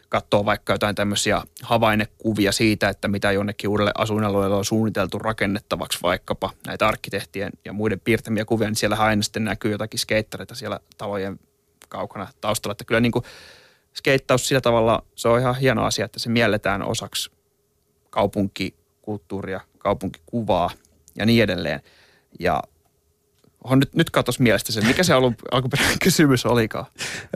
katsoo 0.09 0.45
vaikka 0.45 0.73
jotain 0.73 0.95
tämmöisiä 0.95 1.41
havainnekuvia 1.63 2.51
siitä, 2.51 2.89
että 2.89 3.07
mitä 3.07 3.31
jonnekin 3.31 3.69
uudelle 3.69 3.91
asuinalueelle 3.97 4.55
on 4.55 4.65
suunniteltu 4.65 5.19
rakennettavaksi 5.19 5.99
vaikkapa 6.03 6.49
näitä 6.67 6.87
arkkitehtien 6.87 7.51
ja 7.65 7.73
muiden 7.73 7.99
piirtämiä 7.99 8.45
kuvia, 8.45 8.67
niin 8.67 8.75
siellä 8.75 8.95
aina 8.95 9.21
sitten 9.21 9.43
näkyy 9.43 9.71
jotakin 9.71 9.99
skeittareita 9.99 10.55
siellä 10.55 10.79
talojen 10.97 11.39
kaukana 11.87 12.27
taustalla. 12.41 12.71
Että 12.71 12.85
kyllä 12.85 13.01
niin 13.01 13.11
kuin 13.11 13.25
skeittaus 13.95 14.47
sillä 14.47 14.61
tavalla, 14.61 15.03
se 15.15 15.27
on 15.27 15.39
ihan 15.39 15.55
hieno 15.55 15.83
asia, 15.83 16.05
että 16.05 16.19
se 16.19 16.29
mielletään 16.29 16.81
osaksi 16.81 17.31
kaupunkikulttuuria, 18.09 19.61
kaupunkikuvaa 19.77 20.69
ja 21.15 21.25
niin 21.25 21.43
edelleen. 21.43 21.81
Ja 22.39 22.63
on 23.63 23.79
nyt, 23.79 23.95
nyt 23.95 24.09
katos 24.09 24.39
mielestä 24.39 24.71
sen, 24.71 24.85
mikä 24.85 25.03
se 25.03 25.13
alun, 25.13 25.35
alkuperäinen 25.51 25.99
kysymys 26.03 26.45
olikaan. 26.45 26.85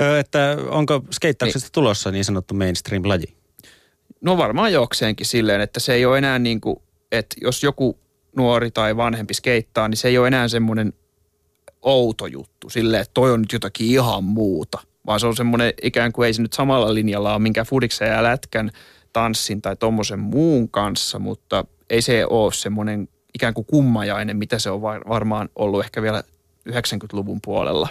Ö, 0.02 0.20
että 0.20 0.58
onko 0.70 1.04
skeittauksesta 1.12 1.68
niin. 1.68 1.74
tulossa 1.74 2.12
niin 2.12 2.26
sanottu 2.26 2.54
mainstream-laji? 2.54 3.36
No 4.22 4.38
varmaan 4.38 4.74
jokseenkin 4.74 5.26
silleen, 5.26 5.62
että 5.62 5.80
se 5.80 5.93
ei 5.93 6.06
ole 6.06 6.18
enää 6.18 6.39
niin 6.39 6.62
kuin, 6.62 6.82
että 7.12 7.36
jos 7.41 7.64
joku 7.64 7.99
nuori 8.38 8.72
tai 8.72 8.97
vanhempi 8.97 9.34
skeittaa, 9.34 9.88
niin 9.88 9.97
se 9.97 10.08
ei 10.08 10.18
ole 10.18 10.28
enää 10.28 10.47
semmoinen 10.47 10.93
outo 11.82 12.27
juttu 12.27 12.69
silleen, 12.69 13.01
että 13.01 13.13
toi 13.13 13.32
on 13.32 13.41
nyt 13.41 13.53
jotakin 13.53 13.88
ihan 13.88 14.23
muuta. 14.23 14.79
Vaan 15.05 15.19
se 15.19 15.27
on 15.27 15.36
semmoinen 15.36 15.73
ikään 15.84 16.11
kuin 16.11 16.27
ei 16.27 16.34
se 16.34 16.41
nyt 16.41 16.53
samalla 16.53 16.93
linjalla 16.93 17.34
ole 17.34 17.39
minkään 17.41 17.67
fudiksen 17.67 18.09
ja 18.09 18.23
lätkän, 18.23 18.71
tanssin 19.13 19.61
tai 19.61 19.75
tommosen 19.75 20.19
muun 20.19 20.69
kanssa, 20.69 21.19
mutta 21.19 21.65
ei 21.89 22.01
se 22.01 22.25
ole 22.25 22.53
semmoinen 22.53 23.09
ikään 23.34 23.53
kuin 23.53 23.65
kummajainen, 23.65 24.38
mitä 24.38 24.59
se 24.59 24.69
on 24.69 24.82
varmaan 24.82 25.49
ollut 25.55 25.84
ehkä 25.84 26.01
vielä 26.01 26.23
90-luvun 26.69 27.39
puolella. 27.43 27.89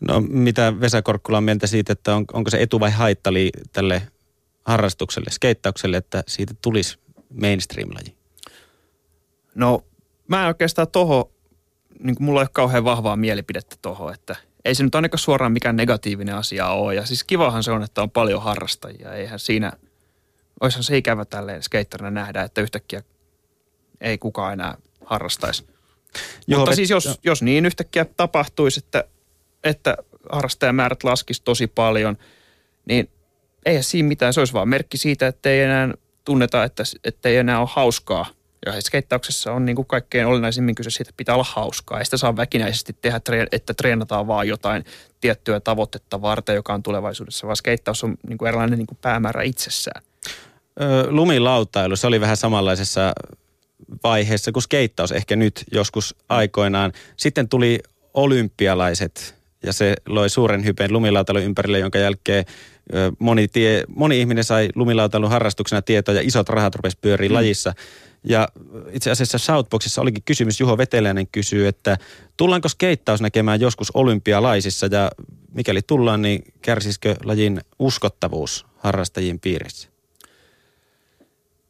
No 0.00 0.20
mitä 0.20 0.80
Vesa 0.80 1.02
Korkkula 1.02 1.38
on 1.38 1.44
mieltä 1.44 1.66
siitä, 1.66 1.92
että 1.92 2.14
on, 2.14 2.24
onko 2.32 2.50
se 2.50 2.62
etu 2.62 2.80
vai 2.80 2.90
haittali 2.90 3.50
tälle 3.72 4.02
harrastukselle, 4.64 5.30
skeittaukselle, 5.30 5.96
että 5.96 6.24
siitä 6.26 6.54
tulisi 6.62 6.98
mainstream-laji? 7.34 8.14
No 9.54 9.84
mä 10.28 10.42
en 10.42 10.48
oikeastaan 10.48 10.88
toho, 10.88 11.32
niin 12.02 12.16
kuin 12.16 12.24
mulla 12.24 12.40
ei 12.40 12.42
ole 12.42 12.50
kauhean 12.52 12.84
vahvaa 12.84 13.16
mielipidettä 13.16 13.76
toho, 13.82 14.10
että 14.10 14.36
ei 14.64 14.74
se 14.74 14.84
nyt 14.84 14.94
ainakaan 14.94 15.18
suoraan 15.18 15.52
mikään 15.52 15.76
negatiivinen 15.76 16.34
asia 16.34 16.68
ole. 16.68 16.94
Ja 16.94 17.06
siis 17.06 17.24
kivahan 17.24 17.62
se 17.62 17.70
on, 17.70 17.82
että 17.82 18.02
on 18.02 18.10
paljon 18.10 18.42
harrastajia. 18.42 19.14
Eihän 19.14 19.38
siinä, 19.38 19.72
olisihan 20.60 20.82
se 20.82 20.96
ikävä 20.96 21.24
tälleen 21.24 21.62
skeittarina 21.62 22.10
nähdä, 22.10 22.42
että 22.42 22.60
yhtäkkiä 22.60 23.02
ei 24.00 24.18
kukaan 24.18 24.52
enää 24.52 24.76
harrastaisi. 25.04 25.66
Joo, 26.46 26.60
Mutta 26.60 26.74
siis 26.74 26.90
jos, 26.90 27.18
jos 27.24 27.42
niin 27.42 27.66
yhtäkkiä 27.66 28.04
tapahtuisi, 28.04 28.80
että, 28.84 29.04
että 29.64 29.96
harrastajamäärät 30.32 31.04
laskisi 31.04 31.42
tosi 31.42 31.66
paljon, 31.66 32.18
niin 32.86 33.10
eihän 33.66 33.84
siinä 33.84 34.08
mitään. 34.08 34.34
Se 34.34 34.40
olisi 34.40 34.52
vaan 34.52 34.68
merkki 34.68 34.98
siitä, 34.98 35.26
että 35.26 35.50
ei 35.50 35.60
enää 35.60 35.94
tunneta, 36.24 36.64
että, 36.64 36.82
että 37.04 37.28
ei 37.28 37.36
enää 37.36 37.60
ole 37.60 37.68
hauskaa. 37.72 38.26
Ja 38.66 38.80
skeittauksessa 38.80 39.52
on 39.52 39.64
niin 39.64 39.76
kuin 39.76 39.86
kaikkein 39.86 40.26
olennaisimmin 40.26 40.74
kyse 40.74 40.90
siitä, 40.90 41.08
että 41.08 41.16
pitää 41.16 41.34
olla 41.34 41.46
hauskaa. 41.54 41.98
Ei 41.98 42.04
sitä 42.04 42.16
saa 42.16 42.36
väkinäisesti 42.36 42.96
tehdä, 43.00 43.20
että 43.52 43.74
treenataan 43.74 44.26
vaan 44.26 44.48
jotain 44.48 44.84
tiettyä 45.20 45.60
tavoitetta 45.60 46.22
varten, 46.22 46.54
joka 46.54 46.74
on 46.74 46.82
tulevaisuudessa, 46.82 47.46
vaan 47.46 47.56
skeittaus 47.56 48.04
on 48.04 48.16
niin 48.28 48.38
kuin 48.38 48.48
erilainen 48.48 48.78
niin 48.78 48.86
kuin 48.86 48.98
päämäärä 49.00 49.42
itsessään. 49.42 50.02
lumilautailu, 51.08 51.96
se 51.96 52.06
oli 52.06 52.20
vähän 52.20 52.36
samanlaisessa 52.36 53.12
vaiheessa 54.04 54.52
kuin 54.52 54.62
skeittaus 54.62 55.12
ehkä 55.12 55.36
nyt 55.36 55.64
joskus 55.72 56.14
aikoinaan. 56.28 56.92
Sitten 57.16 57.48
tuli 57.48 57.78
olympialaiset 58.14 59.34
ja 59.62 59.72
se 59.72 59.94
loi 60.06 60.30
suuren 60.30 60.64
hypeen 60.64 60.92
lumilautailun 60.92 61.42
ympärille, 61.42 61.78
jonka 61.78 61.98
jälkeen 61.98 62.44
moni, 63.18 63.48
tie, 63.48 63.84
moni 63.88 64.20
ihminen 64.20 64.44
sai 64.44 64.68
lumilautailun 64.74 65.30
harrastuksena 65.30 65.82
tietoa 65.82 66.14
ja 66.14 66.20
isot 66.24 66.48
rahat 66.48 66.74
rupesi 66.74 66.98
pyöriä 67.00 67.28
mm. 67.28 67.34
lajissa. 67.34 67.74
Ja 68.24 68.48
itse 68.92 69.10
asiassa 69.10 69.38
Shoutboxissa 69.38 70.00
olikin 70.00 70.22
kysymys, 70.22 70.60
Juho 70.60 70.78
Veteläinen 70.78 71.26
kysyy, 71.26 71.68
että 71.68 71.98
tullaanko 72.36 72.68
skeittaus 72.68 73.20
näkemään 73.20 73.60
joskus 73.60 73.90
olympialaisissa 73.90 74.86
ja 74.86 75.10
mikäli 75.54 75.82
tullaan, 75.82 76.22
niin 76.22 76.42
kärsisikö 76.62 77.16
lajin 77.24 77.60
uskottavuus 77.78 78.66
harrastajien 78.76 79.40
piirissä? 79.40 79.88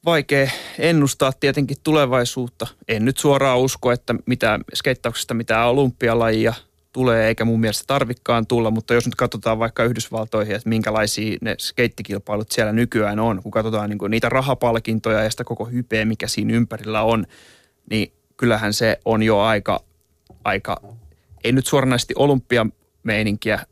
vaikea 0.05 0.51
ennustaa 0.78 1.32
tietenkin 1.32 1.76
tulevaisuutta. 1.82 2.66
En 2.88 3.05
nyt 3.05 3.18
suoraan 3.18 3.59
usko, 3.59 3.92
että 3.92 4.14
mitä 4.26 4.59
skeittauksesta 4.74 5.34
mitään 5.34 5.68
olympialajia 5.68 6.55
tulee, 6.93 7.28
eikä 7.28 7.45
mun 7.45 7.61
mielestä 7.61 7.84
tarvikkaan 7.86 8.47
tulla, 8.47 8.70
mutta 8.70 8.95
jos 8.95 9.07
nyt 9.07 9.14
katsotaan 9.14 9.59
vaikka 9.59 9.84
Yhdysvaltoihin, 9.84 10.57
että 10.57 10.68
minkälaisia 10.68 11.39
ne 11.41 11.55
skeittikilpailut 11.59 12.51
siellä 12.53 12.72
nykyään 12.72 13.18
on, 13.18 13.43
kun 13.43 13.53
katsotaan 13.53 13.91
niin 13.91 13.99
kuin 13.99 14.11
niitä 14.11 14.28
rahapalkintoja 14.28 15.22
ja 15.22 15.30
sitä 15.30 15.45
koko 15.45 15.64
hypeä, 15.64 16.05
mikä 16.05 16.26
siinä 16.26 16.55
ympärillä 16.55 17.03
on, 17.03 17.26
niin 17.91 18.12
kyllähän 18.36 18.72
se 18.72 19.01
on 19.05 19.22
jo 19.22 19.39
aika, 19.39 19.84
aika 20.45 20.80
ei 21.45 21.53
nyt 21.53 21.66
suoranaisesti 21.66 22.14
olympiameininkiä 22.16 23.66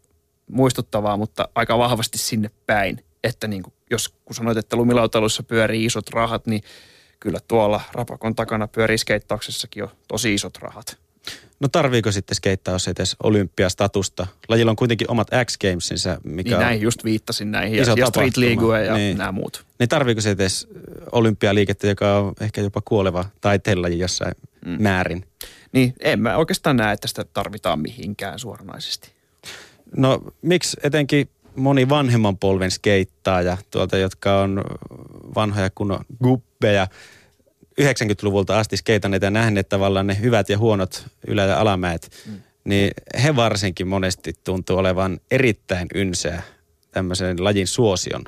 muistuttavaa, 0.50 1.16
mutta 1.16 1.48
aika 1.54 1.78
vahvasti 1.78 2.18
sinne 2.18 2.50
päin, 2.66 3.04
että 3.24 3.48
niin 3.48 3.62
kuin 3.62 3.74
jos 3.90 4.08
kun 4.08 4.34
sanoit, 4.34 4.58
että 4.58 4.76
lumilautailussa 4.76 5.42
pyörii 5.42 5.84
isot 5.84 6.10
rahat, 6.10 6.46
niin 6.46 6.62
kyllä 7.20 7.38
tuolla 7.48 7.80
rapakon 7.92 8.34
takana 8.34 8.68
pyörii 8.68 8.98
skeittauksessakin 8.98 9.80
jo 9.80 9.92
tosi 10.08 10.34
isot 10.34 10.58
rahat. 10.58 11.05
No 11.60 11.68
tarviiko 11.68 12.12
sitten 12.12 12.34
skeittaus 12.34 12.88
edes 12.88 13.16
olympiastatusta? 13.22 14.26
Lajilla 14.48 14.70
on 14.70 14.76
kuitenkin 14.76 15.10
omat 15.10 15.28
X 15.44 15.58
Gamesinsa, 15.58 16.20
mikä 16.24 16.50
niin 16.50 16.60
näin 16.60 16.80
just 16.80 17.04
viittasin 17.04 17.50
näihin. 17.50 17.82
Iso 17.82 17.94
ja, 17.96 18.06
Street 18.06 18.36
League 18.36 18.84
ja 18.84 18.94
niin. 18.94 19.18
nämä 19.18 19.32
muut. 19.32 19.66
Niin 19.78 19.88
tarviiko 19.88 20.20
se 20.20 20.30
edes 20.30 20.68
olympialiikettä, 21.12 21.86
joka 21.86 22.18
on 22.18 22.32
ehkä 22.40 22.60
jopa 22.60 22.80
kuoleva 22.84 23.24
taiteenlaji 23.40 23.98
jossain 23.98 24.34
mm. 24.66 24.82
määrin? 24.82 25.24
Niin, 25.72 25.94
en 26.00 26.20
mä 26.20 26.36
oikeastaan 26.36 26.76
näe, 26.76 26.92
että 26.92 27.08
sitä 27.08 27.24
tarvitaan 27.24 27.80
mihinkään 27.80 28.38
suoranaisesti. 28.38 29.10
No 29.96 30.20
miksi 30.42 30.76
etenkin 30.82 31.28
moni 31.56 31.88
vanhemman 31.88 32.38
polven 32.38 32.70
skeittaaja 32.70 33.56
tuolta, 33.70 33.96
jotka 33.96 34.40
on 34.40 34.64
vanhoja 35.34 35.70
kunnon 35.74 36.04
guppeja, 36.22 36.88
90-luvulta 37.80 38.58
asti 38.58 38.76
skeitanneet 38.76 39.22
ja 39.22 39.30
nähneet 39.30 39.68
tavallaan 39.68 40.06
ne 40.06 40.20
hyvät 40.20 40.48
ja 40.48 40.58
huonot 40.58 41.06
ylä- 41.26 41.44
ja 41.44 41.60
alamäet, 41.60 42.10
mm. 42.26 42.32
niin 42.64 42.90
he 43.22 43.36
varsinkin 43.36 43.88
monesti 43.88 44.34
tuntuu 44.44 44.78
olevan 44.78 45.20
erittäin 45.30 45.88
ynseä 45.94 46.42
tämmöisen 46.90 47.44
lajin 47.44 47.66
suosion 47.66 48.24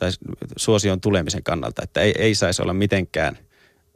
tai 0.00 0.10
suosion 0.56 1.00
tulemisen 1.00 1.42
kannalta, 1.42 1.82
että 1.82 2.00
ei, 2.00 2.14
ei 2.18 2.34
saisi 2.34 2.62
olla 2.62 2.72
mitenkään 2.72 3.38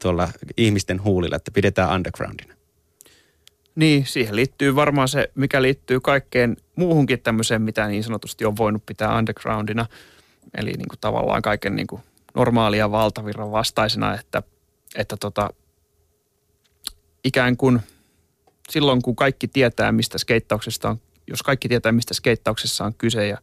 tuolla 0.02 0.28
ihmisten 0.56 1.04
huulilla, 1.04 1.36
että 1.36 1.50
pidetään 1.50 1.94
undergroundina. 1.94 2.54
Niin, 3.74 4.06
siihen 4.06 4.36
liittyy 4.36 4.74
varmaan 4.74 5.08
se, 5.08 5.30
mikä 5.34 5.62
liittyy 5.62 6.00
kaikkeen 6.00 6.56
muuhunkin 6.76 7.20
tämmöiseen, 7.20 7.62
mitä 7.62 7.86
niin 7.86 8.04
sanotusti 8.04 8.44
on 8.44 8.56
voinut 8.56 8.86
pitää 8.86 9.18
undergroundina. 9.18 9.86
Eli 10.54 10.72
niin 10.72 10.88
kuin 10.88 10.98
tavallaan 11.00 11.42
kaiken 11.42 11.76
niin 11.76 11.86
kuin 11.86 12.02
normaalia 12.34 12.90
valtavirran 12.90 13.52
vastaisena, 13.52 14.14
että, 14.14 14.42
että 14.94 15.16
tota, 15.16 15.50
ikään 17.24 17.56
kuin 17.56 17.80
silloin 18.70 19.02
kun 19.02 19.16
kaikki 19.16 19.48
tietää, 19.48 19.92
mistä 19.92 20.18
skeittauksesta 20.18 20.88
on, 20.88 21.00
jos 21.26 21.42
kaikki 21.42 21.68
tietää, 21.68 21.92
mistä 21.92 22.14
skeittauksessa 22.14 22.84
on 22.84 22.94
kyse 22.94 23.26
ja 23.26 23.38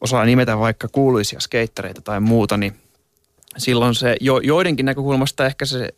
osaa 0.00 0.24
nimetä 0.24 0.58
vaikka 0.58 0.88
kuuluisia 0.88 1.40
skeittareita 1.40 2.00
tai 2.00 2.20
muuta, 2.20 2.56
niin 2.56 2.80
silloin 3.56 3.94
se 3.94 4.16
jo, 4.20 4.38
joidenkin 4.38 4.86
näkökulmasta 4.86 5.46
ehkä 5.46 5.64
se 5.64 5.88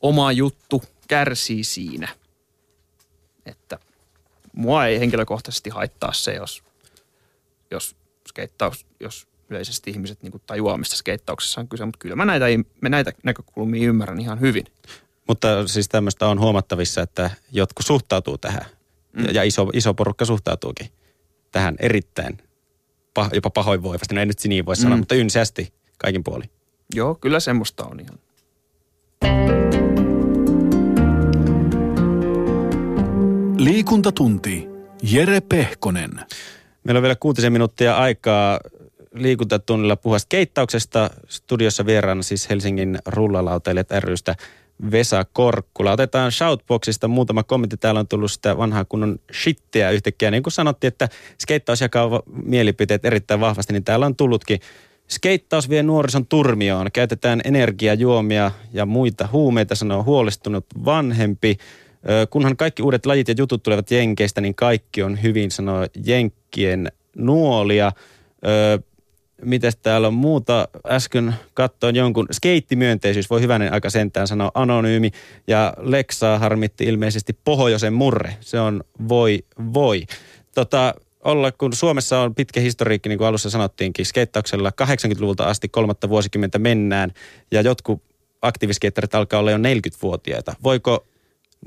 oma 0.00 0.32
juttu 0.32 0.82
kärsii 1.08 1.64
siinä– 1.64 2.08
että 3.46 3.78
mua 4.52 4.86
ei 4.86 5.00
henkilökohtaisesti 5.00 5.70
haittaa 5.70 6.12
se, 6.12 6.34
jos, 6.34 6.64
jos 7.70 7.96
skeittaus, 8.28 8.86
jos 9.00 9.28
yleisesti 9.50 9.90
ihmiset 9.90 10.22
niin 10.22 10.42
tajuaa, 10.46 10.78
mistä 10.78 10.96
skeittauksessa 10.96 11.60
on 11.60 11.68
kyse, 11.68 11.84
mutta 11.84 11.98
kyllä 11.98 12.16
mä 12.16 12.24
näitä, 12.24 12.46
mä 12.80 12.88
näitä 12.88 13.12
näkökulmia 13.22 13.88
ymmärrän 13.88 14.20
ihan 14.20 14.40
hyvin. 14.40 14.64
Mutta 15.28 15.68
siis 15.68 15.88
tämmöistä 15.88 16.26
on 16.26 16.40
huomattavissa, 16.40 17.02
että 17.02 17.30
jotkut 17.52 17.86
suhtautuu 17.86 18.38
tähän 18.38 18.64
mm. 19.12 19.24
ja 19.32 19.42
iso, 19.42 19.70
iso 19.72 19.94
porukka 19.94 20.24
suhtautuukin 20.24 20.90
tähän 21.52 21.76
erittäin 21.78 22.38
pah, 23.14 23.30
jopa 23.32 23.50
pahoinvoivasti. 23.50 24.14
No 24.14 24.20
ei 24.20 24.26
nyt 24.26 24.38
niin 24.44 24.66
voi 24.66 24.76
sanoa, 24.76 24.96
mm. 24.96 25.00
mutta 25.00 25.14
ynsästi 25.14 25.72
kaikin 25.98 26.24
puoli. 26.24 26.44
Joo, 26.94 27.14
kyllä 27.14 27.40
semmoista 27.40 27.84
on 27.84 28.00
ihan. 28.00 28.18
Liikuntatunti. 33.58 34.68
Jere 35.02 35.40
Pehkonen. 35.40 36.10
Meillä 36.84 36.98
on 36.98 37.02
vielä 37.02 37.16
kuutisen 37.16 37.52
minuuttia 37.52 37.96
aikaa 37.96 38.60
liikuntatunnilla 39.14 39.96
puhua 39.96 40.18
skeittauksesta. 40.18 41.10
Studiossa 41.28 41.86
vieraana 41.86 42.22
siis 42.22 42.50
Helsingin 42.50 42.98
rullalautailijat 43.06 43.90
rystä 43.90 44.36
Vesa 44.90 45.24
Korkkula. 45.32 45.92
Otetaan 45.92 46.32
Shoutboxista 46.32 47.08
muutama 47.08 47.42
kommentti. 47.42 47.76
Täällä 47.76 48.00
on 48.00 48.08
tullut 48.08 48.32
sitä 48.32 48.56
vanhaa 48.56 48.84
kunnon 48.84 49.18
shittiä 49.32 49.90
yhtäkkiä. 49.90 50.30
Niin 50.30 50.42
kuin 50.42 50.52
sanottiin, 50.52 50.88
että 50.88 51.08
skeittaus 51.42 51.80
jakaa 51.80 52.22
mielipiteet 52.44 53.04
erittäin 53.04 53.40
vahvasti, 53.40 53.72
niin 53.72 53.84
täällä 53.84 54.06
on 54.06 54.16
tullutkin 54.16 54.60
Skeittaus 55.10 55.68
vie 55.70 55.82
nuorison 55.82 56.26
turmioon. 56.26 56.92
Käytetään 56.92 57.40
energiajuomia 57.44 58.50
ja 58.72 58.86
muita 58.86 59.28
huumeita, 59.32 59.74
sanoo 59.74 60.02
huolestunut 60.02 60.66
vanhempi. 60.84 61.56
Kunhan 62.30 62.56
kaikki 62.56 62.82
uudet 62.82 63.06
lajit 63.06 63.28
ja 63.28 63.34
jutut 63.38 63.62
tulevat 63.62 63.90
Jenkeistä, 63.90 64.40
niin 64.40 64.54
kaikki 64.54 65.02
on 65.02 65.22
hyvin, 65.22 65.50
sanoo 65.50 65.86
Jenkkien 66.06 66.92
nuolia. 67.16 67.92
Mites 69.42 69.76
täällä 69.76 70.06
on 70.06 70.14
muuta? 70.14 70.68
Äsken 70.86 71.34
katsoin 71.54 71.96
jonkun 71.96 72.26
skeittimyönteisyys, 72.32 73.30
voi 73.30 73.40
hyvänen 73.40 73.72
aika 73.72 73.90
sentään 73.90 74.28
sanoa 74.28 74.50
anonyymi. 74.54 75.10
Ja 75.46 75.74
Leksaa 75.78 76.38
harmitti 76.38 76.84
ilmeisesti 76.84 77.32
Pohjoisen 77.44 77.92
murre. 77.92 78.36
Se 78.40 78.60
on 78.60 78.84
voi 79.08 79.44
voi. 79.74 80.06
Tota, 80.54 80.94
olla, 81.24 81.52
kun 81.52 81.72
Suomessa 81.72 82.20
on 82.20 82.34
pitkä 82.34 82.60
historiikki, 82.60 83.08
niin 83.08 83.18
kuin 83.18 83.28
alussa 83.28 83.50
sanottiinkin, 83.50 84.06
skeittauksella 84.06 84.72
80-luvulta 84.82 85.44
asti 85.44 85.68
kolmatta 85.68 86.08
vuosikymmentä 86.08 86.58
mennään, 86.58 87.12
ja 87.50 87.60
jotkut 87.60 88.02
aktiiviskeittarit 88.42 89.14
alkaa 89.14 89.40
olla 89.40 89.50
jo 89.50 89.58
40-vuotiaita. 89.58 90.54
Voiko 90.62 91.06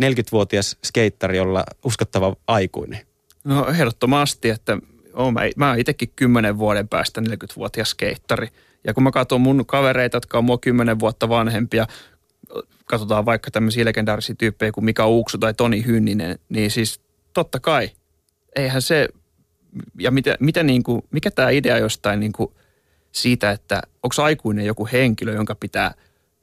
40-vuotias 0.03 0.77
skeittari 0.85 1.39
olla 1.39 1.63
uskottava 1.85 2.35
aikuinen? 2.47 3.05
No 3.43 3.67
ehdottomasti, 3.67 4.49
että 4.49 4.77
oon 5.13 5.33
mä, 5.33 5.41
mä 5.55 5.69
oon 5.69 5.79
itsekin 5.79 6.11
10 6.15 6.57
vuoden 6.57 6.87
päästä 6.87 7.21
40-vuotias 7.21 7.89
skeittari. 7.89 8.47
Ja 8.87 8.93
kun 8.93 9.03
mä 9.03 9.11
katson 9.11 9.41
mun 9.41 9.65
kavereita, 9.65 10.17
jotka 10.17 10.37
on 10.37 10.45
mua 10.45 10.57
10 10.57 10.99
vuotta 10.99 11.29
vanhempia, 11.29 11.87
katsotaan 12.85 13.25
vaikka 13.25 13.51
tämmöisiä 13.51 13.85
legendaarisia 13.85 14.35
tyyppejä 14.35 14.71
kuin 14.71 14.85
Mika 14.85 15.07
Uuksu 15.07 15.37
tai 15.37 15.53
Toni 15.53 15.85
Hynninen, 15.85 16.39
niin 16.49 16.71
siis 16.71 17.01
totta 17.33 17.59
kai, 17.59 17.91
eihän 18.55 18.81
se, 18.81 19.09
ja 19.99 20.11
mitä, 20.11 20.37
mitä 20.39 20.63
niin 20.63 20.83
kuin, 20.83 21.01
mikä 21.11 21.31
tämä 21.31 21.49
idea 21.49 21.77
jostain 21.77 22.19
niin 22.19 22.31
kuin 22.31 22.51
siitä, 23.11 23.51
että 23.51 23.81
onko 24.03 24.15
aikuinen 24.23 24.65
joku 24.65 24.87
henkilö, 24.91 25.33
jonka 25.33 25.55
pitää 25.55 25.93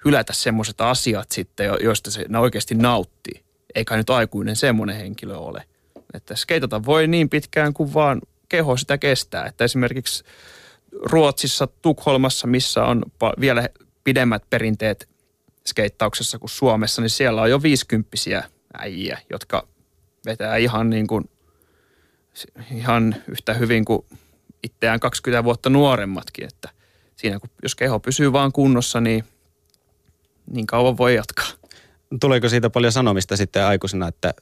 hylätä 0.04 0.32
semmoiset 0.32 0.80
asiat 0.80 1.30
sitten, 1.32 1.70
joista 1.82 2.10
se 2.10 2.24
oikeasti 2.38 2.74
nauttii. 2.74 3.44
Eikä 3.74 3.96
nyt 3.96 4.10
aikuinen 4.10 4.56
semmoinen 4.56 4.96
henkilö 4.96 5.36
ole. 5.36 5.64
Että 6.14 6.36
skeitata 6.36 6.84
voi 6.84 7.06
niin 7.06 7.28
pitkään 7.28 7.74
kuin 7.74 7.94
vaan 7.94 8.20
keho 8.50 8.76
sitä 8.76 8.98
kestää. 8.98 9.46
Että 9.46 9.64
esimerkiksi 9.64 10.24
Ruotsissa, 10.92 11.66
Tukholmassa, 11.66 12.46
missä 12.46 12.84
on 12.84 13.02
vielä 13.40 13.68
pidemmät 14.04 14.42
perinteet 14.50 15.08
skeittauksessa 15.66 16.38
kuin 16.38 16.50
Suomessa, 16.50 17.02
niin 17.02 17.10
siellä 17.10 17.42
on 17.42 17.50
jo 17.50 17.62
viisikymppisiä 17.62 18.44
äijiä, 18.78 19.18
jotka 19.30 19.68
vetää 20.26 20.56
ihan 20.56 20.90
niin 20.90 21.06
kuin, 21.06 21.30
ihan 22.74 23.16
yhtä 23.28 23.54
hyvin 23.54 23.84
kuin 23.84 24.06
itseään 24.62 25.00
20 25.00 25.44
vuotta 25.44 25.70
nuoremmatkin, 25.70 26.44
että 26.44 26.68
siinä 27.16 27.38
kun, 27.38 27.50
jos 27.62 27.74
keho 27.74 28.00
pysyy 28.00 28.32
vaan 28.32 28.52
kunnossa, 28.52 29.00
niin 29.00 29.24
niin 30.50 30.66
kauan 30.66 30.96
voi 30.96 31.14
jatkaa. 31.14 31.46
Tuleeko 32.20 32.48
siitä 32.48 32.70
paljon 32.70 32.92
sanomista 32.92 33.36
sitten 33.36 33.64
aikuisena, 33.64 34.08
että, 34.08 34.34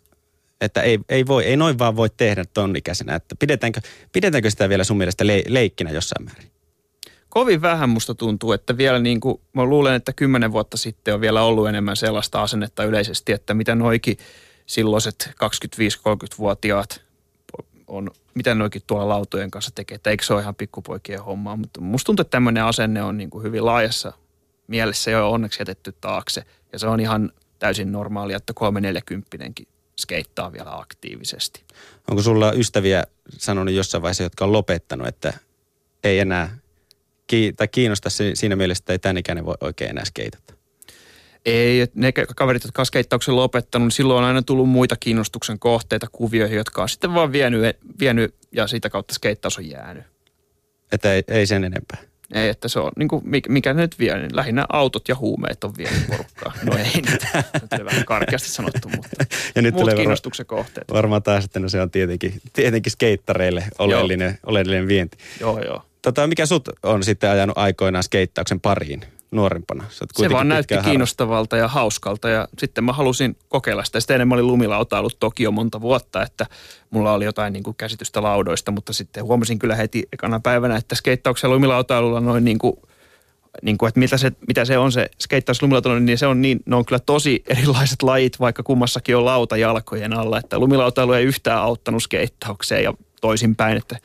että 0.61 0.83
ei, 0.83 0.99
ei, 1.09 1.27
voi, 1.27 1.45
ei 1.45 1.57
noin 1.57 1.79
vaan 1.79 1.97
voi 1.97 2.11
tehdä 2.17 2.45
ton 2.55 2.77
ikäisenä, 2.77 3.15
että 3.15 3.37
pidetäänkö, 3.39 3.81
pidetäänkö 4.13 4.51
sitä 4.51 4.69
vielä 4.69 4.85
sun 4.85 4.99
mielestä 4.99 5.27
le, 5.27 5.43
leikkinä 5.49 5.91
jossain 5.91 6.25
määrin? 6.25 6.51
kovin 7.29 7.63
vähän 7.63 7.89
musta 7.89 8.15
tuntuu, 8.15 8.53
että 8.53 8.77
vielä 8.77 8.99
niin 8.99 9.21
kuin, 9.21 9.41
mä 9.53 9.65
luulen, 9.65 9.95
että 9.95 10.13
kymmenen 10.13 10.53
vuotta 10.53 10.77
sitten 10.77 11.15
on 11.15 11.21
vielä 11.21 11.43
ollut 11.43 11.69
enemmän 11.69 11.97
sellaista 11.97 12.43
asennetta 12.43 12.85
yleisesti, 12.85 13.33
että 13.33 13.55
mitä 13.55 13.75
noikin 13.75 14.17
silloiset 14.67 15.31
25-30-vuotiaat 15.31 17.03
on, 17.87 18.11
mitä 18.35 18.55
noikin 18.55 18.83
tuolla 18.87 19.09
lautojen 19.09 19.51
kanssa 19.51 19.71
tekee, 19.75 19.95
että 19.95 20.11
eikö 20.11 20.25
se 20.25 20.35
ole 20.35 20.43
ihan 20.43 20.55
pikkupoikien 20.55 21.23
hommaa, 21.23 21.57
mutta 21.57 21.81
musta 21.81 22.07
tuntuu, 22.07 22.21
että 22.21 22.31
tämmöinen 22.31 22.65
asenne 22.65 23.03
on 23.03 23.17
niin 23.17 23.31
kuin 23.31 23.45
hyvin 23.45 23.65
laajassa 23.65 24.13
mielessä 24.67 25.11
jo 25.11 25.31
onneksi 25.31 25.61
jätetty 25.61 25.95
taakse 26.01 26.43
ja 26.73 26.79
se 26.79 26.87
on 26.87 27.01
ihan 27.01 27.33
täysin 27.59 27.93
normaalia, 27.93 28.37
että 28.37 28.53
340 28.55 29.63
skeittaa 29.99 30.53
vielä 30.53 30.79
aktiivisesti. 30.79 31.65
Onko 32.11 32.23
sulla 32.23 32.53
ystäviä 32.53 33.05
sanonut 33.29 33.75
jossain 33.75 34.03
vaiheessa, 34.03 34.23
jotka 34.23 34.45
on 34.45 34.53
lopettanut, 34.53 35.09
että 35.09 35.33
ei 36.05 36.19
enää 36.19 36.59
tai 37.57 37.69
kiinnosta 37.69 38.09
siinä 38.35 38.57
mielessä, 38.57 38.83
että 38.83 38.93
ei 38.93 38.99
tämän 38.99 39.19
ikäinen 39.19 39.45
voi 39.45 39.55
oikein 39.61 39.91
enää 39.91 40.05
skeitata? 40.05 40.55
Ei, 41.45 41.87
ne 41.95 42.13
kaverit, 42.13 42.65
jotka 42.65 42.83
on 42.83 42.87
skeittauksen 42.87 43.37
lopettanut, 43.37 43.87
niin 43.87 43.93
silloin 43.93 44.19
on 44.19 44.29
aina 44.29 44.43
tullut 44.43 44.69
muita 44.69 44.97
kiinnostuksen 44.97 45.59
kohteita 45.59 46.07
kuvioihin, 46.13 46.57
jotka 46.57 46.83
on 46.83 46.89
sitten 46.89 47.15
vaan 47.15 47.33
vienyt, 47.33 47.77
vienyt 48.01 48.35
ja 48.53 48.67
siitä 48.67 48.91
kautta 48.91 49.15
skeittaus 49.15 49.59
on 49.59 49.71
jäänyt. 49.71 50.05
Että 50.93 51.13
ei, 51.13 51.23
ei 51.29 51.47
sen 51.47 51.65
enempää? 51.65 51.99
Ei, 52.35 52.49
että 52.49 52.69
se 52.69 52.81
on, 52.81 52.93
niin 52.97 53.09
kuin, 53.09 53.23
mikä 53.49 53.75
nyt 53.75 53.99
vie, 53.99 54.19
niin 54.19 54.37
lähinnä 54.37 54.67
autot 54.69 55.09
ja 55.09 55.17
huumeet 55.17 55.65
on 55.65 55.73
vienyt 55.79 56.07
porukkaa. 56.07 56.53
No 56.63 56.77
ei 56.77 57.03
nyt, 57.11 57.27
nyt 57.73 57.85
vähän 57.85 58.05
karkeasti 58.05 58.49
sanottu, 58.49 58.89
mutta 58.89 59.25
ja 59.55 59.63
nyt 59.63 59.75
muut 59.75 59.95
kiinnostuksen 59.95 60.47
kohteet. 60.47 60.89
Varmaan 60.93 61.23
taas, 61.23 61.45
että 61.45 61.61
no 61.61 61.69
se 61.69 61.81
on 61.81 61.91
tietenkin, 61.91 62.41
tietenkin 62.53 62.93
skeittareille 62.93 63.65
oleellinen, 63.79 64.39
oleellinen 64.47 64.89
vienti. 64.89 65.19
Joo, 65.41 65.63
joo. 65.63 65.83
Tota, 66.03 66.27
mikä 66.27 66.47
sut 66.47 66.69
on 66.83 67.05
sitten 67.05 67.31
ajanut 67.31 67.59
aikoinaan 67.59 68.05
skeittauksen 68.05 68.61
pariin 68.61 69.05
nuorempana? 69.31 69.85
Se 69.91 70.31
vaan 70.31 70.49
näytti 70.49 70.75
kiinnostavalta 70.85 71.57
ja 71.57 71.69
hauskalta 71.69 72.29
ja 72.29 72.49
sitten 72.59 72.85
mä 72.85 72.93
halusin 72.93 73.37
kokeilla 73.49 73.85
sitä. 73.85 74.01
Sitten 74.01 74.15
enemmän 74.15 74.37
olin 74.37 74.47
lumilautailut 74.47 75.17
toki 75.21 75.43
jo 75.43 75.51
monta 75.51 75.81
vuotta, 75.81 76.23
että 76.23 76.47
mulla 76.91 77.13
oli 77.13 77.25
jotain 77.25 77.53
niin 77.53 77.63
kuin 77.63 77.77
käsitystä 77.77 78.23
laudoista, 78.23 78.71
mutta 78.71 78.93
sitten 78.93 79.25
huomasin 79.25 79.59
kyllä 79.59 79.75
heti 79.75 80.09
ekana 80.13 80.41
päivänä, 80.41 80.77
että 80.77 80.95
skeittauksella 80.95 81.55
lumilautailulla 81.55 82.21
noin 82.21 82.45
niin 82.45 82.59
kuin 82.59 82.75
niin 83.63 83.79
kuin, 83.79 83.89
että 83.89 84.01
mitä 84.01 84.17
se, 84.17 84.33
mitä 84.49 84.65
se 84.65 84.79
on 84.79 84.93
se 84.93 85.11
skeittaus 85.21 85.63
lumilautailu, 85.63 85.99
niin 85.99 86.19
se 86.19 86.27
on 86.27 86.43
niin, 86.43 86.61
ne 86.67 86.77
on 86.77 86.85
kyllä 86.85 86.99
tosi 86.99 87.43
erilaiset 87.47 88.03
lajit, 88.03 88.41
vaikka 88.41 88.63
kummassakin 88.63 89.17
on 89.17 89.25
lauta 89.25 89.57
jalkojen 89.57 90.13
alla. 90.13 90.39
Että 90.39 90.59
lumilautailu 90.59 91.13
ei 91.13 91.25
yhtään 91.25 91.59
auttanut 91.59 92.03
skeittaukseen 92.03 92.85
ja 92.85 92.95
toisinpäin, 93.21 93.77
että 93.77 93.99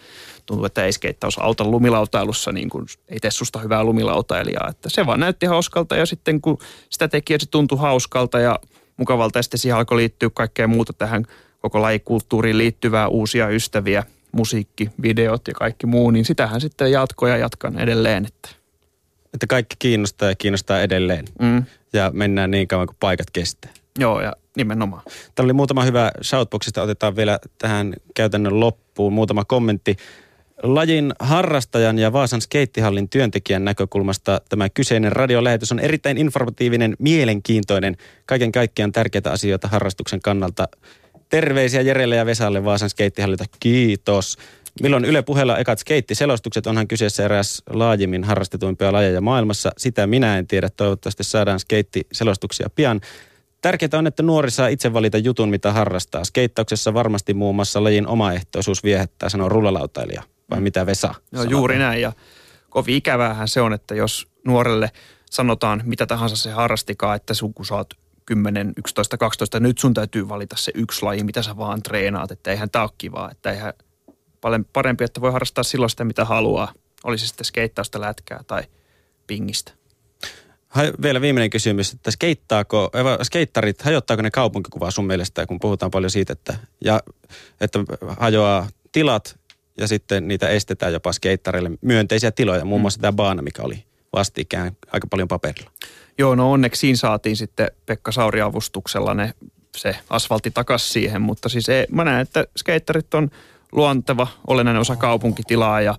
tuntuu, 0.45 0.65
että 0.65 0.85
ei 0.85 0.91
skeittaus 0.91 1.39
auta 1.39 1.63
lumilautailussa, 1.63 2.51
niin 2.51 2.69
kuin 2.69 2.85
ei 3.09 3.19
tee 3.19 3.31
susta 3.31 3.59
hyvää 3.59 3.83
lumilautailijaa. 3.83 4.69
Että 4.69 4.89
se 4.89 5.05
vaan 5.05 5.19
näytti 5.19 5.45
hauskalta 5.45 5.95
ja 5.95 6.05
sitten 6.05 6.41
kun 6.41 6.57
sitä 6.89 7.07
teki, 7.07 7.39
se 7.39 7.49
tuntui 7.51 7.77
hauskalta 7.77 8.39
ja 8.39 8.59
mukavalta 8.97 9.39
ja 9.39 9.43
sitten 9.43 9.59
siihen 9.59 9.77
alkoi 9.77 9.97
liittyä 9.97 10.29
kaikkea 10.33 10.67
muuta 10.67 10.93
tähän 10.93 11.25
koko 11.61 11.81
lajikulttuuriin 11.81 12.57
liittyvää 12.57 13.07
uusia 13.07 13.47
ystäviä, 13.49 14.03
musiikki, 14.31 14.89
videot 15.01 15.47
ja 15.47 15.53
kaikki 15.53 15.85
muu, 15.85 16.11
niin 16.11 16.25
sitähän 16.25 16.61
sitten 16.61 16.91
jatkoi 16.91 17.29
ja 17.29 17.37
jatkan 17.37 17.79
edelleen. 17.79 18.25
Että, 18.25 18.49
että 19.33 19.47
kaikki 19.47 19.75
kiinnostaa 19.79 20.29
ja 20.29 20.35
kiinnostaa 20.35 20.81
edelleen. 20.81 21.25
Mm. 21.41 21.63
Ja 21.93 22.11
mennään 22.13 22.51
niin 22.51 22.67
kauan 22.67 22.87
kuin 22.87 22.97
paikat 22.99 23.31
kestää. 23.33 23.71
Joo, 23.99 24.21
ja 24.21 24.33
nimenomaan. 24.55 25.03
Täällä 25.05 25.47
oli 25.47 25.53
muutama 25.53 25.83
hyvä 25.83 26.11
shoutboxista. 26.23 26.81
Otetaan 26.81 27.15
vielä 27.15 27.39
tähän 27.57 27.93
käytännön 28.15 28.59
loppuun 28.59 29.13
muutama 29.13 29.45
kommentti. 29.45 29.97
Lajin 30.63 31.13
harrastajan 31.19 31.99
ja 31.99 32.13
Vaasan 32.13 32.41
skeittihallin 32.41 33.09
työntekijän 33.09 33.65
näkökulmasta 33.65 34.41
tämä 34.49 34.69
kyseinen 34.69 35.11
radiolähetys 35.11 35.71
on 35.71 35.79
erittäin 35.79 36.17
informatiivinen, 36.17 36.95
mielenkiintoinen, 36.99 37.97
kaiken 38.25 38.51
kaikkiaan 38.51 38.91
tärkeitä 38.91 39.31
asioita 39.31 39.67
harrastuksen 39.67 40.21
kannalta. 40.21 40.67
Terveisiä 41.29 41.81
Jerelle 41.81 42.15
ja 42.15 42.25
Vesalle 42.25 42.65
Vaasan 42.65 42.89
skeittihallilta. 42.89 43.45
Kiitos. 43.59 44.37
Milloin 44.81 45.05
Yle 45.05 45.21
puheella 45.21 45.57
ekat 45.57 45.79
skeittiselostukset 45.79 46.67
onhan 46.67 46.87
kyseessä 46.87 47.25
eräs 47.25 47.63
laajimmin 47.69 48.23
harrastetuimpia 48.23 48.93
lajeja 48.93 49.21
maailmassa. 49.21 49.71
Sitä 49.77 50.07
minä 50.07 50.37
en 50.37 50.47
tiedä. 50.47 50.69
Toivottavasti 50.69 51.23
saadaan 51.23 51.59
skeittiselostuksia 51.59 52.69
pian. 52.75 53.01
Tärkeää 53.61 53.89
on, 53.93 54.07
että 54.07 54.23
nuori 54.23 54.51
saa 54.51 54.67
itse 54.67 54.93
valita 54.93 55.17
jutun, 55.17 55.49
mitä 55.49 55.71
harrastaa. 55.71 56.23
Skeittauksessa 56.23 56.93
varmasti 56.93 57.33
muun 57.33 57.55
muassa 57.55 57.83
lajin 57.83 58.07
omaehtoisuus 58.07 58.83
viehättää, 58.83 59.29
sanoo 59.29 59.49
rullalautailija 59.49 60.23
vai 60.49 60.61
mitä 60.61 60.85
Vesa? 60.85 61.15
Joo, 61.31 61.43
juuri 61.43 61.77
näin 61.77 62.01
ja 62.01 62.13
kovin 62.69 62.95
ikävähän 62.95 63.47
se 63.47 63.61
on, 63.61 63.73
että 63.73 63.95
jos 63.95 64.27
nuorelle 64.45 64.91
sanotaan 65.31 65.81
mitä 65.85 66.05
tahansa 66.05 66.35
se 66.35 66.51
harrastikaa, 66.51 67.15
että 67.15 67.33
sun 67.33 67.53
kun 67.53 67.65
saat 67.65 67.93
10, 68.25 68.73
11, 68.77 69.17
12, 69.17 69.59
nyt 69.59 69.77
sun 69.77 69.93
täytyy 69.93 70.29
valita 70.29 70.55
se 70.57 70.71
yksi 70.75 71.03
laji, 71.03 71.23
mitä 71.23 71.41
sä 71.41 71.57
vaan 71.57 71.83
treenaat, 71.83 72.31
että 72.31 72.51
eihän 72.51 72.69
tää 72.69 72.81
ole 72.81 72.91
kivaa, 72.97 73.31
että 73.31 73.51
eihän 73.51 73.73
paljon 74.41 74.65
parempi, 74.73 75.03
että 75.03 75.21
voi 75.21 75.31
harrastaa 75.31 75.63
silloin 75.63 75.89
sitä, 75.89 76.03
mitä 76.03 76.25
haluaa. 76.25 76.73
Olisi 77.03 77.27
sitten 77.27 77.45
skeittausta, 77.45 78.01
lätkää 78.01 78.43
tai 78.47 78.63
pingistä. 79.27 79.71
Hai, 80.67 80.93
vielä 81.01 81.21
viimeinen 81.21 81.49
kysymys, 81.49 81.93
että 81.93 82.11
skeittaako, 82.11 82.91
skeittarit, 83.23 83.81
hajottaako 83.81 84.21
ne 84.21 84.31
kaupunkikuvaa 84.31 84.91
sun 84.91 85.07
mielestä, 85.07 85.45
kun 85.45 85.59
puhutaan 85.59 85.91
paljon 85.91 86.11
siitä, 86.11 86.33
että, 86.33 86.57
ja, 86.85 87.01
että 87.61 87.79
hajoaa 88.19 88.67
tilat 88.91 89.39
ja 89.77 89.87
sitten 89.87 90.27
niitä 90.27 90.49
estetään 90.49 90.93
jopa 90.93 91.11
skeittareille 91.11 91.71
myönteisiä 91.81 92.31
tiloja, 92.31 92.65
muun 92.65 92.81
muassa 92.81 92.97
mm. 92.97 93.01
tämä 93.01 93.13
baana, 93.13 93.41
mikä 93.41 93.61
oli 93.61 93.83
vastikään 94.13 94.77
aika 94.91 95.07
paljon 95.07 95.27
paperilla. 95.27 95.71
Joo, 96.17 96.35
no 96.35 96.51
onneksi 96.51 96.79
siinä 96.79 96.97
saatiin 96.97 97.37
sitten 97.37 97.71
Pekka 97.85 98.11
Sauri 98.11 98.41
avustuksella 98.41 99.13
ne, 99.13 99.33
se 99.77 99.95
asfaltti 100.09 100.51
takas 100.51 100.93
siihen, 100.93 101.21
mutta 101.21 101.49
siis 101.49 101.69
ei, 101.69 101.87
mä 101.91 102.03
näen, 102.03 102.21
että 102.21 102.45
skeittarit 102.57 103.13
on 103.13 103.29
luonteva, 103.71 104.27
olennainen 104.47 104.81
osa 104.81 104.95
kaupunkitilaa 104.95 105.81
ja 105.81 105.95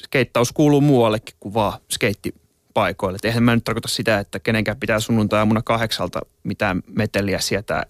skeittaus 0.00 0.52
kuuluu 0.52 0.80
muuallekin 0.80 1.36
kuin 1.40 1.54
vaan 1.54 1.80
skeittipaikoille. 1.90 3.16
Et 3.16 3.24
eihän 3.24 3.42
mä 3.42 3.54
nyt 3.54 3.64
tarkoita 3.64 3.88
sitä, 3.88 4.18
että 4.18 4.38
kenenkään 4.38 4.80
pitää 4.80 5.00
sunnuntai-aamuna 5.00 5.62
kahdeksalta 5.62 6.20
mitään 6.44 6.82
meteliä 6.86 7.38
sieltä 7.38 7.86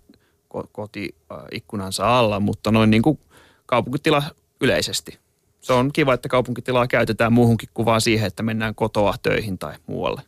kotiikkunansa 0.72 2.18
alla, 2.18 2.40
mutta 2.40 2.70
noin 2.70 2.90
niin 2.90 3.02
kuin 3.02 3.18
kaupunkitila 3.66 4.22
yleisesti. 4.60 5.18
Se 5.60 5.72
on 5.72 5.92
kiva, 5.92 6.14
että 6.14 6.28
kaupunkitilaa 6.28 6.86
käytetään 6.86 7.32
muuhunkin 7.32 7.68
kuin 7.74 7.86
vaan 7.86 8.00
siihen, 8.00 8.26
että 8.26 8.42
mennään 8.42 8.74
kotoa 8.74 9.14
töihin 9.22 9.58
tai 9.58 9.74
muualle. 9.86 10.22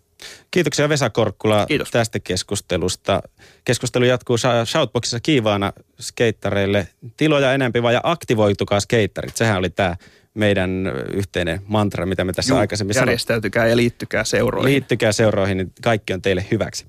Kiitoksia 0.51 0.89
Vesa 0.89 1.11
Korkkula 1.11 1.66
Kiitos. 1.66 1.91
tästä 1.91 2.20
keskustelusta. 2.20 3.22
Keskustelu 3.64 4.05
jatkuu 4.05 4.37
Shoutboxissa 4.64 5.20
kiivaana 5.20 5.72
skeittareille. 6.01 6.89
Tiloja 7.16 7.53
enempi 7.53 7.83
vai 7.83 7.95
ja 7.95 8.01
aktivoitukaa 8.03 8.81
skeittarit. 8.81 9.37
Sehän 9.37 9.59
oli 9.59 9.70
tämä 9.70 9.97
meidän 10.35 10.93
yhteinen 11.12 11.61
mantra, 11.66 12.07
mitä 12.07 12.24
me 12.24 12.33
tässä 12.33 12.53
Juu, 12.53 12.61
aikaisemmin 12.61 12.95
sanottiin. 12.95 13.11
Järjestäytykää 13.11 13.66
ja 13.66 13.76
liittykää 13.76 14.24
seuroihin. 14.24 14.72
Liittykää 14.72 15.12
seuroihin, 15.12 15.57
niin 15.57 15.72
kaikki 15.83 16.12
on 16.12 16.22
teille 16.22 16.47
hyväksi. 16.51 16.85